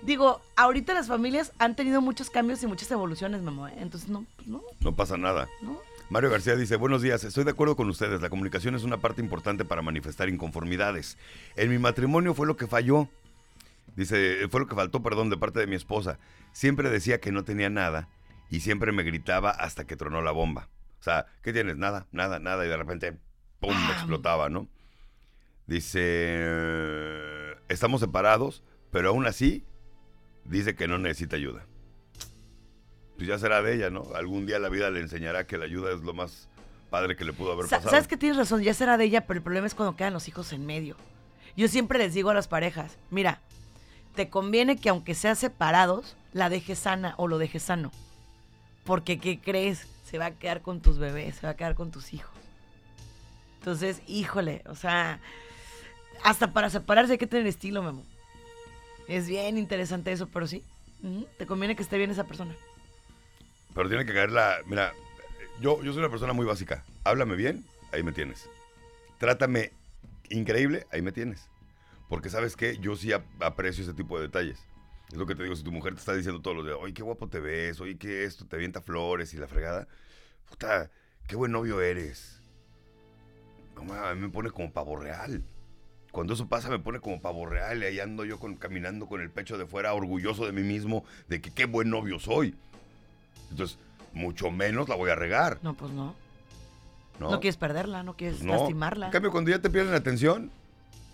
Digo, 0.03 0.41
ahorita 0.57 0.95
las 0.95 1.09
familias 1.09 1.53
han 1.59 1.77
tenido 1.77 2.01
muchos 2.01 2.31
cambios 2.31 2.63
y 2.63 2.67
muchas 2.67 2.91
evoluciones, 2.91 3.43
mamá. 3.43 3.73
¿eh? 3.73 3.77
Entonces, 3.79 4.09
no, 4.09 4.25
pues 4.37 4.49
no, 4.49 4.63
No 4.81 4.95
pasa 4.97 5.17
nada. 5.17 5.49
no. 5.63 5.79
Mario 6.11 6.31
García 6.31 6.57
dice, 6.57 6.77
buenos 6.77 7.03
días, 7.03 7.23
estoy 7.23 7.45
de 7.45 7.51
acuerdo 7.51 7.77
con 7.77 7.87
ustedes, 7.91 8.23
la 8.23 8.31
comunicación 8.31 8.75
es 8.75 8.83
una 8.83 8.97
parte 8.97 9.21
importante 9.21 9.67
para 9.67 9.83
manifestar 9.83 10.31
inconformidades. 10.31 11.19
En 11.55 11.69
mi 11.69 11.77
matrimonio 11.79 12.33
fue 12.33 12.47
lo 12.47 12.57
que 12.57 12.67
falló, 12.67 13.09
dice, 13.95 14.49
fue 14.49 14.61
lo 14.61 14.67
que 14.67 14.75
faltó, 14.75 15.03
perdón, 15.03 15.29
de 15.29 15.37
parte 15.37 15.61
de 15.61 15.67
mi 15.67 15.77
esposa. 15.77 16.19
Siempre 16.53 16.89
decía 16.89 17.21
que 17.21 17.31
no 17.31 17.45
tenía 17.45 17.69
nada 17.69 18.09
y 18.49 18.61
siempre 18.61 18.91
me 18.91 19.03
gritaba 19.03 19.51
hasta 19.51 19.87
que 19.87 19.97
tronó 19.97 20.23
la 20.23 20.31
bomba. 20.31 20.71
O 20.99 21.03
sea, 21.03 21.27
¿qué 21.43 21.53
tienes? 21.53 21.77
Nada, 21.77 22.07
nada, 22.11 22.39
nada 22.39 22.65
y 22.65 22.71
de 22.71 22.77
repente, 22.79 23.19
¡pum!, 23.61 23.77
explotaba, 23.93 24.49
¿no? 24.49 24.67
Dice, 25.67 27.53
estamos 27.69 28.01
separados, 28.01 28.63
pero 28.91 29.11
aún 29.11 29.27
así 29.27 29.67
dice 30.49 30.75
que 30.75 30.89
no 30.89 30.99
necesita 30.99 31.37
ayuda. 31.37 31.65
Pues 33.17 33.29
ya 33.29 33.39
será 33.39 33.63
de 33.63 33.75
ella, 33.75 33.91
¿no? 33.91 34.05
Algún 34.15 34.47
día 34.47 34.59
la 34.59 34.69
vida 34.69 34.91
le 34.91 35.01
enseñará 35.01 35.47
que 35.47 35.59
la 35.59 35.65
ayuda 35.65 35.93
es 35.93 36.01
lo 36.03 36.15
más 36.15 36.49
padre 36.91 37.17
que 37.17 37.25
le 37.25 37.33
pudo 37.33 37.53
haber 37.53 37.67
Sa- 37.67 37.77
pasado. 37.79 37.91
¿Sabes 37.91 38.07
que 38.09 38.17
tienes 38.17 38.39
razón? 38.39 38.63
Ya 38.63 38.75
será 38.75 38.97
de 38.97 39.05
ella, 39.05 39.27
pero 39.27 39.39
el 39.39 39.43
problema 39.43 39.67
es 39.67 39.75
cuando 39.75 39.97
quedan 39.97 40.13
los 40.13 40.29
hijos 40.29 40.53
en 40.53 40.65
medio. 40.67 40.97
Yo 41.57 41.67
siempre 41.69 41.99
les 41.99 42.15
digo 42.15 42.31
a 42.31 42.35
las 42.35 42.47
parejas, 42.49 42.97
mira, 43.11 43.41
te 44.15 44.29
conviene 44.31 44.77
que 44.77 44.89
aunque 44.89 45.15
sean 45.15 45.35
separados, 45.37 46.17
la 46.33 46.49
dejes 46.49 46.79
sana 46.79 47.15
o 47.19 47.27
lo 47.27 47.39
dejes 47.39 47.65
sano. 47.65 47.91
Porque, 48.85 49.19
¿qué 49.19 49.41
crees? 49.41 49.87
Se 50.05 50.19
va 50.19 50.27
a 50.27 50.31
quedar 50.31 50.63
con 50.63 50.81
tus 50.81 50.99
bebés, 50.99 51.37
se 51.37 51.47
va 51.47 51.51
a 51.51 51.57
quedar 51.57 51.75
con 51.75 51.91
tus 51.91 52.15
hijos. 52.15 52.31
Entonces, 53.59 54.01
híjole, 54.07 54.63
o 54.67 54.75
sea, 54.77 55.21
hasta 56.25 56.53
para 56.53 56.71
separarse 56.71 57.13
hay 57.13 57.19
que 57.19 57.27
tener 57.27 57.47
estilo, 57.47 57.83
Memo. 57.83 58.05
Es 59.09 59.27
bien 59.27 59.57
interesante 59.59 60.13
eso, 60.13 60.29
pero 60.29 60.47
sí, 60.47 60.63
te 61.39 61.47
conviene 61.47 61.75
que 61.75 61.83
esté 61.83 61.97
bien 61.99 62.11
esa 62.11 62.25
persona. 62.25 62.55
Pero 63.75 63.89
tiene 63.89 64.05
que 64.05 64.13
caer 64.13 64.31
la. 64.31 64.59
Mira, 64.67 64.93
yo, 65.61 65.83
yo 65.83 65.93
soy 65.93 66.01
una 66.01 66.11
persona 66.11 66.33
muy 66.33 66.45
básica. 66.45 66.85
Háblame 67.05 67.35
bien, 67.37 67.65
ahí 67.93 68.03
me 68.03 68.13
tienes. 68.13 68.49
Trátame 69.19 69.73
increíble, 70.31 70.87
ahí 70.93 71.01
me 71.03 71.13
tienes. 71.13 71.49
Porque 72.09 72.29
sabes 72.31 72.57
qué, 72.57 72.77
yo 72.79 72.97
sí 72.97 73.13
ap- 73.13 73.25
aprecio 73.43 73.83
ese 73.83 73.95
tipo 73.95 74.17
de 74.19 74.27
detalles. 74.27 74.59
Es 75.11 75.17
lo 75.17 75.27
que 75.27 75.35
te 75.35 75.43
digo, 75.43 75.57
si 75.57 75.63
tu 75.65 75.73
mujer 75.73 75.95
te 75.95 76.01
está 76.01 76.15
diciendo 76.15 76.43
todos 76.43 76.57
los 76.57 76.67
días, 76.67 76.77
oye, 76.81 76.93
qué 76.93 77.03
guapo 77.03 77.29
te 77.29 77.41
ves, 77.41 77.81
oye, 77.81 77.97
que 77.97 78.25
esto, 78.25 78.47
te 78.47 78.57
avienta 78.57 78.83
flores 78.83 79.33
y 79.33 79.39
la 79.39 79.49
fregada. 79.49 79.89
Puta, 80.49 80.91
qué 81.27 81.35
buen 81.37 81.53
novio 81.53 81.81
eres. 81.81 82.43
A 83.77 84.15
mí 84.15 84.21
me 84.21 84.29
pone 84.29 84.51
como 84.51 84.73
pavo 84.73 84.97
real. 84.97 85.43
Cuando 86.13 86.35
eso 86.35 86.47
pasa 86.47 86.69
me 86.71 86.79
pone 86.79 87.01
como 87.01 87.21
pavo 87.21 87.47
real 87.47 87.83
y 87.83 87.87
ahí 87.87 88.01
ando 88.01 88.25
yo 88.25 88.39
con, 88.41 88.57
caminando 88.57 89.07
con 89.07 89.21
el 89.21 89.31
pecho 89.31 89.59
de 89.59 89.67
fuera, 89.67 89.93
orgulloso 89.95 90.47
de 90.47 90.53
mí 90.53 90.63
mismo, 90.63 91.05
de 91.29 91.41
que 91.41 91.51
qué 91.51 91.67
buen 91.67 91.91
novio 91.91 92.19
soy. 92.19 92.55
Entonces, 93.51 93.79
mucho 94.15 94.51
menos 94.51 94.89
la 94.89 94.95
voy 94.97 95.11
a 95.11 95.15
regar. 95.15 95.59
No, 95.63 95.75
pues 95.75 95.93
no. 95.93 96.15
No, 97.21 97.31
No, 97.31 97.41
quieres 97.41 97.57
perderla, 97.57 98.03
no 98.03 98.15
quieres 98.17 98.39
Pues 98.39 98.47
no. 98.47 98.55
lastimarla. 98.57 99.07
En 99.07 99.13
cambio, 99.13 99.31
cuando 99.33 99.51
ya 99.51 99.59
te 99.61 99.71
pierden 99.71 99.91
la 99.93 99.99
atención, 99.99 100.51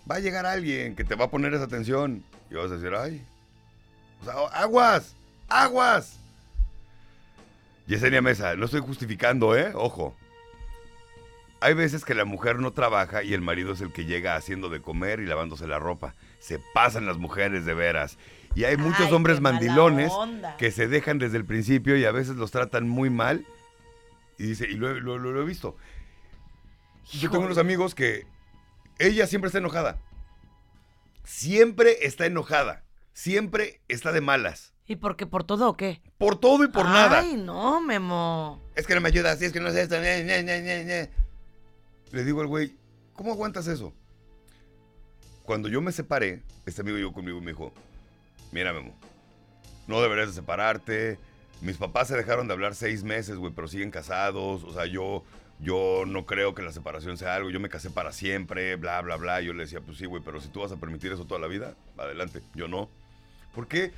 va 0.09 0.15
a 0.15 0.19
llegar 0.19 0.45
alguien 0.45 0.95
que 0.95 1.03
te 1.03 1.15
va 1.15 1.25
a 1.25 1.29
poner 1.29 1.53
esa 1.53 1.63
atención. 1.65 2.23
Y 2.49 2.55
vas 2.55 2.71
a 2.71 2.75
decir, 2.77 2.93
ay. 2.95 3.21
O 4.21 4.25
sea, 4.25 4.33
aguas, 4.61 5.15
aguas. 5.49 6.17
Yesenia 7.87 8.21
Mesa, 8.21 8.55
no 8.55 8.65
estoy 8.65 8.81
justificando, 8.81 9.55
¿eh? 9.57 9.71
Ojo. 9.75 10.15
Hay 11.61 11.73
veces 11.73 12.05
que 12.05 12.13
la 12.13 12.25
mujer 12.25 12.59
no 12.59 12.71
trabaja 12.73 13.23
y 13.23 13.33
el 13.33 13.41
marido 13.41 13.73
es 13.73 13.81
el 13.81 13.91
que 13.91 14.05
llega 14.05 14.35
haciendo 14.35 14.69
de 14.69 14.81
comer 14.81 15.19
y 15.19 15.25
lavándose 15.25 15.65
la 15.67 15.79
ropa. 15.79 16.13
Se 16.39 16.59
pasan 16.73 17.05
las 17.05 17.17
mujeres 17.17 17.65
de 17.65 17.73
veras. 17.73 18.17
Y 18.55 18.65
hay 18.65 18.77
muchos 18.77 19.07
Ay, 19.07 19.13
hombres 19.13 19.41
mandilones 19.41 20.11
que 20.57 20.71
se 20.71 20.87
dejan 20.87 21.17
desde 21.17 21.37
el 21.37 21.45
principio 21.45 21.97
y 21.97 22.05
a 22.05 22.11
veces 22.11 22.35
los 22.35 22.51
tratan 22.51 22.87
muy 22.87 23.09
mal. 23.09 23.45
Y 24.37 24.43
dice, 24.47 24.65
y 24.69 24.75
lo, 24.75 24.89
he- 24.91 24.99
lo- 25.01 25.17
lo- 25.17 25.31
lo 25.31 25.41
he 25.41 25.45
visto. 25.45 25.75
Yo 27.11 27.29
tengo 27.31 27.45
unos 27.45 27.57
amigos 27.57 27.95
que 27.95 28.25
ella 28.99 29.27
siempre 29.27 29.47
está 29.47 29.59
enojada. 29.59 29.97
Siempre 31.23 32.05
está 32.05 32.25
enojada. 32.25 32.83
Siempre 33.13 33.81
está 33.87 34.11
de 34.11 34.21
malas. 34.21 34.73
¿Y 34.87 34.97
por 34.97 35.15
qué? 35.15 35.25
¿Por 35.25 35.43
todo 35.43 35.69
o 35.69 35.77
qué? 35.77 36.01
Por 36.17 36.37
todo 36.39 36.63
y 36.63 36.67
por 36.67 36.85
nada. 36.85 37.19
Ay, 37.19 37.37
no, 37.37 37.81
Memo. 37.81 38.61
Es 38.75 38.85
que 38.85 38.93
no 38.93 39.01
me 39.01 39.07
ayudas, 39.07 39.41
es 39.41 39.51
que 39.51 39.59
no 39.59 39.69
es 39.69 39.75
esto. 39.75 39.95
Le 42.11 42.23
digo 42.23 42.41
al 42.41 42.47
güey, 42.47 42.75
¿cómo 43.13 43.31
aguantas 43.31 43.67
eso? 43.67 43.93
Cuando 45.43 45.69
yo 45.69 45.81
me 45.81 45.91
separé, 45.91 46.43
este 46.65 46.81
amigo 46.81 46.97
llegó 46.97 47.13
conmigo 47.13 47.37
y 47.37 47.41
me 47.41 47.51
dijo, 47.51 47.71
mira 48.51 48.73
Memo, 48.73 48.95
no 49.87 50.01
deberías 50.01 50.29
de 50.29 50.33
separarte. 50.33 51.19
Mis 51.61 51.77
papás 51.77 52.07
se 52.07 52.15
dejaron 52.15 52.47
de 52.47 52.53
hablar 52.53 52.75
seis 52.75 53.03
meses, 53.03 53.37
güey, 53.37 53.53
pero 53.53 53.67
siguen 53.67 53.91
casados. 53.91 54.63
O 54.63 54.73
sea, 54.73 54.85
yo, 54.85 55.23
yo 55.59 56.03
no 56.07 56.25
creo 56.25 56.53
que 56.55 56.61
la 56.63 56.71
separación 56.71 57.17
sea 57.17 57.35
algo. 57.35 57.49
Yo 57.49 57.59
me 57.59 57.69
casé 57.69 57.89
para 57.89 58.11
siempre, 58.11 58.75
bla, 58.75 59.01
bla, 59.01 59.15
bla. 59.15 59.41
Yo 59.41 59.53
le 59.53 59.63
decía, 59.63 59.81
pues 59.81 59.97
sí, 59.97 60.05
güey, 60.05 60.21
pero 60.23 60.41
si 60.41 60.49
tú 60.49 60.61
vas 60.61 60.71
a 60.71 60.77
permitir 60.77 61.11
eso 61.11 61.25
toda 61.25 61.39
la 61.39 61.47
vida, 61.47 61.75
adelante. 61.97 62.41
Yo 62.55 62.67
no. 62.67 62.89
¿Por 63.53 63.67
qué? 63.67 63.91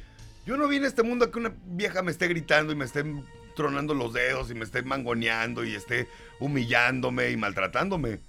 Yo 0.45 0.55
no 0.57 0.67
vine 0.67 0.85
a 0.85 0.89
este 0.89 1.03
mundo 1.03 1.25
a 1.25 1.31
que 1.31 1.39
una 1.39 1.53
vieja 1.65 2.01
me 2.03 2.11
esté 2.11 2.27
gritando 2.27 2.71
y 2.71 2.75
me 2.75 2.85
esté 2.85 3.03
tronando 3.57 3.93
los 3.93 4.13
dedos 4.13 4.49
y 4.49 4.55
me 4.55 4.63
esté 4.63 4.81
mangoneando 4.83 5.65
y 5.65 5.75
esté 5.75 6.07
humillándome 6.39 7.31
y 7.31 7.37
maltratándome. 7.37 8.21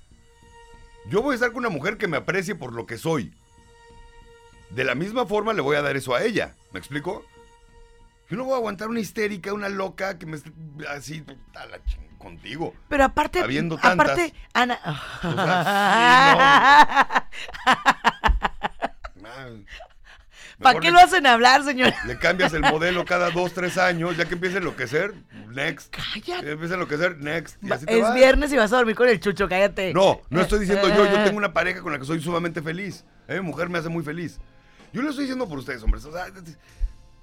Yo 1.08 1.22
voy 1.22 1.32
a 1.32 1.34
estar 1.36 1.52
con 1.52 1.60
una 1.60 1.68
mujer 1.68 1.96
que 1.96 2.08
me 2.08 2.16
aprecie 2.16 2.56
por 2.56 2.72
lo 2.72 2.86
que 2.86 2.98
soy. 2.98 3.32
De 4.70 4.82
la 4.82 4.96
misma 4.96 5.26
forma 5.26 5.52
le 5.52 5.62
voy 5.62 5.76
a 5.76 5.82
dar 5.82 5.96
eso 5.96 6.14
a 6.14 6.24
ella. 6.24 6.56
¿Me 6.72 6.80
explico? 6.80 7.24
Yo 8.28 8.36
no 8.36 8.44
voy 8.44 8.54
a 8.54 8.56
aguantar 8.56 8.88
una 8.88 9.00
histérica, 9.00 9.52
una 9.52 9.68
loca 9.68 10.18
que 10.18 10.26
me 10.26 10.36
esté 10.36 10.50
así 10.88 11.24
la 11.54 11.80
contigo. 12.18 12.74
Pero 12.88 13.04
aparte, 13.04 13.40
Habiendo 13.40 13.78
tantas. 13.78 14.10
aparte, 14.10 14.34
Ana. 14.52 14.78
Ah, 14.82 17.28
¿Para 20.60 20.80
qué 20.80 20.88
le- 20.88 20.92
lo 20.94 20.98
hacen 20.98 21.26
hablar, 21.26 21.62
señor? 21.64 21.92
Le 22.06 22.18
cambias 22.18 22.52
el 22.52 22.62
modelo 22.62 23.04
cada 23.04 23.30
dos, 23.30 23.52
tres 23.54 23.78
años, 23.78 24.16
ya 24.16 24.24
que 24.26 24.34
empieza 24.34 24.56
a 24.56 24.58
enloquecer, 24.58 25.14
next. 25.50 25.94
Cállate. 25.94 26.50
Empieza 26.50 26.74
a 26.74 26.76
enloquecer, 26.76 27.16
next. 27.18 27.62
Y 27.62 27.72
así 27.72 27.86
te 27.86 27.96
Es 27.96 28.02
vas. 28.02 28.14
viernes 28.14 28.52
y 28.52 28.56
vas 28.56 28.72
a 28.72 28.76
dormir 28.76 28.94
con 28.96 29.08
el 29.08 29.20
chucho, 29.20 29.48
cállate. 29.48 29.94
No, 29.94 30.20
no 30.30 30.40
estoy 30.40 30.60
diciendo 30.60 30.88
yo, 30.88 31.06
yo 31.06 31.22
tengo 31.24 31.36
una 31.38 31.52
pareja 31.52 31.80
con 31.80 31.92
la 31.92 31.98
que 31.98 32.04
soy 32.04 32.20
sumamente 32.20 32.60
feliz. 32.62 33.04
A 33.28 33.34
mi 33.34 33.40
mujer 33.40 33.68
me 33.68 33.78
hace 33.78 33.88
muy 33.88 34.02
feliz. 34.02 34.38
Yo 34.92 35.02
lo 35.02 35.10
estoy 35.10 35.24
diciendo 35.24 35.48
por 35.48 35.58
ustedes, 35.58 35.82
hombres. 35.82 36.04
O 36.06 36.12
sea, 36.12 36.26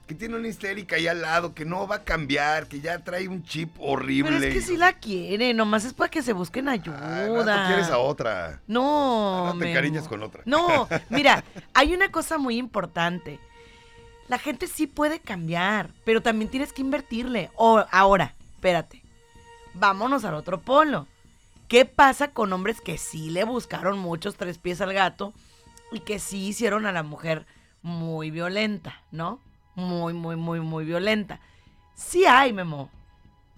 que 0.08 0.14
tiene 0.16 0.36
una 0.36 0.47
histérica 0.47 0.95
ahí 0.97 1.08
al 1.08 1.22
lado, 1.22 1.53
que 1.53 1.66
no 1.66 1.88
va 1.88 1.95
a 1.97 2.03
cambiar, 2.03 2.68
que 2.68 2.80
ya 2.80 2.99
trae 3.03 3.28
un 3.28 3.43
chip 3.43 3.72
horrible. 3.80 4.32
Pero 4.32 4.45
es 4.45 4.53
que 4.53 4.62
sí 4.62 4.78
la 4.78 4.93
quiere, 4.93 5.53
nomás 5.53 5.84
es 5.86 5.93
para 5.93 6.10
que 6.12 6.22
se 6.22 6.34
busquen 6.34 6.68
rato 6.68 6.74
ayuda. 6.74 7.68
quieres 7.68 7.89
a 7.89 7.97
otra. 7.97 8.62
No, 8.68 9.38
Ahora 9.47 9.51
te 9.53 9.58
Memo. 9.58 9.70
encariñas 9.72 10.08
con 10.08 10.22
otra. 10.22 10.43
No, 10.45 10.88
mira, 11.10 11.43
hay 11.74 11.93
una 11.93 12.12
cosa 12.12 12.38
muy 12.38 12.58
importante. 12.58 13.39
La 14.28 14.38
gente 14.39 14.68
sí 14.68 14.88
puede 14.88 15.20
cambiar, 15.20 15.89
pero 16.03 16.22
también 16.22 16.49
tienes 16.49 16.74
que 16.74 16.82
invertirle. 16.82 17.49
O, 17.56 17.84
ahora, 17.91 18.34
espérate. 18.56 19.01
Vámonos 19.74 20.24
al 20.26 20.36
otro 20.36 20.62
polo. 20.62 21.08
¿Qué 21.68 21.86
pasa 21.86 22.30
con 22.30 22.53
hombres 22.53 22.80
que 22.80 22.97
sí 22.97 23.30
le 23.32 23.43
buscaron 23.43 23.97
muchos 23.99 24.36
tres 24.36 24.58
pies 24.60 24.82
al 24.82 24.93
gato 24.93 25.34
y 25.91 25.99
que 26.01 26.20
sí 26.20 26.47
hicieron 26.47 26.86
a 26.86 26.91
la 26.91 27.03
mujer 27.03 27.45
muy 27.82 28.30
violenta, 28.32 29.01
¿no? 29.12 29.39
Muy, 29.76 30.13
muy, 30.13 30.36
muy, 30.36 30.59
muy 30.59 30.86
violenta. 30.86 31.39
Sí 31.95 32.26
hay, 32.26 32.53
Memo. 32.53 32.89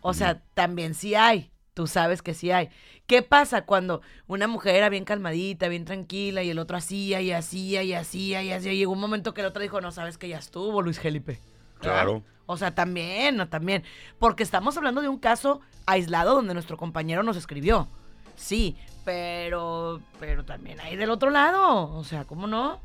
O 0.02 0.14
sea, 0.14 0.42
también 0.54 0.94
sí 0.94 1.16
hay. 1.16 1.52
Tú 1.74 1.88
sabes 1.88 2.22
que 2.22 2.34
sí 2.34 2.52
hay. 2.52 2.70
¿Qué 3.06 3.22
pasa 3.22 3.66
cuando 3.66 4.02
una 4.28 4.48
mujer 4.48 4.76
era 4.76 4.90
bien 4.90 5.06
calmadita, 5.06 5.68
bien 5.68 5.86
tranquila 5.86 6.44
y 6.44 6.50
el 6.50 6.60
otro 6.60 6.78
hacía 6.78 7.22
y 7.22 7.32
hacía 7.32 7.84
y 7.84 7.94
hacía 7.94 8.42
y 8.42 8.52
hacía? 8.52 8.74
Y 8.74 8.78
llegó 8.78 8.94
un 8.94 9.00
momento 9.00 9.34
que 9.34 9.42
el 9.42 9.48
otro 9.48 9.62
dijo, 9.62 9.80
no 9.80 9.92
sabes 9.92 10.18
que 10.18 10.28
ya 10.28 10.40
estuvo, 10.40 10.82
Luis 10.82 11.00
Felipe. 11.00 11.40
Claro. 11.80 12.24
O 12.48 12.58
sea, 12.58 12.74
también, 12.74 13.38
no, 13.38 13.48
también. 13.48 13.84
Porque 14.20 14.44
estamos 14.44 14.76
hablando 14.78 15.02
de 15.02 15.10
un 15.10 15.20
caso 15.20 15.62
aislado 15.86 16.36
donde 16.36 16.54
nuestro 16.54 16.78
compañero 16.78 17.22
nos 17.22 17.38
escribió. 17.38 17.88
Sí, 18.36 18.76
pero, 19.06 20.02
pero 20.20 20.46
también 20.46 20.80
hay 20.80 20.96
del 20.96 21.10
otro 21.10 21.30
lado. 21.30 21.94
O 21.94 22.04
sea, 22.04 22.26
¿cómo 22.26 22.48
no? 22.48 22.80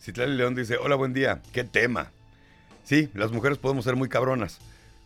Citlali 0.00 0.34
León 0.34 0.54
dice, 0.54 0.76
hola, 0.76 0.96
buen 0.96 1.12
día. 1.12 1.40
¿Qué 1.52 1.64
tema? 1.64 2.10
Sí, 2.84 3.08
las 3.14 3.32
mujeres 3.32 3.58
podemos 3.58 3.84
ser 3.84 3.96
muy 3.96 4.08
cabronas. 4.08 4.58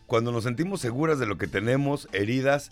Cuando 0.07 0.31
nos 0.31 0.43
sentimos 0.45 0.81
seguras 0.81 1.19
de 1.19 1.25
lo 1.25 1.37
que 1.37 1.47
tenemos, 1.47 2.07
heridas, 2.13 2.71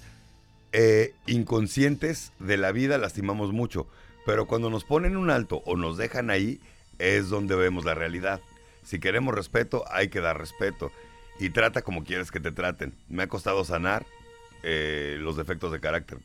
eh, 0.72 1.14
inconscientes 1.28 2.32
de 2.39 2.58
la 2.58 2.72
vida, 2.72 2.97
lastimamos 2.97 3.51
mucho. 3.53 3.88
Pero 4.26 4.47
cuando 4.47 4.70
nos 4.70 4.84
ponen 4.84 5.18
un 5.18 5.30
alto 5.30 5.62
o 5.66 5.76
nos 5.78 5.97
dejan 5.97 6.30
ahí, 6.30 6.60
es 6.97 7.30
donde 7.30 7.56
vemos 7.56 7.86
la 7.86 7.93
realidad. 7.93 8.41
Si 8.84 8.99
queremos 8.99 9.36
respeto, 9.36 9.84
hay 9.91 10.08
que 10.10 10.22
dar 10.22 10.38
respeto. 10.38 10.91
Y 11.39 11.49
trata 11.49 11.82
como 11.82 12.03
quieres 12.03 12.32
que 12.32 12.39
te 12.39 12.51
traten. 12.51 12.93
Me 13.10 13.24
ha 13.24 13.28
costado 13.28 13.64
sanar 13.66 14.06
eh, 14.64 15.18
los 15.20 15.36
defectos 15.38 15.72
de 15.72 15.80
carácter. 15.80 16.18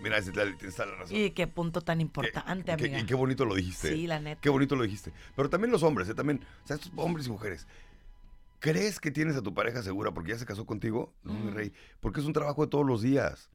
Mira, 0.00 0.20
tienes 0.20 0.78
la 0.78 0.84
razón. 0.86 1.16
Y 1.16 1.30
qué 1.30 1.46
punto 1.46 1.80
tan 1.82 1.98
Qué- 1.98 2.02
importante, 2.02 2.64
qué- 2.64 2.72
amiga. 2.72 2.98
y 3.00 3.04
qué 3.04 3.14
bonito 3.14 3.44
lo 3.44 3.54
dijiste. 3.54 3.92
Sí, 3.92 4.06
la 4.06 4.18
neta. 4.18 4.40
Qué 4.40 4.48
bonito 4.48 4.76
lo 4.76 4.82
dijiste. 4.82 5.12
Pero 5.36 5.48
también 5.50 5.70
los 5.70 5.82
hombres, 5.82 6.08
¿eh? 6.08 6.14
También, 6.14 6.40
o 6.64 6.66
sea, 6.66 6.76
estos 6.76 6.90
hombres 6.96 7.26
y 7.26 7.30
mujeres. 7.30 7.66
¿Crees 8.72 8.98
que 8.98 9.10
tienes 9.10 9.36
a 9.36 9.42
tu 9.42 9.52
pareja 9.52 9.82
segura 9.82 10.12
porque 10.12 10.30
ya 10.32 10.38
se 10.38 10.46
casó 10.46 10.64
contigo? 10.64 11.12
No, 11.22 11.34
mi 11.34 11.50
rey. 11.50 11.72
Porque 12.00 12.20
es 12.20 12.26
un 12.26 12.32
trabajo 12.32 12.62
de 12.64 12.70
todos 12.70 12.86
los 12.86 13.02
días. 13.02 13.50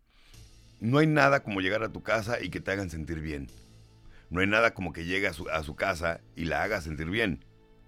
No 0.80 1.00
hay 1.00 1.08
nada 1.08 1.42
como 1.44 1.62
llegar 1.62 1.82
a 1.84 1.92
tu 1.92 2.04
casa 2.04 2.42
y 2.42 2.50
que 2.50 2.60
te 2.62 2.72
hagan 2.72 2.90
sentir 2.90 3.20
bien. 3.20 3.48
No 4.30 4.42
hay 4.42 4.48
nada 4.48 4.74
como 4.76 4.94
que 4.94 5.06
llegue 5.06 5.28
a 5.28 5.34
su, 5.34 5.50
a 5.50 5.64
su 5.64 5.76
casa 5.76 6.22
y 6.36 6.46
la 6.46 6.62
haga 6.62 6.80
sentir 6.82 7.10
bien. 7.10 7.44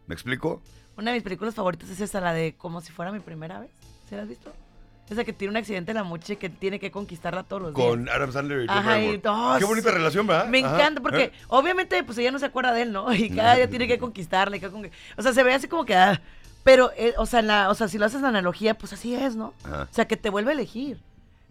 ¿Me 0.07 0.15
explico? 0.15 0.63
Una 0.97 1.11
de 1.11 1.17
mis 1.17 1.23
películas 1.23 1.53
favoritas 1.55 1.89
es 1.89 2.01
esa, 2.01 2.19
la 2.21 2.33
de 2.33 2.55
Como 2.57 2.81
si 2.81 2.91
fuera 2.91 3.11
mi 3.11 3.19
primera 3.19 3.59
vez. 3.59 3.69
¿Se 4.09 4.15
la 4.15 4.23
has 4.23 4.27
visto? 4.27 4.51
Esa 5.09 5.23
que 5.25 5.33
tiene 5.33 5.51
un 5.51 5.57
accidente 5.57 5.91
en 5.91 5.97
la 5.97 6.03
moche 6.05 6.37
que 6.37 6.49
tiene 6.49 6.79
que 6.79 6.89
conquistarla 6.89 7.43
todos 7.43 7.61
los 7.61 7.75
días. 7.75 7.85
Con 7.87 8.07
Adam 8.09 8.31
Sandler 8.31 8.63
y 8.63 8.67
Ajá, 8.69 8.99
y- 9.01 9.21
oh, 9.25 9.55
Qué 9.59 9.65
bonita 9.65 9.91
relación, 9.91 10.25
¿verdad? 10.25 10.47
Me 10.47 10.63
Ajá. 10.63 10.75
encanta 10.75 11.01
porque 11.01 11.23
¿Eh? 11.25 11.31
obviamente 11.49 12.01
pues 12.03 12.17
ella 12.17 12.31
no 12.31 12.39
se 12.39 12.45
acuerda 12.45 12.73
de 12.73 12.83
él, 12.83 12.91
¿no? 12.93 13.13
Y 13.13 13.29
cada 13.29 13.55
día 13.55 13.69
tiene 13.69 13.87
que 13.87 13.99
conquistarle. 13.99 14.59
que 14.59 14.71
conqui- 14.71 14.91
O 15.17 15.21
sea, 15.21 15.33
se 15.33 15.43
ve 15.43 15.53
así 15.53 15.67
como 15.67 15.85
que... 15.85 15.95
ah, 15.95 16.19
pero, 16.63 16.91
eh, 16.95 17.13
o, 17.17 17.25
sea, 17.25 17.39
en 17.39 17.47
la, 17.47 17.69
o 17.69 17.75
sea, 17.75 17.87
si 17.87 17.97
lo 17.97 18.05
haces 18.05 18.21
la 18.21 18.29
analogía, 18.29 18.75
pues 18.75 18.93
así 18.93 19.15
es, 19.15 19.35
¿no? 19.35 19.53
Ajá. 19.63 19.87
O 19.89 19.93
sea, 19.93 20.07
que 20.07 20.17
te 20.17 20.29
vuelve 20.29 20.51
a 20.51 20.53
elegir. 20.53 20.99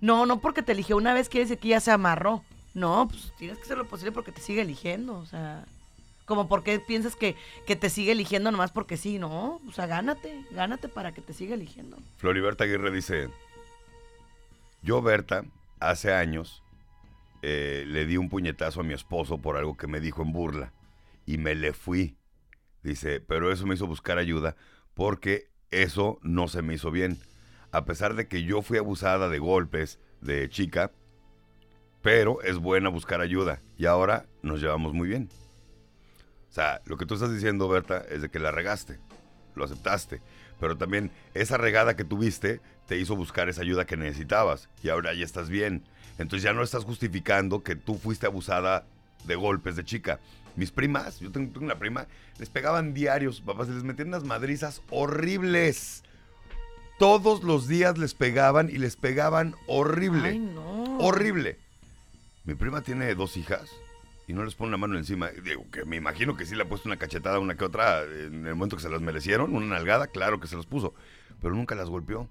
No, 0.00 0.24
no 0.26 0.40
porque 0.40 0.62
te 0.62 0.72
eligió 0.72 0.96
una 0.96 1.12
vez 1.12 1.28
quiere 1.28 1.44
decir 1.44 1.58
que 1.58 1.68
ya 1.68 1.80
se 1.80 1.90
amarró. 1.90 2.42
No, 2.72 3.08
pues 3.08 3.32
tienes 3.36 3.58
que 3.58 3.64
hacer 3.64 3.78
lo 3.78 3.86
posible 3.86 4.12
porque 4.12 4.32
te 4.32 4.40
sigue 4.40 4.62
eligiendo. 4.62 5.18
O 5.18 5.26
sea, 5.26 5.64
como 6.24 6.48
porque 6.48 6.78
piensas 6.78 7.16
que, 7.16 7.36
que 7.66 7.76
te 7.76 7.90
sigue 7.90 8.12
eligiendo 8.12 8.50
nomás 8.50 8.70
porque 8.70 8.96
sí, 8.96 9.18
no. 9.18 9.60
O 9.66 9.72
sea, 9.72 9.86
gánate, 9.86 10.44
gánate 10.52 10.88
para 10.88 11.12
que 11.12 11.20
te 11.20 11.34
siga 11.34 11.54
eligiendo. 11.54 11.98
Floriberta 12.16 12.64
Aguirre 12.64 12.92
dice, 12.92 13.28
yo 14.82 15.02
Berta, 15.02 15.44
hace 15.80 16.14
años, 16.14 16.62
eh, 17.42 17.84
le 17.86 18.06
di 18.06 18.16
un 18.16 18.28
puñetazo 18.28 18.80
a 18.80 18.84
mi 18.84 18.94
esposo 18.94 19.38
por 19.38 19.56
algo 19.56 19.76
que 19.76 19.86
me 19.86 20.00
dijo 20.00 20.22
en 20.22 20.32
burla 20.32 20.72
y 21.26 21.38
me 21.38 21.54
le 21.54 21.72
fui. 21.72 22.16
Dice, 22.82 23.20
pero 23.20 23.52
eso 23.52 23.66
me 23.66 23.74
hizo 23.74 23.86
buscar 23.86 24.16
ayuda 24.16 24.56
porque 24.94 25.50
eso 25.70 26.18
no 26.22 26.48
se 26.48 26.62
me 26.62 26.74
hizo 26.74 26.90
bien. 26.90 27.18
A 27.72 27.84
pesar 27.84 28.14
de 28.14 28.26
que 28.26 28.42
yo 28.42 28.62
fui 28.62 28.78
abusada 28.78 29.28
de 29.28 29.38
golpes 29.38 29.98
de 30.20 30.48
chica, 30.48 30.90
pero 32.02 32.42
es 32.42 32.58
buena 32.58 32.88
buscar 32.88 33.20
ayuda 33.20 33.60
y 33.76 33.86
ahora 33.86 34.26
nos 34.42 34.60
llevamos 34.60 34.92
muy 34.92 35.08
bien. 35.08 35.28
O 36.48 36.52
sea, 36.52 36.80
lo 36.84 36.96
que 36.96 37.06
tú 37.06 37.14
estás 37.14 37.32
diciendo, 37.32 37.68
Berta, 37.68 38.04
es 38.10 38.22
de 38.22 38.28
que 38.28 38.40
la 38.40 38.50
regaste, 38.50 38.98
lo 39.54 39.64
aceptaste, 39.64 40.20
pero 40.58 40.76
también 40.76 41.10
esa 41.34 41.56
regada 41.56 41.94
que 41.94 42.04
tuviste 42.04 42.60
te 42.86 42.98
hizo 42.98 43.14
buscar 43.14 43.48
esa 43.48 43.62
ayuda 43.62 43.86
que 43.86 43.96
necesitabas 43.96 44.68
y 44.82 44.88
ahora 44.88 45.14
ya 45.14 45.24
estás 45.24 45.48
bien. 45.48 45.84
Entonces 46.18 46.42
ya 46.42 46.52
no 46.52 46.62
estás 46.62 46.84
justificando 46.84 47.62
que 47.62 47.76
tú 47.76 47.94
fuiste 47.94 48.26
abusada 48.26 48.84
de 49.24 49.36
golpes 49.36 49.76
de 49.76 49.84
chica. 49.84 50.18
Mis 50.56 50.70
primas, 50.70 51.20
yo 51.20 51.30
tengo, 51.30 51.52
tengo 51.52 51.66
una 51.66 51.78
prima, 51.78 52.06
les 52.38 52.50
pegaban 52.50 52.94
diarios, 52.94 53.40
papás, 53.40 53.68
se 53.68 53.74
les 53.74 53.84
metían 53.84 54.08
unas 54.08 54.24
madrizas 54.24 54.82
horribles. 54.90 56.02
Todos 56.98 57.42
los 57.42 57.66
días 57.66 57.96
les 57.96 58.14
pegaban 58.14 58.68
y 58.68 58.78
les 58.78 58.96
pegaban 58.96 59.54
horrible. 59.66 60.30
Ay, 60.30 60.38
no. 60.38 60.98
Horrible. 60.98 61.58
Mi 62.44 62.54
prima 62.54 62.82
tiene 62.82 63.14
dos 63.14 63.36
hijas 63.36 63.70
y 64.26 64.32
no 64.32 64.44
les 64.44 64.54
pone 64.54 64.68
una 64.68 64.76
mano 64.76 64.96
encima. 64.96 65.28
Digo, 65.28 65.66
que 65.72 65.84
me 65.84 65.96
imagino 65.96 66.36
que 66.36 66.46
sí 66.46 66.54
le 66.54 66.62
ha 66.62 66.68
puesto 66.68 66.88
una 66.88 66.98
cachetada 66.98 67.38
una 67.38 67.56
que 67.56 67.64
otra 67.64 68.02
en 68.04 68.46
el 68.46 68.54
momento 68.54 68.76
que 68.76 68.82
se 68.82 68.90
las 68.90 69.00
merecieron, 69.00 69.54
una 69.54 69.66
nalgada, 69.66 70.06
claro 70.06 70.40
que 70.40 70.46
se 70.46 70.56
las 70.56 70.66
puso, 70.66 70.94
pero 71.40 71.54
nunca 71.54 71.74
las 71.74 71.88
golpeó. 71.88 72.28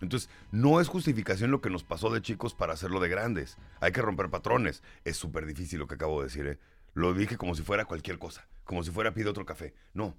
Entonces, 0.00 0.30
no 0.50 0.80
es 0.80 0.88
justificación 0.88 1.50
lo 1.50 1.60
que 1.60 1.70
nos 1.70 1.84
pasó 1.84 2.10
de 2.10 2.22
chicos 2.22 2.54
para 2.54 2.72
hacerlo 2.72 3.00
de 3.00 3.08
grandes. 3.08 3.56
Hay 3.80 3.92
que 3.92 4.02
romper 4.02 4.30
patrones. 4.30 4.82
Es 5.04 5.16
súper 5.16 5.46
difícil 5.46 5.78
lo 5.78 5.86
que 5.86 5.94
acabo 5.94 6.20
de 6.20 6.26
decir, 6.26 6.46
¿eh? 6.46 6.58
Lo 6.94 7.14
dije 7.14 7.36
como 7.36 7.54
si 7.54 7.62
fuera 7.62 7.84
cualquier 7.84 8.18
cosa, 8.18 8.46
como 8.64 8.82
si 8.82 8.90
fuera 8.90 9.14
pide 9.14 9.28
otro 9.28 9.46
café. 9.46 9.74
No. 9.94 10.14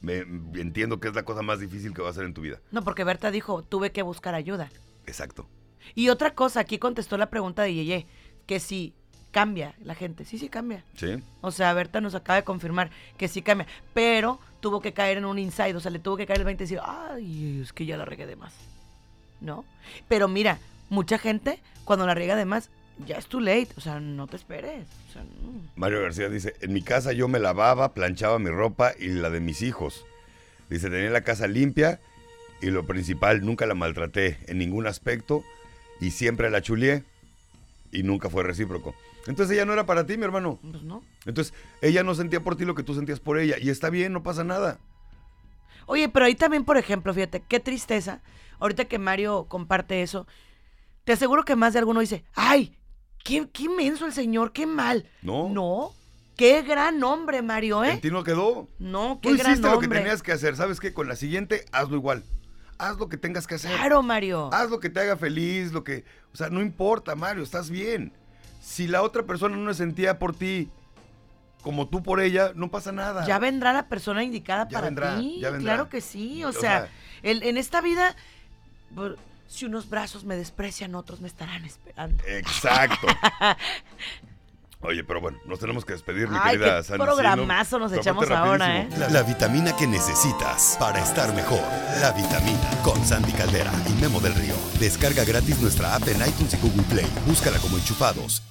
Me, 0.00 0.18
entiendo 0.58 0.98
que 0.98 1.08
es 1.08 1.14
la 1.14 1.24
cosa 1.24 1.42
más 1.42 1.60
difícil 1.60 1.92
que 1.92 2.02
va 2.02 2.08
a 2.08 2.10
hacer 2.10 2.24
en 2.24 2.34
tu 2.34 2.40
vida. 2.40 2.60
No, 2.72 2.82
porque 2.82 3.04
Berta 3.04 3.30
dijo, 3.30 3.62
tuve 3.62 3.92
que 3.92 4.02
buscar 4.02 4.34
ayuda. 4.34 4.70
Exacto. 5.06 5.46
Y 5.94 6.08
otra 6.08 6.34
cosa, 6.34 6.60
aquí 6.60 6.78
contestó 6.78 7.18
la 7.18 7.30
pregunta 7.30 7.62
de 7.62 7.74
Yeye, 7.74 8.06
que 8.46 8.60
si 8.60 8.94
cambia 9.30 9.74
la 9.82 9.94
gente. 9.94 10.24
Sí, 10.24 10.38
sí 10.38 10.48
cambia. 10.48 10.84
¿Sí? 10.94 11.22
O 11.40 11.50
sea, 11.50 11.72
Berta 11.74 12.00
nos 12.00 12.14
acaba 12.14 12.36
de 12.36 12.44
confirmar 12.44 12.90
que 13.16 13.28
sí 13.28 13.42
cambia. 13.42 13.66
Pero 13.94 14.40
tuvo 14.60 14.80
que 14.80 14.92
caer 14.92 15.18
en 15.18 15.24
un 15.24 15.38
inside, 15.38 15.76
o 15.76 15.80
sea, 15.80 15.90
le 15.90 15.98
tuvo 15.98 16.16
que 16.16 16.26
caer 16.26 16.40
el 16.40 16.44
20 16.44 16.64
y 16.64 16.66
decir, 16.66 16.80
ay, 16.82 17.60
es 17.62 17.72
que 17.72 17.86
ya 17.86 17.96
la 17.96 18.04
regué 18.04 18.26
de 18.26 18.36
más. 18.36 18.54
¿No? 19.40 19.64
Pero 20.08 20.28
mira, 20.28 20.58
mucha 20.88 21.18
gente, 21.18 21.60
cuando 21.84 22.06
la 22.06 22.14
riega 22.14 22.36
de 22.36 22.44
más, 22.44 22.70
ya 23.06 23.16
es 23.16 23.26
too 23.26 23.40
late. 23.40 23.68
O 23.76 23.80
sea, 23.80 24.00
no 24.00 24.26
te 24.26 24.36
esperes. 24.36 24.86
O 25.08 25.12
sea, 25.12 25.22
no. 25.22 25.62
Mario 25.76 26.02
García 26.02 26.28
dice, 26.28 26.54
en 26.60 26.72
mi 26.72 26.82
casa 26.82 27.12
yo 27.12 27.28
me 27.28 27.38
lavaba, 27.38 27.94
planchaba 27.94 28.38
mi 28.38 28.50
ropa 28.50 28.92
y 28.98 29.08
la 29.08 29.30
de 29.30 29.40
mis 29.40 29.62
hijos. 29.62 30.04
Dice, 30.68 30.90
tenía 30.90 31.10
la 31.10 31.22
casa 31.22 31.46
limpia 31.46 32.00
y 32.62 32.66
lo 32.66 32.86
principal, 32.86 33.44
nunca 33.44 33.66
la 33.66 33.74
maltraté 33.74 34.38
en 34.46 34.58
ningún 34.58 34.86
aspecto 34.86 35.42
y 36.00 36.10
siempre 36.10 36.50
la 36.50 36.62
chulié 36.62 37.04
y 37.92 38.02
nunca 38.02 38.30
fue 38.30 38.44
recíproco. 38.44 38.94
Entonces 39.26 39.54
ella 39.54 39.66
no 39.66 39.72
era 39.72 39.86
para 39.86 40.06
ti, 40.06 40.16
mi 40.16 40.24
hermano. 40.24 40.58
Pues 40.62 40.82
no. 40.82 41.02
Entonces 41.26 41.54
ella 41.82 42.02
no 42.02 42.14
sentía 42.14 42.40
por 42.40 42.56
ti 42.56 42.64
lo 42.64 42.74
que 42.74 42.82
tú 42.82 42.94
sentías 42.94 43.20
por 43.20 43.38
ella 43.38 43.56
y 43.60 43.70
está 43.70 43.90
bien, 43.90 44.12
no 44.12 44.22
pasa 44.22 44.44
nada. 44.44 44.78
Oye, 45.86 46.08
pero 46.08 46.26
ahí 46.26 46.34
también, 46.34 46.64
por 46.64 46.76
ejemplo, 46.76 47.12
fíjate, 47.12 47.42
qué 47.48 47.58
tristeza. 47.60 48.20
Ahorita 48.60 48.84
que 48.84 48.98
Mario 48.98 49.46
comparte 49.48 50.02
eso, 50.02 50.26
te 51.04 51.12
aseguro 51.12 51.44
que 51.44 51.56
más 51.56 51.72
de 51.72 51.80
alguno 51.80 52.00
dice, 52.00 52.24
ay, 52.34 52.76
qué, 53.24 53.48
qué 53.52 53.64
inmenso 53.64 54.06
el 54.06 54.12
señor, 54.12 54.52
qué 54.52 54.66
mal. 54.66 55.06
No. 55.22 55.48
No, 55.48 55.92
qué 56.36 56.62
gran 56.62 57.02
hombre, 57.02 57.42
Mario, 57.42 57.84
¿eh? 57.84 57.92
En 57.92 58.00
ti 58.00 58.10
no 58.10 58.24
quedó. 58.24 58.68
No, 58.78 59.18
Tú 59.22 59.30
qué 59.30 59.36
gran 59.36 59.52
hiciste 59.52 59.70
lo 59.70 59.78
que 59.78 59.88
tenías 59.88 60.22
que 60.22 60.32
hacer. 60.32 60.56
¿Sabes 60.56 60.80
qué? 60.80 60.92
Con 60.92 61.08
la 61.08 61.16
siguiente, 61.16 61.64
hazlo 61.72 61.96
igual. 61.96 62.24
Haz 62.78 62.96
lo 62.98 63.08
que 63.10 63.18
tengas 63.18 63.46
que 63.46 63.56
hacer. 63.56 63.70
Claro, 63.76 64.02
Mario. 64.02 64.48
Haz 64.54 64.70
lo 64.70 64.80
que 64.80 64.88
te 64.88 65.00
haga 65.00 65.16
feliz, 65.16 65.70
lo 65.72 65.84
que... 65.84 66.04
O 66.32 66.36
sea, 66.36 66.48
no 66.48 66.62
importa, 66.62 67.14
Mario, 67.14 67.42
estás 67.42 67.68
bien. 67.68 68.12
Si 68.62 68.86
la 68.86 69.02
otra 69.02 69.24
persona 69.24 69.56
no 69.56 69.70
se 69.74 69.78
sentía 69.78 70.18
por 70.18 70.34
ti 70.34 70.70
como 71.62 71.88
tú 71.88 72.02
por 72.02 72.20
ella, 72.22 72.52
no 72.54 72.70
pasa 72.70 72.90
nada. 72.90 73.26
Ya 73.26 73.38
vendrá 73.38 73.74
la 73.74 73.86
persona 73.88 74.24
indicada 74.24 74.64
Ya 74.64 74.70
para 74.78 74.86
vendrá, 74.86 75.18
ti. 75.18 75.40
ya 75.40 75.50
vendrá. 75.50 75.74
Claro 75.74 75.88
que 75.90 76.00
sí. 76.00 76.42
O, 76.42 76.48
O 76.48 76.52
sea, 76.52 76.60
sea- 76.60 76.88
el- 77.22 77.42
en 77.42 77.58
esta 77.58 77.82
vida, 77.82 78.16
si 79.50 79.66
unos 79.66 79.90
brazos 79.90 80.24
me 80.24 80.36
desprecian, 80.36 80.94
otros 80.94 81.20
me 81.20 81.26
estarán 81.28 81.64
esperando. 81.64 82.22
Exacto. 82.26 83.06
Oye, 84.82 85.04
pero 85.04 85.20
bueno, 85.20 85.38
nos 85.44 85.58
tenemos 85.58 85.84
que 85.84 85.92
despedir, 85.92 86.28
mi 86.28 86.38
Ay, 86.40 86.56
querida 86.56 86.78
qué 86.78 86.84
Sandy. 86.84 87.04
programazo 87.04 87.78
nos 87.78 87.92
echamos 87.92 88.30
ahora, 88.30 88.78
¿eh? 88.80 88.88
la 89.10 89.22
vitamina 89.22 89.76
que 89.76 89.86
necesitas 89.86 90.76
para 90.80 91.02
estar 91.02 91.34
mejor. 91.34 91.60
La 92.00 92.12
vitamina 92.12 92.70
con 92.82 93.04
Sandy 93.04 93.32
Caldera 93.32 93.70
y 93.90 93.92
Memo 94.00 94.20
del 94.20 94.34
Río. 94.36 94.54
Descarga 94.78 95.24
gratis 95.24 95.60
nuestra 95.60 95.94
app 95.96 96.08
en 96.08 96.26
iTunes 96.26 96.54
y 96.54 96.56
Google 96.58 96.84
Play. 96.84 97.06
Búscala 97.26 97.58
como 97.58 97.76
enchufados. 97.76 98.42